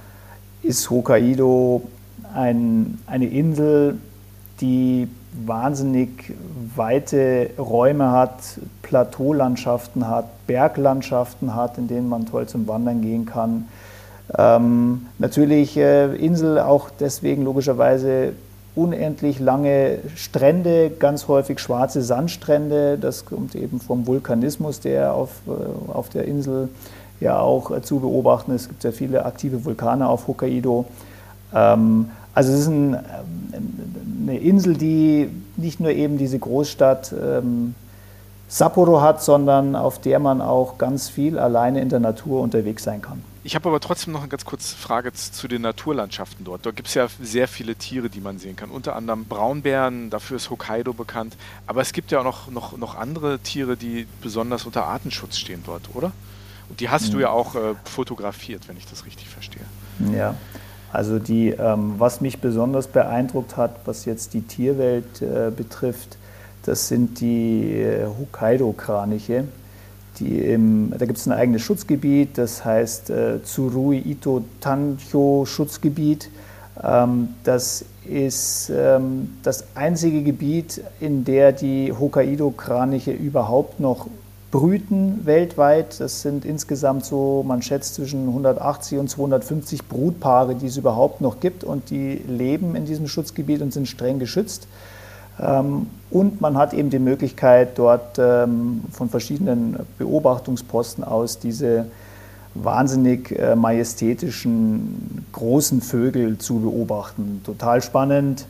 ist 0.61 0.89
Hokkaido 0.89 1.81
ein, 2.33 2.99
eine 3.07 3.27
Insel, 3.27 3.97
die 4.61 5.07
wahnsinnig 5.45 6.33
weite 6.75 7.49
Räume 7.57 8.11
hat, 8.11 8.59
Plateaulandschaften 8.81 10.07
hat, 10.07 10.25
Berglandschaften 10.47 11.55
hat, 11.55 11.77
in 11.77 11.87
denen 11.87 12.09
man 12.09 12.25
toll 12.25 12.47
zum 12.47 12.67
Wandern 12.67 13.01
gehen 13.01 13.25
kann. 13.25 13.67
Ähm, 14.37 15.07
natürlich 15.19 15.75
äh, 15.77 16.15
Insel 16.15 16.59
auch 16.59 16.89
deswegen 16.99 17.43
logischerweise 17.43 18.33
unendlich 18.75 19.39
lange 19.39 19.99
Strände, 20.15 20.91
ganz 20.91 21.27
häufig 21.27 21.59
schwarze 21.59 22.01
Sandstrände. 22.01 22.97
Das 22.97 23.25
kommt 23.25 23.55
eben 23.55 23.79
vom 23.79 24.07
Vulkanismus, 24.07 24.79
der 24.79 25.13
auf, 25.13 25.29
äh, 25.47 25.91
auf 25.91 26.09
der 26.09 26.25
Insel 26.25 26.69
ja 27.19 27.39
auch 27.39 27.71
äh, 27.71 27.81
zu 27.81 27.99
beobachten 27.99 28.51
ist. 28.51 28.63
Es 28.63 28.67
gibt 28.69 28.81
sehr 28.81 28.93
viele 28.93 29.25
aktive 29.25 29.65
Vulkane 29.65 30.07
auf 30.07 30.27
Hokkaido. 30.27 30.85
Ähm, 31.53 32.09
also 32.33 32.51
es 32.51 32.61
ist 32.61 32.67
ein, 32.67 32.93
ähm, 32.93 34.27
eine 34.27 34.39
Insel, 34.39 34.75
die 34.75 35.29
nicht 35.57 35.79
nur 35.79 35.91
eben 35.91 36.17
diese 36.17 36.39
Großstadt 36.39 37.13
ähm, 37.13 37.75
Sapporo 38.47 39.01
hat, 39.01 39.23
sondern 39.23 39.75
auf 39.75 39.99
der 39.99 40.19
man 40.19 40.41
auch 40.41 40.77
ganz 40.77 41.09
viel 41.09 41.39
alleine 41.39 41.81
in 41.81 41.89
der 41.89 41.99
Natur 41.99 42.41
unterwegs 42.41 42.83
sein 42.83 43.01
kann. 43.01 43.23
Ich 43.45 43.55
habe 43.55 43.67
aber 43.67 43.81
trotzdem 43.81 44.13
noch 44.13 44.21
eine 44.21 44.29
ganz 44.29 44.45
kurze 44.45 44.75
Frage 44.75 45.11
zu 45.11 45.49
den 45.49 45.63
Naturlandschaften 45.63 46.45
dort. 46.45 46.65
Dort 46.65 46.77
gibt 46.77 46.87
es 46.87 46.93
ja 46.93 47.07
sehr 47.21 47.49
viele 47.49 47.75
Tiere, 47.75 48.09
die 48.09 48.21
man 48.21 48.39
sehen 48.39 48.55
kann. 48.55 48.69
Unter 48.69 48.95
anderem 48.95 49.25
Braunbären, 49.25 50.09
dafür 50.09 50.37
ist 50.37 50.49
Hokkaido 50.49 50.93
bekannt. 50.93 51.35
Aber 51.67 51.81
es 51.81 51.91
gibt 51.91 52.11
ja 52.11 52.19
auch 52.19 52.23
noch, 52.23 52.49
noch, 52.49 52.77
noch 52.77 52.95
andere 52.95 53.39
Tiere, 53.39 53.75
die 53.75 54.07
besonders 54.21 54.65
unter 54.65 54.85
Artenschutz 54.85 55.37
stehen 55.37 55.61
dort, 55.65 55.89
oder? 55.93 56.13
Und 56.69 56.79
die 56.79 56.89
hast 56.89 57.09
mhm. 57.09 57.11
du 57.13 57.19
ja 57.19 57.29
auch 57.31 57.55
äh, 57.55 57.75
fotografiert, 57.83 58.69
wenn 58.69 58.77
ich 58.77 58.87
das 58.87 59.05
richtig 59.05 59.27
verstehe. 59.27 59.65
Ja, 60.15 60.35
also 60.93 61.17
die, 61.17 61.49
ähm, 61.49 61.95
was 61.97 62.21
mich 62.21 62.39
besonders 62.39 62.87
beeindruckt 62.87 63.57
hat, 63.57 63.77
was 63.85 64.05
jetzt 64.05 64.35
die 64.35 64.41
Tierwelt 64.41 65.23
äh, 65.23 65.49
betrifft, 65.49 66.17
das 66.65 66.87
sind 66.87 67.19
die 67.19 67.81
äh, 67.81 68.05
Hokkaido-Kraniche. 68.05 69.45
Die 70.19 70.37
im, 70.39 70.93
da 70.95 71.07
gibt 71.07 71.17
es 71.17 71.25
ein 71.25 71.33
eigenes 71.33 71.63
Schutzgebiet, 71.63 72.37
das 72.37 72.63
heißt 72.63 73.09
äh, 73.09 73.39
Tsurui 73.43 73.97
Ito 74.05 74.43
Tancho 74.61 75.45
Schutzgebiet. 75.47 76.29
Ähm, 76.81 77.29
das 77.43 77.83
ist 78.05 78.71
ähm, 78.71 79.37
das 79.41 79.65
einzige 79.73 80.21
Gebiet, 80.21 80.81
in 80.99 81.25
der 81.25 81.51
die 81.53 81.91
Hokkaido-Kraniche 81.91 83.11
überhaupt 83.11 83.79
noch 83.79 84.07
brüten 84.53 85.25
weltweit. 85.25 85.99
Das 85.99 86.21
sind 86.21 86.45
insgesamt 86.45 87.03
so, 87.03 87.43
man 87.45 87.63
schätzt 87.63 87.95
zwischen 87.95 88.27
180 88.27 88.99
und 88.99 89.09
250 89.09 89.87
Brutpaare, 89.87 90.53
die 90.53 90.67
es 90.67 90.77
überhaupt 90.77 91.21
noch 91.21 91.39
gibt 91.39 91.63
und 91.63 91.89
die 91.89 92.21
leben 92.27 92.75
in 92.75 92.85
diesem 92.85 93.07
Schutzgebiet 93.07 93.63
und 93.63 93.73
sind 93.73 93.87
streng 93.87 94.19
geschützt. 94.19 94.67
Ähm, 95.41 95.87
und 96.11 96.39
man 96.39 96.55
hat 96.55 96.75
eben 96.75 96.91
die 96.91 96.99
Möglichkeit, 96.99 97.79
dort 97.79 98.19
ähm, 98.19 98.83
von 98.91 99.09
verschiedenen 99.09 99.79
Beobachtungsposten 99.97 101.03
aus 101.03 101.39
diese 101.39 101.87
wahnsinnig 102.53 103.31
äh, 103.31 103.55
majestätischen 103.55 105.25
großen 105.31 105.81
Vögel 105.81 106.37
zu 106.37 106.59
beobachten. 106.59 107.41
Total 107.43 107.81
spannend. 107.81 108.45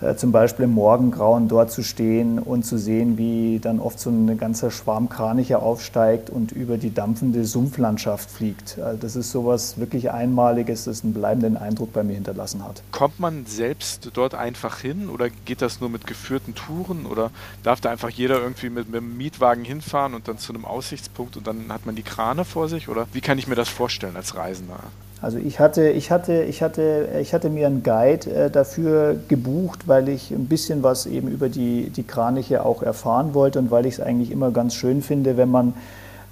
Äh, 0.00 0.16
zum 0.16 0.32
Beispiel 0.32 0.64
im 0.64 0.72
Morgengrauen 0.72 1.48
dort 1.48 1.70
zu 1.70 1.82
stehen 1.82 2.38
und 2.38 2.64
zu 2.64 2.78
sehen, 2.78 3.18
wie 3.18 3.58
dann 3.60 3.80
oft 3.80 4.00
so 4.00 4.10
ein 4.10 4.38
ganzer 4.38 4.70
Schwarm 4.70 5.08
Kraniche 5.08 5.58
aufsteigt 5.58 6.30
und 6.30 6.52
über 6.52 6.78
die 6.78 6.92
dampfende 6.92 7.44
Sumpflandschaft 7.44 8.30
fliegt. 8.30 8.78
Also 8.78 8.98
das 9.00 9.16
ist 9.16 9.30
sowas 9.30 9.78
wirklich 9.78 10.10
Einmaliges, 10.10 10.84
das 10.84 11.04
einen 11.04 11.12
bleibenden 11.12 11.56
Eindruck 11.56 11.92
bei 11.92 12.02
mir 12.02 12.14
hinterlassen 12.14 12.64
hat. 12.64 12.82
Kommt 12.92 13.20
man 13.20 13.44
selbst 13.46 14.10
dort 14.14 14.34
einfach 14.34 14.78
hin 14.78 15.10
oder 15.10 15.28
geht 15.44 15.60
das 15.60 15.80
nur 15.80 15.90
mit 15.90 16.06
geführten 16.06 16.54
Touren 16.54 17.06
oder 17.06 17.30
darf 17.62 17.80
da 17.80 17.90
einfach 17.90 18.10
jeder 18.10 18.40
irgendwie 18.40 18.70
mit, 18.70 18.90
mit 18.90 19.02
einem 19.02 19.16
Mietwagen 19.16 19.64
hinfahren 19.64 20.14
und 20.14 20.28
dann 20.28 20.38
zu 20.38 20.52
einem 20.52 20.64
Aussichtspunkt 20.64 21.36
und 21.36 21.46
dann 21.46 21.70
hat 21.72 21.84
man 21.86 21.94
die 21.94 22.02
Krane 22.02 22.44
vor 22.44 22.68
sich 22.68 22.88
oder 22.88 23.06
wie 23.12 23.20
kann 23.20 23.38
ich 23.38 23.46
mir 23.46 23.54
das 23.54 23.68
vorstellen 23.68 24.16
als 24.16 24.34
Reisender? 24.34 24.80
Also 25.22 25.38
ich 25.38 25.60
hatte, 25.60 25.90
ich 25.90 26.10
hatte, 26.10 26.42
ich 26.44 26.62
hatte, 26.62 27.08
ich 27.20 27.34
hatte 27.34 27.50
mir 27.50 27.66
einen 27.66 27.82
Guide 27.82 28.30
äh, 28.30 28.50
dafür 28.50 29.16
gebucht, 29.28 29.86
weil 29.86 30.08
ich 30.08 30.30
ein 30.30 30.46
bisschen 30.46 30.82
was 30.82 31.06
eben 31.06 31.28
über 31.28 31.48
die, 31.48 31.90
die 31.90 32.04
Kraniche 32.04 32.64
auch 32.64 32.82
erfahren 32.82 33.34
wollte 33.34 33.58
und 33.58 33.70
weil 33.70 33.84
ich 33.84 33.94
es 33.94 34.00
eigentlich 34.00 34.30
immer 34.30 34.50
ganz 34.50 34.74
schön 34.74 35.02
finde, 35.02 35.36
wenn 35.36 35.50
man 35.50 35.74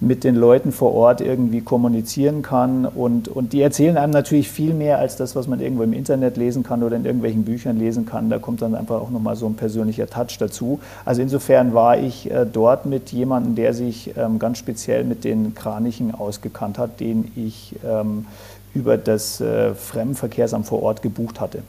mit 0.00 0.22
den 0.22 0.36
Leuten 0.36 0.70
vor 0.70 0.94
Ort 0.94 1.20
irgendwie 1.20 1.60
kommunizieren 1.60 2.42
kann. 2.42 2.86
Und, 2.86 3.28
und 3.28 3.52
die 3.52 3.60
erzählen 3.60 3.96
einem 3.96 4.12
natürlich 4.12 4.48
viel 4.48 4.72
mehr 4.72 4.98
als 4.98 5.16
das, 5.16 5.34
was 5.34 5.48
man 5.48 5.60
irgendwo 5.60 5.82
im 5.82 5.92
Internet 5.92 6.36
lesen 6.36 6.62
kann 6.62 6.82
oder 6.82 6.96
in 6.96 7.04
irgendwelchen 7.04 7.44
Büchern 7.44 7.78
lesen 7.78 8.06
kann. 8.06 8.30
Da 8.30 8.38
kommt 8.38 8.62
dann 8.62 8.74
einfach 8.74 9.00
auch 9.00 9.10
nochmal 9.10 9.34
so 9.34 9.46
ein 9.46 9.54
persönlicher 9.54 10.06
Touch 10.06 10.38
dazu. 10.38 10.78
Also 11.04 11.20
insofern 11.20 11.74
war 11.74 11.98
ich 11.98 12.30
äh, 12.30 12.46
dort 12.50 12.86
mit 12.86 13.10
jemandem, 13.10 13.56
der 13.56 13.74
sich 13.74 14.12
ähm, 14.16 14.38
ganz 14.38 14.58
speziell 14.58 15.02
mit 15.02 15.24
den 15.24 15.54
Kranichen 15.54 16.14
ausgekannt 16.14 16.78
hat, 16.78 17.00
den 17.00 17.32
ich 17.34 17.74
ähm, 17.84 18.26
über 18.74 18.96
das 18.96 19.40
äh, 19.40 19.74
Fremdenverkehrsamt 19.74 20.66
vor 20.66 20.82
Ort 20.82 21.02
gebucht 21.02 21.40
hatte. 21.40 21.62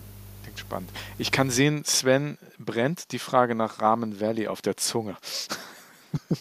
Klingt 0.43 0.59
spannend. 0.59 0.89
Ich 1.17 1.31
kann 1.31 1.49
sehen, 1.49 1.83
Sven 1.85 2.37
brennt 2.57 3.11
die 3.11 3.19
Frage 3.19 3.55
nach 3.55 3.81
Ramen 3.81 4.19
Valley 4.19 4.47
auf 4.47 4.61
der 4.61 4.77
Zunge. 4.77 5.15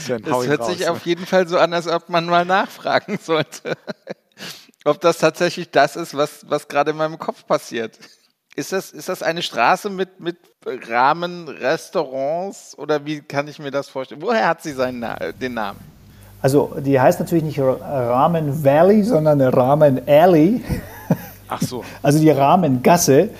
Sven, 0.00 0.22
das 0.22 0.46
hört 0.46 0.60
raus, 0.60 0.68
sich 0.68 0.80
ne? 0.80 0.90
auf 0.90 1.04
jeden 1.06 1.26
Fall 1.26 1.46
so 1.48 1.58
an, 1.58 1.72
als 1.72 1.86
ob 1.86 2.08
man 2.08 2.26
mal 2.26 2.44
nachfragen 2.44 3.18
sollte, 3.22 3.76
ob 4.84 5.00
das 5.00 5.18
tatsächlich 5.18 5.70
das 5.70 5.96
ist, 5.96 6.16
was, 6.16 6.48
was 6.48 6.68
gerade 6.68 6.92
in 6.92 6.96
meinem 6.96 7.18
Kopf 7.18 7.46
passiert. 7.46 7.98
Ist 8.56 8.72
das, 8.72 8.90
ist 8.90 9.08
das 9.08 9.22
eine 9.22 9.42
Straße 9.42 9.90
mit, 9.90 10.20
mit 10.20 10.36
Rahmen, 10.66 11.48
Restaurants 11.48 12.76
oder 12.76 13.06
wie 13.06 13.20
kann 13.20 13.46
ich 13.48 13.58
mir 13.58 13.70
das 13.70 13.88
vorstellen? 13.88 14.22
Woher 14.22 14.48
hat 14.48 14.62
sie 14.62 14.72
seinen, 14.72 15.06
den 15.40 15.54
Namen? 15.54 15.80
Also 16.42 16.72
die 16.78 16.98
heißt 16.98 17.20
natürlich 17.20 17.44
nicht 17.44 17.60
Ramen 17.60 18.64
Valley, 18.64 19.02
sondern 19.02 19.40
Ramen 19.40 20.00
Alley. 20.06 20.62
Ach 21.48 21.60
so. 21.60 21.84
Also 22.02 22.18
die 22.18 22.30
Rahmengasse. 22.30 23.30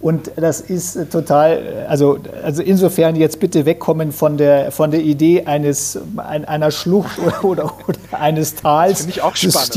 Und 0.00 0.32
das 0.36 0.62
ist 0.62 1.12
total, 1.12 1.84
also, 1.86 2.18
also 2.42 2.62
insofern 2.62 3.16
jetzt 3.16 3.38
bitte 3.38 3.66
wegkommen 3.66 4.12
von 4.12 4.38
der, 4.38 4.72
von 4.72 4.90
der 4.90 5.00
Idee 5.00 5.44
eines, 5.44 5.98
einer 6.16 6.70
Schlucht 6.70 7.18
oder, 7.18 7.44
oder, 7.44 7.64
oder 7.86 7.98
eines 8.12 8.54
Tals. 8.54 9.00
Finde 9.00 9.12
ich 9.12 9.22
auch 9.22 9.36
spannend. 9.36 9.74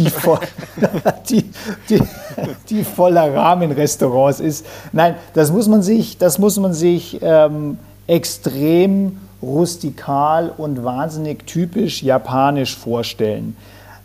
Die, 1.27 1.43
die, 1.49 1.49
die, 1.89 2.01
die, 2.69 2.83
voller 2.85 3.33
Rahmenrestaurants 3.33 4.39
ist. 4.39 4.65
Nein, 4.93 5.15
das 5.33 5.51
muss 5.51 5.67
man 5.67 5.83
sich, 5.83 6.17
das 6.17 6.39
muss 6.39 6.57
man 6.57 6.73
sich 6.73 7.19
ähm, 7.21 7.77
extrem 8.07 9.17
rustikal 9.43 10.51
und 10.57 10.83
wahnsinnig 10.83 11.45
typisch 11.45 12.01
japanisch 12.01 12.75
vorstellen. 12.75 13.55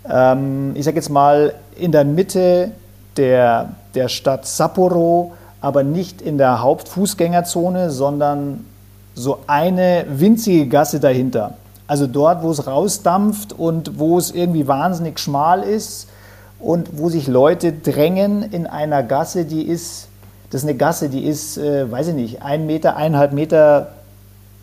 Ähm, 0.08 0.72
ich 0.74 0.84
sage 0.84 0.96
jetzt 0.96 1.10
mal, 1.10 1.54
in 1.76 1.92
der 1.92 2.04
Mitte 2.04 2.72
der, 3.16 3.70
der 3.94 4.08
Stadt 4.08 4.46
Sapporo 4.46 5.32
aber 5.60 5.82
nicht 5.82 6.22
in 6.22 6.38
der 6.38 6.62
Hauptfußgängerzone, 6.62 7.90
sondern 7.90 8.64
so 9.14 9.40
eine 9.46 10.04
winzige 10.08 10.68
Gasse 10.68 11.00
dahinter. 11.00 11.54
Also 11.88 12.06
dort, 12.06 12.42
wo 12.42 12.50
es 12.50 12.66
rausdampft 12.66 13.58
und 13.58 13.98
wo 13.98 14.18
es 14.18 14.30
irgendwie 14.30 14.68
wahnsinnig 14.68 15.18
schmal 15.18 15.62
ist 15.62 16.08
und 16.60 16.98
wo 16.98 17.08
sich 17.08 17.26
Leute 17.26 17.72
drängen 17.72 18.42
in 18.42 18.66
einer 18.66 19.02
Gasse, 19.02 19.44
die 19.44 19.62
ist, 19.62 20.08
das 20.50 20.62
ist 20.62 20.68
eine 20.68 20.76
Gasse, 20.76 21.08
die 21.08 21.24
ist, 21.24 21.58
äh, 21.58 21.90
weiß 21.90 22.08
ich 22.08 22.14
nicht, 22.14 22.42
ein 22.42 22.66
Meter, 22.66 22.96
eineinhalb 22.96 23.32
Meter 23.32 23.88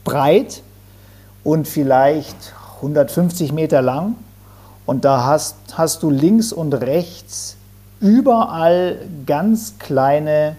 breit 0.06 0.62
und 1.43 1.68
vielleicht 1.68 2.53
150 2.78 3.51
Meter 3.51 3.82
lang. 3.82 4.16
Und 4.86 5.03
da 5.03 5.26
hast, 5.26 5.58
hast 5.74 6.01
du 6.03 6.10
links 6.10 6.53
und 6.53 6.74
rechts 6.74 7.58
überall 7.99 8.99
ganz 9.26 9.80
kleine 9.80 10.56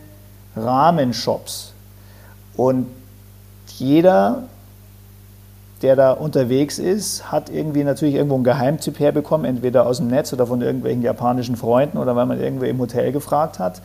Rahmenshops. 0.57 1.72
Und 2.57 2.88
jeder, 3.78 4.44
der 5.82 5.97
da 5.97 6.12
unterwegs 6.12 6.78
ist, 6.78 7.30
hat 7.30 7.51
irgendwie 7.51 7.84
natürlich 7.84 8.14
irgendwo 8.14 8.34
einen 8.34 8.44
Geheimtipp 8.44 8.99
herbekommen, 8.99 9.44
entweder 9.47 9.86
aus 9.86 9.99
dem 9.99 10.09
Netz 10.09 10.32
oder 10.32 10.47
von 10.47 10.62
irgendwelchen 10.62 11.03
japanischen 11.03 11.57
Freunden 11.57 11.99
oder 11.99 12.16
weil 12.16 12.26
man 12.26 12.40
irgendwo 12.40 12.64
im 12.64 12.78
Hotel 12.78 13.12
gefragt 13.12 13.59
hat. 13.59 13.82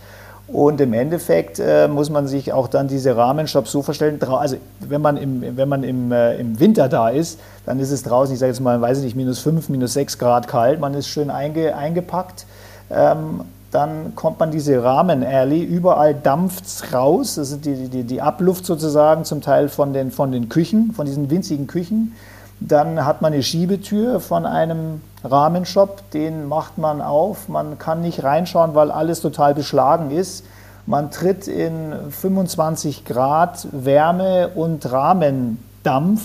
Und 0.47 0.81
im 0.81 0.91
Endeffekt 0.91 1.59
äh, 1.59 1.87
muss 1.87 2.09
man 2.09 2.27
sich 2.27 2.51
auch 2.51 2.67
dann 2.67 2.87
diese 2.87 3.15
Rahmenshops 3.15 3.71
so 3.71 3.81
vorstellen, 3.81 4.21
also 4.21 4.57
wenn 4.79 5.01
man, 5.01 5.15
im, 5.15 5.55
wenn 5.55 5.69
man 5.69 5.83
im, 5.83 6.11
äh, 6.11 6.35
im 6.35 6.59
Winter 6.59 6.89
da 6.89 7.09
ist, 7.09 7.39
dann 7.65 7.79
ist 7.79 7.91
es 7.91 8.03
draußen, 8.03 8.33
ich 8.33 8.39
sage 8.39 8.51
jetzt 8.51 8.59
mal, 8.59 8.81
weiß 8.81 8.97
ich 8.97 9.05
nicht, 9.05 9.15
minus 9.15 9.39
5, 9.39 9.69
minus 9.69 9.93
6 9.93 10.17
Grad 10.17 10.47
kalt, 10.49 10.79
man 10.79 10.93
ist 10.93 11.07
schön 11.07 11.29
einge, 11.29 11.75
eingepackt. 11.75 12.45
Ähm, 12.89 13.41
dann 13.71 14.15
kommt 14.15 14.39
man 14.39 14.51
diese 14.51 14.83
Rahmen-Alley, 14.83 15.63
überall 15.63 16.13
dampft 16.13 16.65
es 16.65 16.93
raus, 16.93 17.35
das 17.35 17.51
ist 17.51 17.65
die, 17.65 17.87
die, 17.87 18.03
die 18.03 18.21
Abluft 18.21 18.65
sozusagen 18.65 19.23
zum 19.23 19.39
Teil 19.39 19.69
von 19.69 19.93
den, 19.93 20.11
von 20.11 20.33
den 20.33 20.49
Küchen, 20.49 20.91
von 20.91 21.05
diesen 21.05 21.29
winzigen 21.29 21.67
Küchen. 21.67 22.13
Dann 22.59 23.05
hat 23.05 23.21
man 23.21 23.31
eine 23.31 23.41
Schiebetür 23.41 24.19
von 24.19 24.45
einem 24.45 25.01
Rahmenshop, 25.23 26.09
den 26.11 26.47
macht 26.47 26.77
man 26.77 27.01
auf. 27.01 27.47
Man 27.47 27.77
kann 27.77 28.01
nicht 28.01 28.23
reinschauen, 28.23 28.75
weil 28.75 28.91
alles 28.91 29.21
total 29.21 29.53
beschlagen 29.53 30.11
ist. 30.11 30.45
Man 30.85 31.11
tritt 31.11 31.47
in 31.47 31.93
25 32.09 33.05
Grad 33.05 33.67
Wärme 33.71 34.49
und 34.55 34.91
Rahmendampf. 34.91 36.21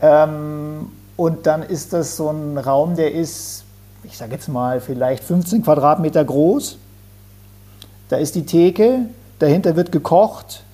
Ähm, 0.00 0.90
und 1.16 1.46
dann 1.46 1.62
ist 1.62 1.92
das 1.92 2.16
so 2.16 2.30
ein 2.30 2.58
Raum, 2.58 2.96
der 2.96 3.12
ist 3.12 3.62
ich 4.04 4.18
sage 4.18 4.32
jetzt 4.32 4.48
mal, 4.48 4.80
vielleicht 4.80 5.24
15 5.24 5.62
Quadratmeter 5.62 6.24
groß. 6.24 6.78
Da 8.08 8.16
ist 8.16 8.34
die 8.34 8.44
Theke, 8.44 9.06
dahinter 9.38 9.76
wird 9.76 9.92
gekocht 9.92 10.64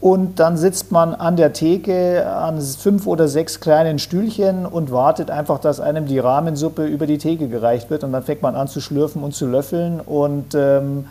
und 0.00 0.38
dann 0.40 0.56
sitzt 0.56 0.92
man 0.92 1.14
an 1.14 1.36
der 1.36 1.52
Theke 1.52 2.26
an 2.26 2.60
fünf 2.60 3.06
oder 3.06 3.28
sechs 3.28 3.60
kleinen 3.60 3.98
Stühlchen 3.98 4.66
und 4.66 4.92
wartet 4.92 5.30
einfach, 5.30 5.58
dass 5.58 5.80
einem 5.80 6.06
die 6.06 6.18
Rahmensuppe 6.18 6.84
über 6.84 7.06
die 7.06 7.18
Theke 7.18 7.48
gereicht 7.48 7.88
wird 7.88 8.04
und 8.04 8.12
dann 8.12 8.22
fängt 8.22 8.42
man 8.42 8.54
an 8.54 8.68
zu 8.68 8.80
schlürfen 8.80 9.22
und 9.22 9.34
zu 9.34 9.46
löffeln 9.46 10.00
und 10.00 10.54
ähm, 10.54 11.06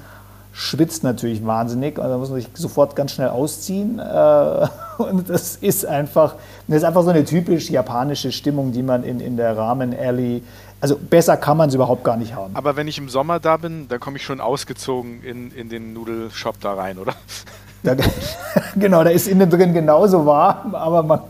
schwitzt 0.54 1.04
natürlich 1.04 1.46
wahnsinnig 1.46 1.98
und 1.98 2.08
da 2.08 2.18
muss 2.18 2.30
man 2.30 2.40
sich 2.40 2.50
sofort 2.54 2.96
ganz 2.96 3.12
schnell 3.12 3.30
ausziehen. 3.30 4.00
Äh, 4.00 4.68
und 5.02 5.30
das 5.30 5.56
ist 5.56 5.86
einfach, 5.86 6.36
das 6.68 6.78
ist 6.78 6.84
einfach 6.84 7.04
so 7.04 7.10
eine 7.10 7.26
typisch 7.26 7.70
japanische 7.72 8.32
Stimmung, 8.32 8.72
die 8.72 8.84
man 8.84 9.04
in, 9.04 9.20
in 9.20 9.36
der 9.36 9.58
Ramen 9.58 9.98
Alley 9.98 10.44
also 10.82 10.98
besser 10.98 11.36
kann 11.38 11.58
man 11.58 11.70
es 11.70 11.76
überhaupt 11.76 12.04
gar 12.04 12.16
nicht 12.16 12.36
haben. 12.36 12.56
Aber 12.56 12.76
wenn 12.76 12.88
ich 12.88 13.00
im 13.00 13.10
Sommer 13.10 13.40
da 13.40 13.58
bin, 13.58 13.88
dann 13.88 14.00
komme 14.00 14.18
ich 14.18 14.24
schon 14.24 14.40
ausgezogen 14.40 15.24
in, 15.24 15.50
in 15.52 15.70
den 15.70 15.94
Nudelshop 15.94 16.60
da 16.60 16.74
rein, 16.74 17.00
oder? 17.00 17.16
Da, 17.86 17.96
genau, 18.76 19.04
da 19.04 19.10
ist 19.12 19.28
innen 19.28 19.50
drin 19.50 19.74
genauso 19.74 20.26
warm, 20.26 20.76
aber 20.76 21.04
man, 21.04 21.22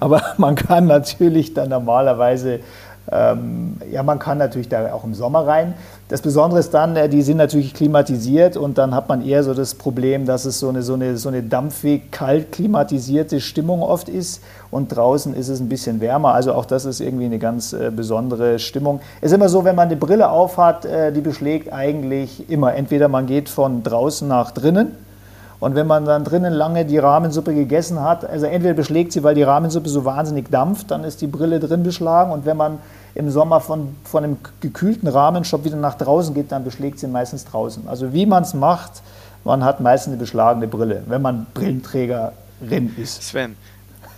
aber 0.00 0.22
man 0.36 0.54
kann 0.54 0.86
natürlich 0.86 1.54
dann 1.54 1.70
normalerweise 1.70 2.60
ähm, 3.12 3.76
ja, 3.90 4.02
man 4.02 4.18
kann 4.18 4.38
natürlich 4.38 4.68
da 4.68 4.92
auch 4.92 5.04
im 5.04 5.14
Sommer 5.14 5.46
rein. 5.46 5.74
Das 6.08 6.22
Besondere 6.22 6.60
ist 6.60 6.72
dann, 6.72 6.96
äh, 6.96 7.08
die 7.08 7.22
sind 7.22 7.36
natürlich 7.36 7.74
klimatisiert 7.74 8.56
und 8.56 8.78
dann 8.78 8.94
hat 8.94 9.08
man 9.08 9.24
eher 9.24 9.42
so 9.44 9.52
das 9.52 9.74
Problem, 9.74 10.24
dass 10.24 10.46
es 10.46 10.58
so 10.58 10.70
eine, 10.70 10.82
so 10.82 10.94
eine, 10.94 11.18
so 11.18 11.28
eine 11.28 11.42
dampfig, 11.42 12.10
kalt 12.10 12.52
klimatisierte 12.52 13.40
Stimmung 13.40 13.82
oft 13.82 14.08
ist 14.08 14.42
und 14.70 14.88
draußen 14.88 15.34
ist 15.34 15.48
es 15.48 15.60
ein 15.60 15.68
bisschen 15.68 16.00
wärmer. 16.00 16.32
Also 16.32 16.54
auch 16.54 16.64
das 16.64 16.86
ist 16.86 17.00
irgendwie 17.00 17.26
eine 17.26 17.38
ganz 17.38 17.74
äh, 17.74 17.90
besondere 17.94 18.58
Stimmung. 18.58 19.00
Es 19.20 19.32
ist 19.32 19.36
immer 19.36 19.50
so, 19.50 19.64
wenn 19.64 19.76
man 19.76 19.88
eine 19.88 19.96
Brille 19.96 20.30
aufhat, 20.30 20.86
äh, 20.86 21.12
die 21.12 21.20
beschlägt 21.20 21.72
eigentlich 21.72 22.48
immer. 22.48 22.74
Entweder 22.74 23.08
man 23.08 23.26
geht 23.26 23.50
von 23.50 23.82
draußen 23.82 24.26
nach 24.26 24.50
drinnen 24.50 24.92
und 25.64 25.74
wenn 25.76 25.86
man 25.86 26.04
dann 26.04 26.24
drinnen 26.24 26.52
lange 26.52 26.84
die 26.84 26.98
Rahmensuppe 26.98 27.54
gegessen 27.54 28.02
hat, 28.02 28.22
also 28.22 28.44
entweder 28.44 28.74
beschlägt 28.74 29.12
sie, 29.12 29.22
weil 29.22 29.34
die 29.34 29.44
Rahmensuppe 29.44 29.88
so 29.88 30.04
wahnsinnig 30.04 30.50
dampft, 30.50 30.90
dann 30.90 31.04
ist 31.04 31.22
die 31.22 31.26
Brille 31.26 31.58
drin 31.58 31.82
beschlagen. 31.82 32.32
Und 32.32 32.44
wenn 32.44 32.58
man 32.58 32.80
im 33.14 33.30
Sommer 33.30 33.62
von, 33.62 33.96
von 34.04 34.24
einem 34.24 34.36
gekühlten 34.60 35.08
Rahmenshop 35.08 35.64
wieder 35.64 35.78
nach 35.78 35.94
draußen 35.94 36.34
geht, 36.34 36.52
dann 36.52 36.64
beschlägt 36.64 36.98
sie 36.98 37.06
meistens 37.06 37.46
draußen. 37.46 37.88
Also 37.88 38.12
wie 38.12 38.26
man 38.26 38.42
es 38.42 38.52
macht, 38.52 39.00
man 39.44 39.64
hat 39.64 39.80
meistens 39.80 40.12
eine 40.12 40.20
beschlagene 40.20 40.68
Brille, 40.68 41.02
wenn 41.06 41.22
man 41.22 41.46
Brillenträgerin 41.54 42.94
ist. 42.98 43.22
Sven, 43.22 43.56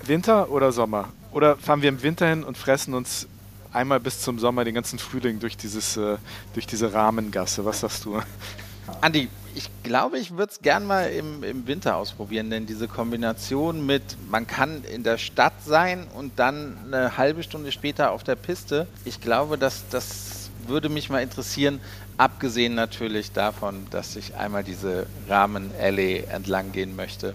Winter 0.04 0.50
oder 0.50 0.72
Sommer? 0.72 1.04
Oder 1.30 1.54
fahren 1.58 1.80
wir 1.80 1.90
im 1.90 2.02
Winter 2.02 2.26
hin 2.26 2.42
und 2.42 2.58
fressen 2.58 2.92
uns 2.92 3.28
einmal 3.72 4.00
bis 4.00 4.20
zum 4.20 4.40
Sommer 4.40 4.64
den 4.64 4.74
ganzen 4.74 4.98
Frühling 4.98 5.38
durch, 5.38 5.56
dieses, 5.56 5.96
äh, 5.96 6.16
durch 6.54 6.66
diese 6.66 6.92
Rahmengasse? 6.92 7.64
Was 7.64 7.78
sagst 7.78 8.04
du? 8.04 8.18
Andi, 9.00 9.28
ich 9.54 9.70
glaube, 9.82 10.18
ich 10.18 10.32
würde 10.32 10.52
es 10.52 10.60
gern 10.60 10.86
mal 10.86 11.10
im, 11.10 11.42
im 11.42 11.66
Winter 11.66 11.96
ausprobieren, 11.96 12.50
denn 12.50 12.66
diese 12.66 12.88
Kombination 12.88 13.84
mit, 13.84 14.02
man 14.30 14.46
kann 14.46 14.84
in 14.84 15.02
der 15.02 15.18
Stadt 15.18 15.54
sein 15.64 16.06
und 16.14 16.38
dann 16.38 16.76
eine 16.86 17.16
halbe 17.16 17.42
Stunde 17.42 17.72
später 17.72 18.10
auf 18.12 18.22
der 18.22 18.36
Piste, 18.36 18.86
ich 19.04 19.20
glaube, 19.20 19.56
dass 19.56 19.88
das 19.88 20.50
würde 20.66 20.88
mich 20.88 21.10
mal 21.10 21.22
interessieren, 21.22 21.80
abgesehen 22.16 22.74
natürlich 22.74 23.32
davon, 23.32 23.86
dass 23.90 24.16
ich 24.16 24.34
einmal 24.34 24.64
diese 24.64 25.06
Rahmen-Alley 25.28 26.24
entlang 26.30 26.72
gehen 26.72 26.96
möchte. 26.96 27.34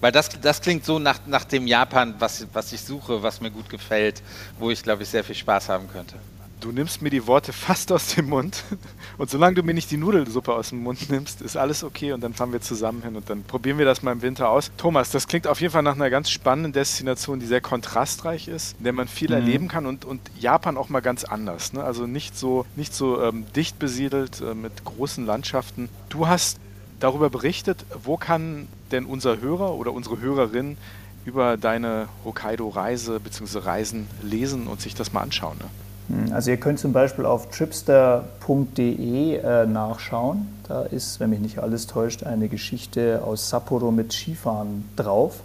Weil 0.00 0.10
das, 0.10 0.28
das 0.40 0.60
klingt 0.60 0.84
so 0.84 0.98
nach, 0.98 1.20
nach 1.26 1.44
dem 1.44 1.66
Japan, 1.66 2.16
was, 2.18 2.46
was 2.52 2.72
ich 2.72 2.80
suche, 2.80 3.22
was 3.22 3.40
mir 3.40 3.52
gut 3.52 3.70
gefällt, 3.70 4.22
wo 4.58 4.70
ich, 4.70 4.82
glaube 4.82 5.04
ich, 5.04 5.08
sehr 5.08 5.22
viel 5.22 5.36
Spaß 5.36 5.68
haben 5.68 5.88
könnte. 5.88 6.16
Du 6.62 6.70
nimmst 6.70 7.02
mir 7.02 7.10
die 7.10 7.26
Worte 7.26 7.52
fast 7.52 7.90
aus 7.90 8.14
dem 8.14 8.28
Mund. 8.28 8.62
Und 9.18 9.28
solange 9.28 9.56
du 9.56 9.64
mir 9.64 9.74
nicht 9.74 9.90
die 9.90 9.96
Nudelsuppe 9.96 10.54
aus 10.54 10.68
dem 10.68 10.84
Mund 10.84 11.10
nimmst, 11.10 11.42
ist 11.42 11.56
alles 11.56 11.82
okay. 11.82 12.12
Und 12.12 12.20
dann 12.20 12.34
fahren 12.34 12.52
wir 12.52 12.60
zusammen 12.60 13.02
hin 13.02 13.16
und 13.16 13.28
dann 13.28 13.42
probieren 13.42 13.78
wir 13.78 13.84
das 13.84 14.04
mal 14.04 14.12
im 14.12 14.22
Winter 14.22 14.48
aus. 14.48 14.70
Thomas, 14.76 15.10
das 15.10 15.26
klingt 15.26 15.48
auf 15.48 15.60
jeden 15.60 15.72
Fall 15.72 15.82
nach 15.82 15.96
einer 15.96 16.08
ganz 16.08 16.30
spannenden 16.30 16.72
Destination, 16.72 17.40
die 17.40 17.46
sehr 17.46 17.60
kontrastreich 17.60 18.46
ist, 18.46 18.76
in 18.78 18.84
der 18.84 18.92
man 18.92 19.08
viel 19.08 19.30
mhm. 19.30 19.34
erleben 19.34 19.68
kann 19.68 19.86
und, 19.86 20.04
und 20.04 20.20
Japan 20.38 20.76
auch 20.76 20.88
mal 20.88 21.00
ganz 21.00 21.24
anders. 21.24 21.72
Ne? 21.72 21.82
Also 21.82 22.06
nicht 22.06 22.38
so, 22.38 22.64
nicht 22.76 22.94
so 22.94 23.20
ähm, 23.20 23.44
dicht 23.56 23.80
besiedelt 23.80 24.40
äh, 24.40 24.54
mit 24.54 24.84
großen 24.84 25.26
Landschaften. 25.26 25.88
Du 26.10 26.28
hast 26.28 26.60
darüber 27.00 27.28
berichtet, 27.28 27.84
wo 28.04 28.16
kann 28.16 28.68
denn 28.92 29.04
unser 29.04 29.40
Hörer 29.40 29.74
oder 29.74 29.92
unsere 29.92 30.20
Hörerin 30.20 30.76
über 31.24 31.56
deine 31.56 32.08
Hokkaido-Reise 32.24 33.18
bzw. 33.18 33.58
Reisen 33.58 34.06
lesen 34.22 34.68
und 34.68 34.80
sich 34.80 34.94
das 34.94 35.12
mal 35.12 35.22
anschauen. 35.22 35.58
Ne? 35.58 35.64
Hm, 36.08 36.32
also 36.32 36.50
ihr 36.50 36.56
könnt 36.56 36.78
zum 36.78 36.92
Beispiel 36.92 37.26
auf 37.26 37.50
tripster.de 37.50 39.36
äh, 39.36 39.66
nachschauen. 39.66 40.48
Da 40.68 40.82
ist, 40.82 41.20
wenn 41.20 41.30
mich 41.30 41.40
nicht 41.40 41.58
alles 41.58 41.86
täuscht, 41.86 42.24
eine 42.24 42.48
Geschichte 42.48 43.22
aus 43.24 43.48
Sapporo 43.48 43.90
mit 43.90 44.12
Skifahren 44.12 44.88
drauf. 44.96 45.40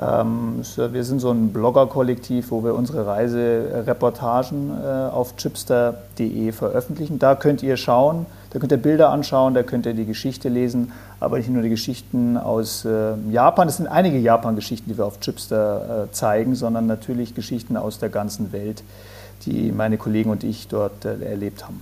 Ähm, 0.00 0.62
wir 0.76 1.04
sind 1.04 1.18
so 1.18 1.30
ein 1.30 1.52
Blogger-Kollektiv, 1.52 2.50
wo 2.50 2.62
wir 2.62 2.74
unsere 2.74 3.06
Reisereportagen 3.06 4.70
äh, 4.70 4.86
auf 5.10 5.36
chipster.de 5.36 6.52
veröffentlichen. 6.52 7.18
Da 7.18 7.34
könnt 7.34 7.62
ihr 7.64 7.76
schauen, 7.76 8.26
da 8.50 8.60
könnt 8.60 8.70
ihr 8.70 8.78
Bilder 8.78 9.10
anschauen, 9.10 9.54
da 9.54 9.64
könnt 9.64 9.86
ihr 9.86 9.94
die 9.94 10.06
Geschichte 10.06 10.48
lesen, 10.48 10.92
aber 11.18 11.38
nicht 11.38 11.50
nur 11.50 11.62
die 11.62 11.68
Geschichten 11.68 12.36
aus 12.36 12.84
äh, 12.84 13.14
Japan. 13.30 13.68
Es 13.68 13.78
sind 13.78 13.88
einige 13.88 14.18
Japan-Geschichten, 14.18 14.88
die 14.88 14.96
wir 14.96 15.04
auf 15.04 15.18
Chipster 15.18 16.04
äh, 16.04 16.12
zeigen, 16.12 16.54
sondern 16.54 16.86
natürlich 16.86 17.34
Geschichten 17.34 17.76
aus 17.76 17.98
der 17.98 18.08
ganzen 18.08 18.52
Welt 18.52 18.84
die 19.46 19.72
meine 19.72 19.96
Kollegen 19.98 20.30
und 20.30 20.44
ich 20.44 20.68
dort 20.68 21.04
äh, 21.04 21.22
erlebt 21.24 21.64
haben. 21.64 21.80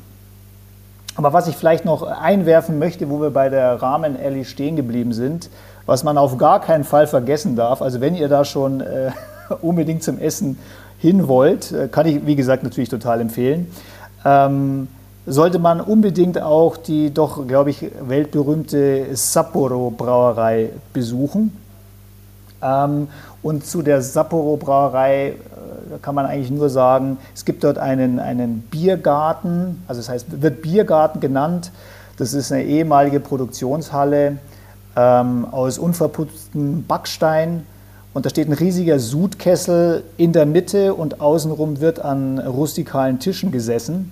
Aber 1.16 1.32
was 1.32 1.48
ich 1.48 1.56
vielleicht 1.56 1.84
noch 1.84 2.02
einwerfen 2.02 2.78
möchte, 2.78 3.08
wo 3.08 3.20
wir 3.20 3.30
bei 3.30 3.48
der 3.48 3.80
Ramen 3.80 4.16
Alley 4.16 4.44
stehen 4.44 4.76
geblieben 4.76 5.12
sind, 5.12 5.48
was 5.86 6.04
man 6.04 6.18
auf 6.18 6.36
gar 6.36 6.60
keinen 6.60 6.84
Fall 6.84 7.06
vergessen 7.06 7.56
darf, 7.56 7.80
also 7.80 8.00
wenn 8.00 8.14
ihr 8.14 8.28
da 8.28 8.44
schon 8.44 8.80
äh, 8.80 9.10
unbedingt 9.62 10.02
zum 10.02 10.18
Essen 10.18 10.58
hin 10.98 11.28
wollt, 11.28 11.72
äh, 11.72 11.88
kann 11.88 12.06
ich, 12.06 12.26
wie 12.26 12.36
gesagt, 12.36 12.62
natürlich 12.64 12.90
total 12.90 13.20
empfehlen, 13.20 13.70
ähm, 14.24 14.88
sollte 15.26 15.58
man 15.58 15.80
unbedingt 15.80 16.40
auch 16.40 16.76
die 16.76 17.12
doch, 17.12 17.46
glaube 17.46 17.70
ich, 17.70 17.86
weltberühmte 18.00 19.06
Sapporo 19.16 19.90
Brauerei 19.90 20.70
besuchen. 20.92 21.56
Ähm, 22.62 23.08
und 23.42 23.66
zu 23.66 23.82
der 23.82 24.02
Sapporo 24.02 24.56
Äh, 25.90 25.98
kann 26.00 26.14
man 26.14 26.26
eigentlich 26.26 26.50
nur 26.50 26.68
sagen, 26.70 27.18
es 27.34 27.44
gibt 27.44 27.64
dort 27.64 27.78
einen, 27.78 28.18
einen 28.18 28.60
Biergarten, 28.70 29.82
also 29.88 30.00
das 30.00 30.08
heißt, 30.08 30.42
wird 30.42 30.62
Biergarten 30.62 31.20
genannt. 31.20 31.70
Das 32.18 32.32
ist 32.32 32.50
eine 32.50 32.64
ehemalige 32.64 33.20
Produktionshalle 33.20 34.38
ähm, 34.96 35.46
aus 35.50 35.78
unverputztem 35.78 36.84
Backstein. 36.86 37.66
Und 38.14 38.24
da 38.24 38.30
steht 38.30 38.48
ein 38.48 38.54
riesiger 38.54 38.98
Sudkessel 38.98 40.02
in 40.16 40.32
der 40.32 40.46
Mitte 40.46 40.94
und 40.94 41.20
außenrum 41.20 41.80
wird 41.80 42.00
an 42.02 42.38
rustikalen 42.38 43.18
Tischen 43.18 43.52
gesessen. 43.52 44.10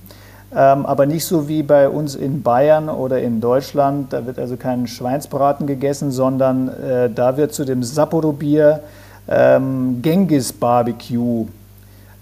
Ähm, 0.54 0.84
aber 0.84 1.06
nicht 1.06 1.24
so 1.24 1.48
wie 1.48 1.62
bei 1.62 1.88
uns 1.88 2.14
in 2.14 2.42
Bayern 2.42 2.90
oder 2.90 3.22
in 3.22 3.40
Deutschland. 3.40 4.12
Da 4.12 4.26
wird 4.26 4.38
also 4.38 4.58
kein 4.58 4.86
Schweinsbraten 4.86 5.66
gegessen, 5.66 6.10
sondern 6.10 6.68
äh, 6.68 7.08
da 7.08 7.38
wird 7.38 7.54
zu 7.54 7.64
dem 7.64 7.82
Sapporo-Bier 7.82 8.80
ähm, 9.26 10.00
Genghis 10.02 10.52
Barbecue 10.52 11.46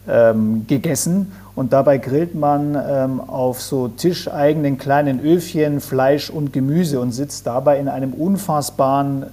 ähm, 0.09 0.67
gegessen. 0.67 1.33
Und 1.55 1.73
dabei 1.73 1.99
grillt 1.99 2.35
man 2.35 2.75
ähm, 2.75 3.21
auf 3.21 3.61
so 3.61 3.89
tischeigenen 3.89 4.79
kleinen 4.79 5.21
Öfchen 5.21 5.81
Fleisch 5.81 6.31
und 6.31 6.53
Gemüse 6.53 6.99
und 6.99 7.13
sitzt 7.13 7.47
dabei 7.47 7.79
in 7.79 7.89
einem 7.89 8.15
unfassbaren 8.15 9.27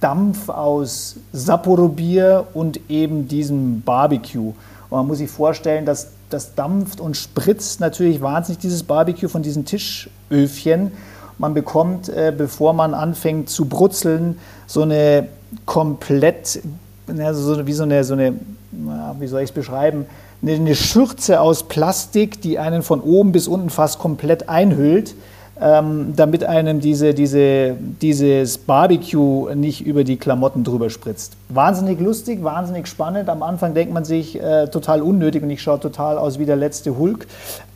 Dampf 0.00 0.48
aus 0.48 1.16
Sapporo-Bier 1.32 2.46
und 2.54 2.80
eben 2.88 3.28
diesem 3.28 3.82
Barbecue. 3.82 4.54
Und 4.90 4.96
man 4.96 5.06
muss 5.06 5.18
sich 5.18 5.30
vorstellen, 5.30 5.84
dass 5.84 6.08
das 6.30 6.54
dampft 6.54 7.00
und 7.00 7.16
spritzt 7.16 7.80
natürlich 7.80 8.20
wahnsinnig 8.20 8.60
dieses 8.60 8.82
Barbecue 8.82 9.28
von 9.28 9.42
diesen 9.42 9.64
Tischöfchen. 9.64 10.92
Man 11.38 11.54
bekommt, 11.54 12.08
äh, 12.08 12.32
bevor 12.36 12.72
man 12.72 12.94
anfängt 12.94 13.50
zu 13.50 13.66
brutzeln, 13.66 14.38
so 14.66 14.82
eine 14.82 15.28
komplett, 15.66 16.60
also 17.06 17.54
so, 17.54 17.66
wie 17.66 17.72
so 17.72 17.84
eine, 17.84 18.04
so 18.04 18.14
eine 18.14 18.34
wie 18.70 19.26
soll 19.26 19.40
ich 19.40 19.50
es 19.50 19.54
beschreiben, 19.54 20.06
eine 20.46 20.74
Schürze 20.74 21.40
aus 21.40 21.64
Plastik, 21.64 22.40
die 22.42 22.58
einen 22.58 22.82
von 22.82 23.00
oben 23.00 23.32
bis 23.32 23.48
unten 23.48 23.70
fast 23.70 23.98
komplett 23.98 24.48
einhüllt 24.48 25.14
ähm, 25.60 26.12
damit 26.14 26.44
einem 26.44 26.80
diese, 26.80 27.14
diese, 27.14 27.74
dieses 28.00 28.58
Barbecue 28.58 29.54
nicht 29.54 29.84
über 29.84 30.04
die 30.04 30.16
Klamotten 30.16 30.62
drüber 30.64 30.90
spritzt. 30.90 31.36
Wahnsinnig 31.48 32.00
lustig, 32.00 32.44
wahnsinnig 32.44 32.86
spannend. 32.86 33.28
Am 33.28 33.42
Anfang 33.42 33.74
denkt 33.74 33.92
man 33.92 34.04
sich 34.04 34.40
äh, 34.40 34.68
total 34.68 35.02
unnötig 35.02 35.42
und 35.42 35.50
ich 35.50 35.60
schaue 35.60 35.80
total 35.80 36.18
aus 36.18 36.38
wie 36.38 36.46
der 36.46 36.56
letzte 36.56 36.96
Hulk. 36.96 37.26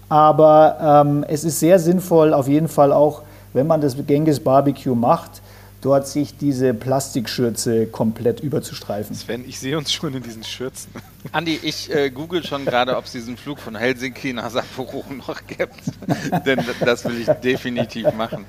Aber 0.09 1.05
ähm, 1.05 1.25
es 1.27 1.43
ist 1.43 1.59
sehr 1.59 1.79
sinnvoll, 1.79 2.35
auf 2.35 2.47
jeden 2.47 2.69
Fall 2.69 2.93
auch, 2.93 3.23
wenn 3.53 3.67
man 3.67 3.81
das 3.81 3.97
Genghis 4.07 4.41
Barbecue 4.41 4.95
macht, 4.95 5.42
dort 5.83 6.07
sich 6.07 6.37
diese 6.37 6.73
Plastikschürze 6.73 7.87
komplett 7.87 8.41
überzustreifen. 8.41 9.15
Sven, 9.15 9.45
ich 9.47 9.59
sehe 9.59 9.77
uns 9.77 9.93
schon 9.93 10.15
in 10.15 10.23
diesen 10.23 10.45
Schürzen. 10.45 10.91
Andi, 11.33 11.59
ich 11.63 11.93
äh, 11.93 12.11
google 12.11 12.43
schon 12.45 12.65
gerade, 12.65 12.97
ob 12.97 13.05
es 13.05 13.13
diesen 13.13 13.37
Flug 13.37 13.59
von 13.59 13.75
Helsinki 13.75 14.33
nach 14.33 14.51
Sapporo 14.51 15.05
noch 15.27 15.47
gibt. 15.47 15.83
Denn 16.47 16.65
das 16.81 17.05
will 17.05 17.21
ich 17.21 17.27
definitiv 17.27 18.13
machen. 18.15 18.47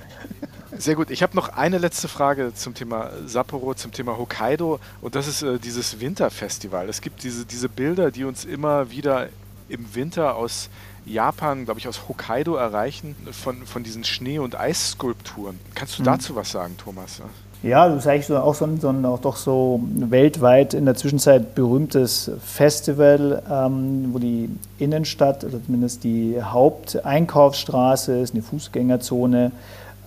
Sehr 0.77 0.95
gut. 0.95 1.11
Ich 1.11 1.21
habe 1.23 1.35
noch 1.35 1.49
eine 1.49 1.79
letzte 1.79 2.07
Frage 2.07 2.53
zum 2.53 2.73
Thema 2.75 3.11
Sapporo, 3.25 3.73
zum 3.73 3.91
Thema 3.91 4.17
Hokkaido. 4.17 4.79
Und 5.01 5.15
das 5.15 5.27
ist 5.27 5.41
äh, 5.41 5.57
dieses 5.59 5.99
Winterfestival. 5.99 6.87
Es 6.87 7.01
gibt 7.01 7.23
diese, 7.23 7.45
diese 7.45 7.67
Bilder, 7.67 8.11
die 8.11 8.25
uns 8.25 8.45
immer 8.45 8.91
wieder 8.91 9.29
im 9.69 9.95
Winter 9.95 10.35
aus 10.35 10.69
Japan, 11.05 11.65
glaube 11.65 11.79
ich, 11.79 11.87
aus 11.87 12.07
Hokkaido 12.07 12.55
erreichen, 12.55 13.15
von, 13.31 13.65
von 13.65 13.83
diesen 13.83 14.03
Schnee- 14.03 14.39
und 14.39 14.59
Eisskulpturen. 14.59 15.59
Kannst 15.75 15.97
du 15.97 16.01
mhm. 16.01 16.05
dazu 16.07 16.35
was 16.35 16.51
sagen, 16.51 16.75
Thomas? 16.77 17.21
Ja, 17.63 17.87
das 17.87 17.99
ist 17.99 18.07
eigentlich 18.07 18.25
so, 18.25 18.37
auch 18.37 18.55
so 18.55 18.65
ein, 18.65 18.79
so 18.81 18.89
ein 18.89 19.05
auch 19.05 19.19
doch 19.19 19.37
so 19.37 19.79
weltweit 19.95 20.73
in 20.73 20.83
der 20.83 20.95
Zwischenzeit 20.95 21.55
berühmtes 21.55 22.29
Festival, 22.43 23.41
ähm, 23.49 24.09
wo 24.11 24.19
die 24.19 24.49
Innenstadt 24.79 25.45
oder 25.45 25.63
zumindest 25.63 26.03
die 26.03 26.41
Haupteinkaufsstraße 26.41 28.19
ist, 28.19 28.33
eine 28.33 28.43
Fußgängerzone, 28.43 29.53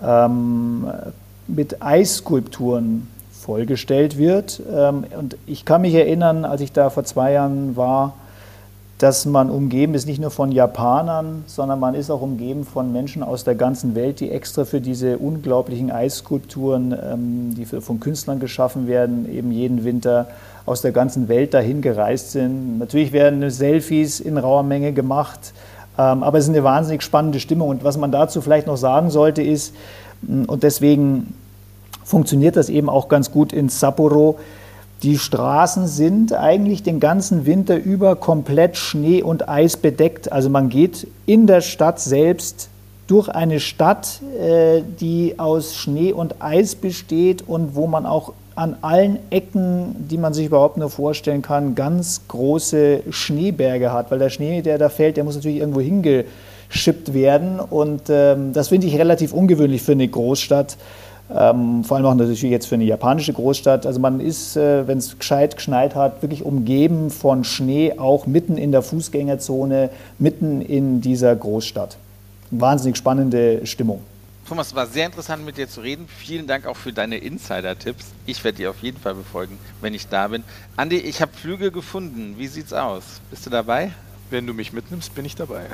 ähm, 0.04 0.86
mit 1.46 1.82
Eisskulpturen 1.82 3.08
vollgestellt 3.32 4.18
wird. 4.18 4.60
Ähm, 4.70 5.04
und 5.18 5.38
ich 5.46 5.64
kann 5.64 5.80
mich 5.80 5.94
erinnern, 5.94 6.44
als 6.44 6.60
ich 6.60 6.72
da 6.72 6.90
vor 6.90 7.04
zwei 7.04 7.32
Jahren 7.32 7.74
war, 7.74 8.14
dass 8.98 9.26
man 9.26 9.50
umgeben 9.50 9.94
ist 9.94 10.06
nicht 10.06 10.20
nur 10.20 10.30
von 10.30 10.52
Japanern, 10.52 11.44
sondern 11.46 11.78
man 11.78 11.94
ist 11.94 12.10
auch 12.10 12.22
umgeben 12.22 12.64
von 12.64 12.92
Menschen 12.92 13.22
aus 13.22 13.44
der 13.44 13.54
ganzen 13.54 13.94
Welt, 13.94 14.20
die 14.20 14.30
extra 14.30 14.64
für 14.64 14.80
diese 14.80 15.18
unglaublichen 15.18 15.90
Eisskulpturen, 15.90 16.92
ähm, 16.92 17.54
die 17.54 17.66
von 17.66 18.00
Künstlern 18.00 18.40
geschaffen 18.40 18.86
werden, 18.86 19.30
eben 19.30 19.52
jeden 19.52 19.84
Winter 19.84 20.28
aus 20.64 20.80
der 20.80 20.92
ganzen 20.92 21.28
Welt 21.28 21.52
dahin 21.52 21.82
gereist 21.82 22.32
sind. 22.32 22.78
Natürlich 22.78 23.12
werden 23.12 23.50
Selfies 23.50 24.18
in 24.18 24.38
rauer 24.38 24.62
Menge 24.62 24.92
gemacht, 24.92 25.52
ähm, 25.98 26.22
aber 26.22 26.38
es 26.38 26.44
ist 26.44 26.50
eine 26.50 26.64
wahnsinnig 26.64 27.02
spannende 27.02 27.38
Stimmung. 27.38 27.68
Und 27.68 27.84
was 27.84 27.98
man 27.98 28.10
dazu 28.10 28.40
vielleicht 28.40 28.66
noch 28.66 28.78
sagen 28.78 29.10
sollte, 29.10 29.42
ist, 29.42 29.74
und 30.26 30.62
deswegen 30.62 31.34
funktioniert 32.02 32.56
das 32.56 32.70
eben 32.70 32.88
auch 32.88 33.08
ganz 33.08 33.30
gut 33.30 33.52
in 33.52 33.68
Sapporo, 33.68 34.38
die 35.06 35.18
Straßen 35.18 35.86
sind 35.86 36.32
eigentlich 36.32 36.82
den 36.82 36.98
ganzen 36.98 37.46
Winter 37.46 37.76
über 37.76 38.16
komplett 38.16 38.76
Schnee 38.76 39.22
und 39.22 39.48
Eis 39.48 39.76
bedeckt. 39.76 40.32
Also 40.32 40.50
man 40.50 40.68
geht 40.68 41.06
in 41.26 41.46
der 41.46 41.60
Stadt 41.60 42.00
selbst 42.00 42.68
durch 43.06 43.28
eine 43.28 43.60
Stadt, 43.60 44.20
äh, 44.36 44.82
die 44.98 45.38
aus 45.38 45.76
Schnee 45.76 46.12
und 46.12 46.42
Eis 46.42 46.74
besteht 46.74 47.46
und 47.46 47.76
wo 47.76 47.86
man 47.86 48.04
auch 48.04 48.32
an 48.56 48.78
allen 48.82 49.20
Ecken, 49.30 49.94
die 50.10 50.18
man 50.18 50.34
sich 50.34 50.46
überhaupt 50.46 50.76
nur 50.76 50.90
vorstellen 50.90 51.40
kann, 51.40 51.76
ganz 51.76 52.22
große 52.26 53.04
Schneeberge 53.10 53.92
hat. 53.92 54.10
Weil 54.10 54.18
der 54.18 54.30
Schnee, 54.30 54.60
der 54.60 54.76
da 54.76 54.88
fällt, 54.88 55.16
der 55.16 55.22
muss 55.22 55.36
natürlich 55.36 55.58
irgendwo 55.58 55.80
hingeschippt 55.82 57.14
werden. 57.14 57.60
Und 57.60 58.02
ähm, 58.08 58.52
das 58.52 58.70
finde 58.70 58.88
ich 58.88 58.98
relativ 58.98 59.32
ungewöhnlich 59.32 59.82
für 59.82 59.92
eine 59.92 60.08
Großstadt. 60.08 60.76
Ähm, 61.28 61.82
vor 61.82 61.96
allem 61.96 62.06
auch 62.06 62.14
natürlich 62.14 62.42
jetzt 62.42 62.66
für 62.66 62.76
eine 62.76 62.84
japanische 62.84 63.32
Großstadt. 63.32 63.84
Also 63.84 63.98
man 63.98 64.20
ist, 64.20 64.56
äh, 64.56 64.86
wenn 64.86 64.98
es 64.98 65.18
gescheit 65.18 65.56
geschneit 65.56 65.94
hat, 65.94 66.22
wirklich 66.22 66.44
umgeben 66.44 67.10
von 67.10 67.42
Schnee, 67.42 67.98
auch 67.98 68.26
mitten 68.26 68.56
in 68.56 68.70
der 68.70 68.82
Fußgängerzone, 68.82 69.90
mitten 70.18 70.60
in 70.60 71.00
dieser 71.00 71.34
Großstadt. 71.34 71.96
Wahnsinnig 72.50 72.96
spannende 72.96 73.66
Stimmung. 73.66 74.02
Thomas, 74.48 74.76
war 74.76 74.86
sehr 74.86 75.06
interessant 75.06 75.44
mit 75.44 75.58
dir 75.58 75.68
zu 75.68 75.80
reden. 75.80 76.06
Vielen 76.06 76.46
Dank 76.46 76.66
auch 76.66 76.76
für 76.76 76.92
deine 76.92 77.18
Insider-Tipps. 77.18 78.12
Ich 78.26 78.44
werde 78.44 78.58
die 78.58 78.68
auf 78.68 78.80
jeden 78.80 78.98
Fall 78.98 79.14
befolgen, 79.14 79.58
wenn 79.80 79.92
ich 79.92 80.06
da 80.06 80.28
bin. 80.28 80.44
Andi, 80.76 80.98
ich 80.98 81.20
habe 81.20 81.32
Flüge 81.32 81.72
gefunden. 81.72 82.36
Wie 82.38 82.46
sieht's 82.46 82.72
aus? 82.72 83.20
Bist 83.30 83.44
du 83.44 83.50
dabei? 83.50 83.90
Wenn 84.30 84.46
du 84.46 84.54
mich 84.54 84.72
mitnimmst, 84.72 85.12
bin 85.16 85.24
ich 85.24 85.34
dabei. 85.34 85.66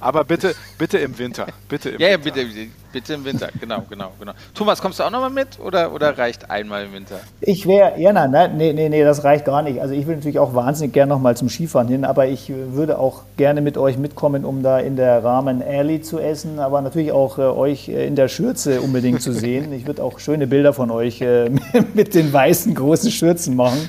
Aber 0.00 0.24
bitte, 0.24 0.54
bitte 0.78 0.98
im 0.98 1.18
Winter. 1.18 1.46
Bitte 1.68 1.90
im 1.90 2.00
ja, 2.00 2.08
ja, 2.08 2.16
bitte, 2.16 2.46
bitte 2.92 3.14
im 3.14 3.24
Winter. 3.24 3.48
Genau, 3.60 3.82
genau, 3.88 4.12
genau. 4.18 4.32
Thomas, 4.54 4.80
kommst 4.80 4.98
du 4.98 5.04
auch 5.04 5.10
nochmal 5.10 5.30
mit 5.30 5.58
oder, 5.58 5.92
oder 5.92 6.16
reicht 6.16 6.50
einmal 6.50 6.84
im 6.84 6.92
Winter? 6.92 7.20
Ich 7.40 7.66
wäre, 7.66 7.98
ja, 7.98 8.12
nein, 8.12 8.30
nein, 8.30 8.56
nee, 8.56 8.72
nee, 8.72 8.88
nee, 8.88 9.02
das 9.02 9.24
reicht 9.24 9.44
gar 9.44 9.62
nicht. 9.62 9.80
Also 9.80 9.94
ich 9.94 10.06
will 10.06 10.16
natürlich 10.16 10.38
auch 10.38 10.54
wahnsinnig 10.54 10.92
gerne 10.92 11.12
nochmal 11.12 11.36
zum 11.36 11.48
Skifahren 11.48 11.88
hin, 11.88 12.04
aber 12.04 12.26
ich 12.26 12.50
würde 12.50 12.98
auch 12.98 13.22
gerne 13.36 13.60
mit 13.60 13.78
euch 13.78 13.96
mitkommen, 13.96 14.44
um 14.44 14.62
da 14.62 14.78
in 14.78 14.96
der 14.96 15.24
Ramen 15.24 15.62
Alley 15.62 16.02
zu 16.02 16.18
essen, 16.18 16.58
aber 16.58 16.80
natürlich 16.80 17.12
auch 17.12 17.38
äh, 17.38 17.42
euch 17.42 17.88
äh, 17.88 18.06
in 18.06 18.16
der 18.16 18.28
Schürze 18.28 18.80
unbedingt 18.80 19.22
zu 19.22 19.32
sehen. 19.32 19.72
Ich 19.72 19.86
würde 19.86 20.02
auch 20.02 20.18
schöne 20.18 20.46
Bilder 20.46 20.72
von 20.72 20.90
euch 20.90 21.20
äh, 21.20 21.50
mit 21.94 22.14
den 22.14 22.32
weißen 22.32 22.74
großen 22.74 23.10
Schürzen 23.10 23.56
machen. 23.56 23.88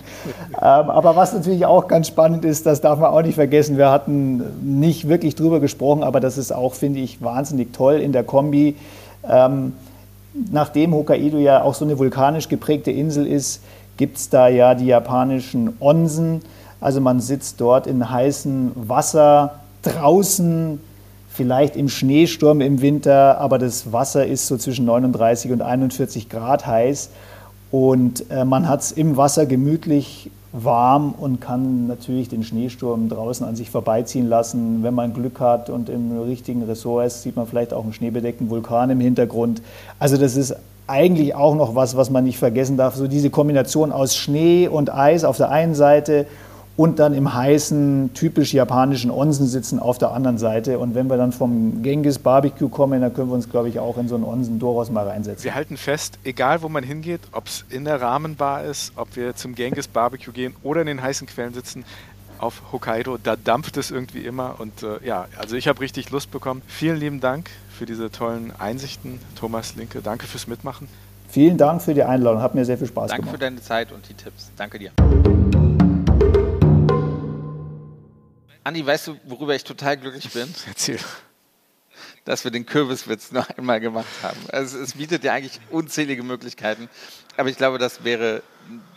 Ähm, 0.55 0.89
aber 0.89 1.15
was 1.15 1.33
natürlich 1.33 1.65
auch 1.65 1.87
ganz 1.87 2.07
spannend 2.07 2.45
ist, 2.45 2.65
das 2.65 2.81
darf 2.81 2.99
man 2.99 3.11
auch 3.11 3.21
nicht 3.21 3.35
vergessen, 3.35 3.77
wir 3.77 3.91
hatten 3.91 4.43
nicht 4.79 5.07
wirklich 5.07 5.35
drüber 5.35 5.59
gesprochen, 5.59 6.03
aber 6.03 6.19
das 6.19 6.37
ist 6.37 6.53
auch, 6.53 6.73
finde 6.73 6.99
ich, 6.99 7.21
wahnsinnig 7.21 7.73
toll 7.73 7.95
in 7.95 8.11
der 8.11 8.23
Kombi 8.23 8.75
ähm, 9.29 9.73
nachdem 10.51 10.93
Hokkaido 10.93 11.37
ja 11.37 11.61
auch 11.61 11.73
so 11.73 11.85
eine 11.85 11.97
vulkanisch 11.97 12.49
geprägte 12.49 12.91
Insel 12.91 13.27
ist, 13.27 13.61
gibt 13.97 14.17
es 14.17 14.29
da 14.29 14.47
ja 14.47 14.75
die 14.75 14.87
japanischen 14.87 15.73
Onsen. 15.79 16.41
Also 16.81 16.99
man 16.99 17.19
sitzt 17.19 17.61
dort 17.61 17.87
in 17.87 18.09
heißem 18.09 18.71
Wasser 18.75 19.59
draußen, 19.83 20.81
vielleicht 21.29 21.75
im 21.75 21.89
Schneesturm 21.89 22.61
im 22.61 22.81
Winter, 22.81 23.39
aber 23.39 23.57
das 23.57 23.91
Wasser 23.91 24.25
ist 24.25 24.47
so 24.47 24.57
zwischen 24.57 24.85
39 24.85 25.51
und 25.51 25.61
41 25.61 26.29
Grad 26.29 26.67
heiß. 26.67 27.09
Und 27.73 28.29
äh, 28.29 28.45
man 28.45 28.69
hat 28.69 28.81
es 28.81 28.91
im 28.91 29.17
Wasser 29.17 29.47
gemütlich 29.47 30.29
warm 30.51 31.15
und 31.19 31.41
kann 31.41 31.87
natürlich 31.87 32.29
den 32.29 32.43
Schneesturm 32.43 33.09
draußen 33.09 33.47
an 33.47 33.55
sich 33.55 33.71
vorbeiziehen 33.71 34.29
lassen. 34.29 34.83
Wenn 34.83 34.93
man 34.93 35.15
Glück 35.15 35.39
hat 35.39 35.71
und 35.71 35.89
im 35.89 36.21
richtigen 36.21 36.61
Ressort 36.61 37.07
ist, 37.07 37.23
sieht 37.23 37.35
man 37.35 37.47
vielleicht 37.47 37.73
auch 37.73 37.83
einen 37.83 37.91
schneebedeckten 37.91 38.51
Vulkan 38.51 38.91
im 38.91 38.99
Hintergrund. 38.99 39.63
Also 39.97 40.17
das 40.17 40.35
ist 40.35 40.55
eigentlich 40.85 41.33
auch 41.33 41.55
noch 41.55 41.73
was, 41.73 41.97
was 41.97 42.11
man 42.11 42.25
nicht 42.25 42.37
vergessen 42.37 42.77
darf. 42.77 42.95
So 42.95 43.07
diese 43.07 43.31
Kombination 43.31 43.91
aus 43.91 44.15
Schnee 44.15 44.67
und 44.67 44.93
Eis 44.93 45.23
auf 45.23 45.37
der 45.37 45.49
einen 45.49 45.73
Seite 45.73 46.27
und 46.75 46.97
dann 46.97 47.13
im 47.13 47.33
heißen, 47.33 48.11
typisch 48.13 48.53
japanischen 48.53 49.11
Onsen 49.11 49.47
sitzen 49.47 49.79
auf 49.79 49.99
der 49.99 50.11
anderen 50.11 50.37
Seite. 50.37 50.79
Und 50.79 50.95
wenn 50.95 51.07
wir 51.07 51.17
dann 51.17 51.31
vom 51.31 51.83
Genghis 51.83 52.17
Barbecue 52.17 52.67
kommen, 52.67 53.01
dann 53.01 53.13
können 53.13 53.29
wir 53.29 53.35
uns, 53.35 53.49
glaube 53.49 53.69
ich, 53.69 53.79
auch 53.79 53.97
in 53.97 54.07
so 54.07 54.15
einen 54.15 54.23
Onsen 54.23 54.59
durchaus 54.59 54.89
mal 54.89 55.07
reinsetzen. 55.07 55.43
Wir 55.43 55.53
halten 55.53 55.77
fest, 55.77 56.17
egal 56.23 56.63
wo 56.63 56.69
man 56.69 56.83
hingeht, 56.83 57.21
ob 57.31 57.47
es 57.47 57.65
in 57.69 57.85
der 57.85 58.01
Rahmenbar 58.01 58.63
ist, 58.63 58.93
ob 58.95 59.15
wir 59.15 59.35
zum 59.35 59.53
Genghis 59.53 59.87
Barbecue 59.87 60.31
gehen 60.31 60.55
oder 60.63 60.81
in 60.81 60.87
den 60.87 61.01
heißen 61.01 61.27
Quellen 61.27 61.53
sitzen, 61.53 61.85
auf 62.39 62.61
Hokkaido, 62.73 63.17
da 63.23 63.35
dampft 63.37 63.77
es 63.77 63.89
irgendwie 63.89 64.25
immer. 64.25 64.55
Und 64.59 64.83
äh, 64.83 65.05
ja, 65.05 65.27
also 65.37 65.55
ich 65.55 65.67
habe 65.67 65.79
richtig 65.79 66.09
Lust 66.09 66.29
bekommen. 66.31 66.61
Vielen 66.67 66.97
lieben 66.97 67.21
Dank 67.21 67.49
für 67.69 67.85
diese 67.85 68.11
tollen 68.11 68.51
Einsichten, 68.59 69.19
Thomas 69.39 69.75
Linke. 69.75 70.01
Danke 70.01 70.25
fürs 70.25 70.47
Mitmachen. 70.47 70.89
Vielen 71.29 71.57
Dank 71.57 71.81
für 71.81 71.93
die 71.93 72.03
Einladung, 72.03 72.41
hat 72.41 72.53
mir 72.53 72.65
sehr 72.65 72.77
viel 72.77 72.87
Spaß 72.87 73.11
Danke 73.11 73.25
gemacht. 73.25 73.41
Danke 73.41 73.55
für 73.55 73.61
deine 73.61 73.61
Zeit 73.61 73.91
und 73.91 74.07
die 74.09 74.13
Tipps. 74.13 74.51
Danke 74.57 74.77
dir. 74.77 74.91
Andi, 78.63 78.85
weißt 78.85 79.07
du, 79.07 79.19
worüber 79.25 79.55
ich 79.55 79.63
total 79.63 79.97
glücklich 79.97 80.31
bin? 80.31 80.53
Erzähl. 80.67 80.99
Dass 82.25 82.43
wir 82.43 82.51
den 82.51 82.65
Kürbiswitz 82.65 83.31
noch 83.31 83.49
einmal 83.49 83.79
gemacht 83.79 84.07
haben. 84.21 84.39
Also 84.49 84.79
es 84.79 84.93
bietet 84.93 85.23
ja 85.23 85.33
eigentlich 85.33 85.59
unzählige 85.69 86.23
Möglichkeiten, 86.23 86.89
aber 87.35 87.49
ich 87.49 87.57
glaube, 87.57 87.77
das 87.77 88.03
wäre 88.03 88.41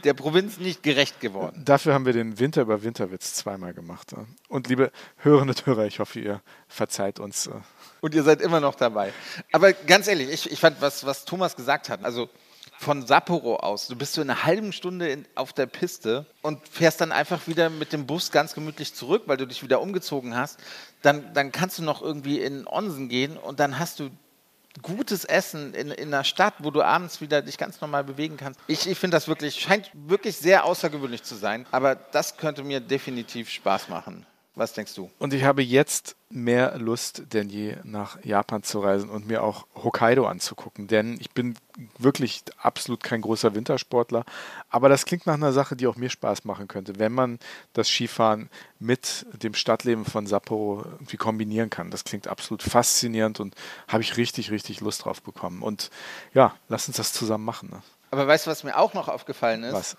der 0.04 0.14
Provinz 0.14 0.58
nicht 0.58 0.84
gerecht 0.84 1.20
geworden. 1.20 1.60
Dafür 1.64 1.92
haben 1.94 2.06
wir 2.06 2.12
den 2.12 2.38
Winter 2.38 2.62
über 2.62 2.84
Winterwitz 2.84 3.34
zweimal 3.34 3.74
gemacht. 3.74 4.14
Und 4.48 4.68
liebe 4.68 4.92
Hörerinnen 5.16 5.54
und 5.54 5.66
Hörer, 5.66 5.86
ich 5.86 5.98
hoffe, 5.98 6.20
ihr 6.20 6.40
verzeiht 6.68 7.18
uns. 7.18 7.48
Äh. 7.48 7.52
Und 8.00 8.14
ihr 8.14 8.22
seid 8.22 8.40
immer 8.40 8.60
noch 8.60 8.76
dabei. 8.76 9.12
Aber 9.50 9.72
ganz 9.72 10.06
ehrlich, 10.06 10.30
ich, 10.30 10.52
ich 10.52 10.60
fand, 10.60 10.80
was, 10.80 11.04
was 11.04 11.24
Thomas 11.24 11.56
gesagt 11.56 11.88
hat, 11.88 12.04
also 12.04 12.30
von 12.79 13.07
Sapporo 13.07 13.57
aus. 13.57 13.89
Du 13.89 13.97
bist 13.97 14.14
so 14.14 14.22
in 14.22 14.31
einer 14.31 14.45
halben 14.45 14.72
Stunde 14.72 15.09
in, 15.09 15.27
auf 15.35 15.53
der 15.53 15.66
Piste 15.66 16.27
und 16.43 16.66
fährst 16.68 17.01
dann 17.01 17.12
einfach 17.12 17.47
wieder 17.47 17.70
mit 17.70 17.93
dem 17.93 18.07
Bus 18.07 18.31
ganz 18.31 18.55
gemütlich 18.55 18.95
zurück, 18.95 19.22
weil 19.27 19.37
du 19.37 19.47
dich 19.47 19.62
wieder 19.62 19.81
umgezogen 19.81 20.37
hast. 20.37 20.59
Dann, 21.03 21.33
dann 21.35 21.53
kannst 21.53 21.79
du 21.79 21.83
noch 21.83 22.03
irgendwie 22.03 22.41
in 22.41 22.66
Onsen 22.66 23.09
gehen 23.09 23.37
und 23.37 23.61
dann 23.61 23.79
hast 23.79 24.01
du 24.01 24.11
gutes 24.83 25.24
Essen 25.24 25.74
in, 25.74 25.91
in 25.91 26.12
einer 26.12 26.24
Stadt, 26.24 26.55
wo 26.59 26.70
du 26.70 26.83
abends 26.83 27.20
wieder 27.20 27.43
dich 27.43 27.59
ganz 27.59 27.81
normal 27.81 28.05
bewegen 28.05 28.37
kannst. 28.37 28.61
Ich, 28.66 28.87
ich 28.87 28.99
finde 28.99 29.16
das 29.16 29.29
wirklich, 29.29 29.61
scheint 29.61 29.91
wirklich 29.95 30.37
sehr 30.37 30.64
außergewöhnlich 30.64 31.22
zu 31.22 31.35
sein, 31.35 31.66
aber 31.70 31.95
das 31.95 32.37
könnte 32.37 32.62
mir 32.62 32.81
definitiv 32.81 33.49
Spaß 33.51 33.89
machen. 33.89 34.27
Was 34.57 34.72
denkst 34.72 34.94
du? 34.94 35.11
Und 35.18 35.34
ich 35.34 35.44
habe 35.44 35.62
jetzt 35.62 36.16
mehr 36.30 36.78
Lust 36.78 37.24
denn 37.34 37.50
je 37.50 37.76
nach 37.84 38.24
Japan 38.24 38.62
zu 38.62 38.80
reisen 38.80 39.11
und 39.11 39.26
mir 39.28 39.42
auch 39.42 39.66
Hokkaido 39.74 40.26
anzugucken, 40.26 40.88
denn 40.88 41.18
ich 41.20 41.30
bin 41.32 41.57
wirklich 41.98 42.42
absolut 42.57 43.02
kein 43.02 43.20
großer 43.20 43.54
Wintersportler, 43.54 44.24
aber 44.70 44.88
das 44.88 45.04
klingt 45.04 45.26
nach 45.26 45.34
einer 45.34 45.52
Sache, 45.52 45.76
die 45.76 45.86
auch 45.86 45.96
mir 45.96 46.09
Spaß 46.09 46.46
machen 46.46 46.68
könnte, 46.68 46.98
wenn 46.98 47.12
man 47.12 47.38
das 47.74 47.88
Skifahren 47.88 48.48
mit 48.78 49.26
dem 49.34 49.52
Stadtleben 49.52 50.07
von 50.07 50.26
Sapporo 50.26 50.84
irgendwie 50.86 51.18
kombinieren 51.18 51.68
kann. 51.68 51.90
Das 51.90 52.04
klingt 52.04 52.26
absolut 52.26 52.62
faszinierend 52.62 53.38
und 53.40 53.54
habe 53.88 54.02
ich 54.02 54.16
richtig, 54.16 54.50
richtig 54.50 54.80
Lust 54.80 55.04
drauf 55.04 55.22
bekommen. 55.22 55.62
Und 55.62 55.90
ja, 56.32 56.54
lass 56.68 56.88
uns 56.88 56.96
das 56.96 57.12
zusammen 57.12 57.44
machen. 57.44 57.68
Ne? 57.70 57.82
Aber 58.11 58.26
weißt 58.26 58.46
du, 58.46 58.50
was 58.50 58.64
mir 58.64 58.78
auch 58.78 58.94
noch 58.94 59.09
aufgefallen 59.09 59.64
ist? 59.64 59.74
Was? 59.74 59.96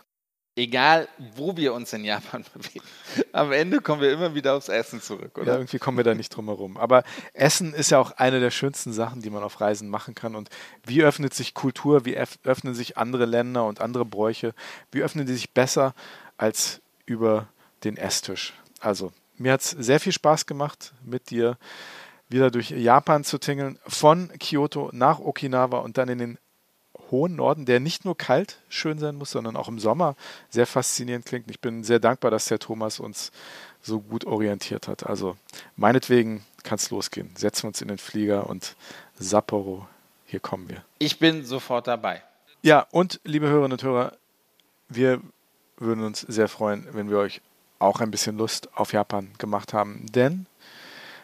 Egal 0.58 1.08
wo 1.36 1.56
wir 1.56 1.74
uns 1.74 1.94
in 1.94 2.04
Japan 2.04 2.44
bewegen, 2.54 2.86
am 3.32 3.52
Ende 3.52 3.80
kommen 3.80 4.02
wir 4.02 4.12
immer 4.12 4.34
wieder 4.36 4.56
aufs 4.56 4.70
Essen 4.70 5.02
zurück, 5.02 5.38
oder? 5.38 5.48
Ja, 5.48 5.54
irgendwie 5.54 5.78
kommen 5.78 5.98
wir 5.98 6.04
da 6.04 6.16
nicht 6.16 6.36
drum 6.36 6.48
herum. 6.48 6.78
Aber 6.78 7.04
Essen 7.34 7.74
ist 7.74 7.92
ja 7.92 8.00
auch 8.00 8.12
eine 8.12 8.40
der 8.40 8.52
schönsten 8.52 8.92
Sachen, 8.92 9.22
die 9.22 9.30
man 9.30 9.44
auf 9.44 9.62
Reisen 9.62 9.88
machen 9.90 10.16
kann. 10.16 10.36
Und 10.36 10.50
wie 10.84 11.04
öffnet 11.04 11.34
sich 11.34 11.54
Kultur, 11.54 12.06
wie 12.06 12.18
öffnen 12.18 12.74
sich 12.74 12.98
andere 12.98 13.26
Länder 13.26 13.66
und 13.66 13.80
andere 13.80 14.06
Bräuche, 14.06 14.54
wie 14.92 15.04
öffnen 15.04 15.28
die 15.28 15.34
sich 15.34 15.54
besser 15.54 15.94
als 16.38 16.82
über 17.06 17.48
den 17.84 17.96
Esstisch? 17.96 18.54
Also, 18.80 19.14
mir 19.38 19.54
hat 19.54 19.62
es 19.62 19.70
sehr 19.70 20.00
viel 20.00 20.12
Spaß 20.12 20.48
gemacht, 20.48 20.94
mit 21.06 21.30
dir 21.30 21.58
wieder 22.30 22.52
durch 22.52 22.72
Japan 22.72 23.24
zu 23.24 23.38
tingeln, 23.38 23.80
von 23.88 24.30
Kyoto 24.40 24.90
nach 24.92 25.20
Okinawa 25.20 25.78
und 25.80 25.98
dann 25.98 26.10
in 26.10 26.18
den 26.18 26.38
hohen 27.12 27.36
Norden, 27.36 27.66
der 27.66 27.80
nicht 27.80 28.06
nur 28.06 28.18
kalt 28.18 28.58
schön 28.70 29.00
sein 29.00 29.16
muss, 29.16 29.32
sondern 29.32 29.56
auch 29.56 29.68
im 29.68 29.80
Sommer 29.80 30.16
sehr 30.50 30.68
faszinierend 30.68 31.26
klingt. 31.26 31.50
Ich 31.50 31.60
bin 31.60 31.84
sehr 31.84 32.00
dankbar, 32.00 32.32
dass 32.32 32.46
der 32.46 32.60
Thomas 32.60 33.00
uns 33.00 33.32
so 33.82 34.00
gut 34.00 34.26
orientiert 34.26 34.88
hat. 34.88 35.06
Also 35.06 35.38
meinetwegen 35.76 36.46
kann 36.64 36.78
es 36.78 36.90
losgehen. 36.90 37.32
Setzen 37.36 37.64
wir 37.64 37.68
uns 37.70 37.82
in 37.82 37.88
den 37.88 37.98
Flieger 37.98 38.50
und 38.50 38.76
Sapporo, 39.18 39.88
hier 40.26 40.40
kommen 40.40 40.70
wir. 40.70 40.84
Ich 41.00 41.20
bin 41.20 41.46
sofort 41.46 41.88
dabei. 41.88 42.24
Ja, 42.62 42.86
und 42.92 43.20
liebe 43.24 43.48
Hörerinnen 43.48 43.74
und 43.74 43.84
Hörer, 43.84 44.14
wir 44.90 45.22
würden 45.78 46.04
uns 46.04 46.22
sehr 46.22 46.48
freuen, 46.48 46.88
wenn 46.92 47.10
wir 47.10 47.18
euch 47.18 47.42
auch 47.80 48.02
ein 48.02 48.12
bisschen 48.12 48.38
Lust 48.38 48.76
auf 48.76 48.94
Japan 48.94 49.30
gemacht 49.38 49.74
haben, 49.74 50.06
denn 50.12 50.48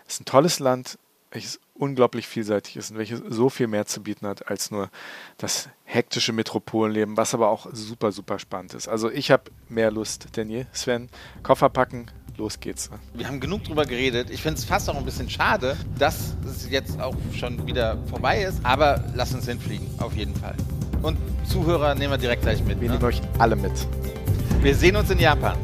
es 0.07 0.15
ist 0.15 0.21
ein 0.21 0.25
tolles 0.25 0.59
Land, 0.59 0.99
welches 1.34 1.59
unglaublich 1.73 2.27
vielseitig 2.27 2.77
ist 2.77 2.91
und 2.91 2.97
welches 2.97 3.21
so 3.27 3.49
viel 3.49 3.67
mehr 3.67 3.86
zu 3.88 4.03
bieten 4.03 4.27
hat 4.27 4.49
als 4.49 4.69
nur 4.69 4.89
das 5.38 5.67
hektische 5.84 6.31
Metropolenleben, 6.31 7.17
was 7.17 7.34
aber 7.34 7.49
auch 7.49 7.67
super, 7.73 8.11
super 8.11 8.38
spannend 8.38 8.75
ist. 8.75 8.88
Also 8.88 9.09
ich 9.09 9.31
habe 9.31 9.43
mehr 9.67 9.89
Lust 9.89 10.38
denn 10.38 10.49
je. 10.49 10.65
Sven, 10.71 11.09
Koffer 11.41 11.69
packen, 11.69 12.05
los 12.38 12.59
geht's. 12.59 12.91
Wir 13.15 13.27
haben 13.27 13.39
genug 13.39 13.63
drüber 13.63 13.86
geredet. 13.86 14.29
Ich 14.29 14.43
finde 14.43 14.59
es 14.59 14.65
fast 14.65 14.88
auch 14.89 14.95
ein 14.95 15.05
bisschen 15.05 15.29
schade, 15.29 15.75
dass 15.97 16.38
es 16.45 16.69
jetzt 16.69 17.01
auch 17.01 17.15
schon 17.36 17.65
wieder 17.65 17.97
vorbei 18.07 18.43
ist, 18.43 18.63
aber 18.63 19.03
lass 19.15 19.34
uns 19.34 19.47
hinfliegen, 19.47 19.88
auf 19.99 20.15
jeden 20.15 20.36
Fall. 20.36 20.55
Und 21.01 21.17
Zuhörer 21.47 21.95
nehmen 21.95 22.11
wir 22.11 22.17
direkt 22.17 22.43
gleich 22.43 22.63
mit. 22.63 22.79
Wir 22.79 22.89
ne? 22.89 22.95
nehmen 22.95 23.05
euch 23.05 23.21
alle 23.39 23.55
mit. 23.55 23.88
Wir 24.61 24.75
sehen 24.75 24.95
uns 24.95 25.09
in 25.09 25.19
Japan. 25.19 25.57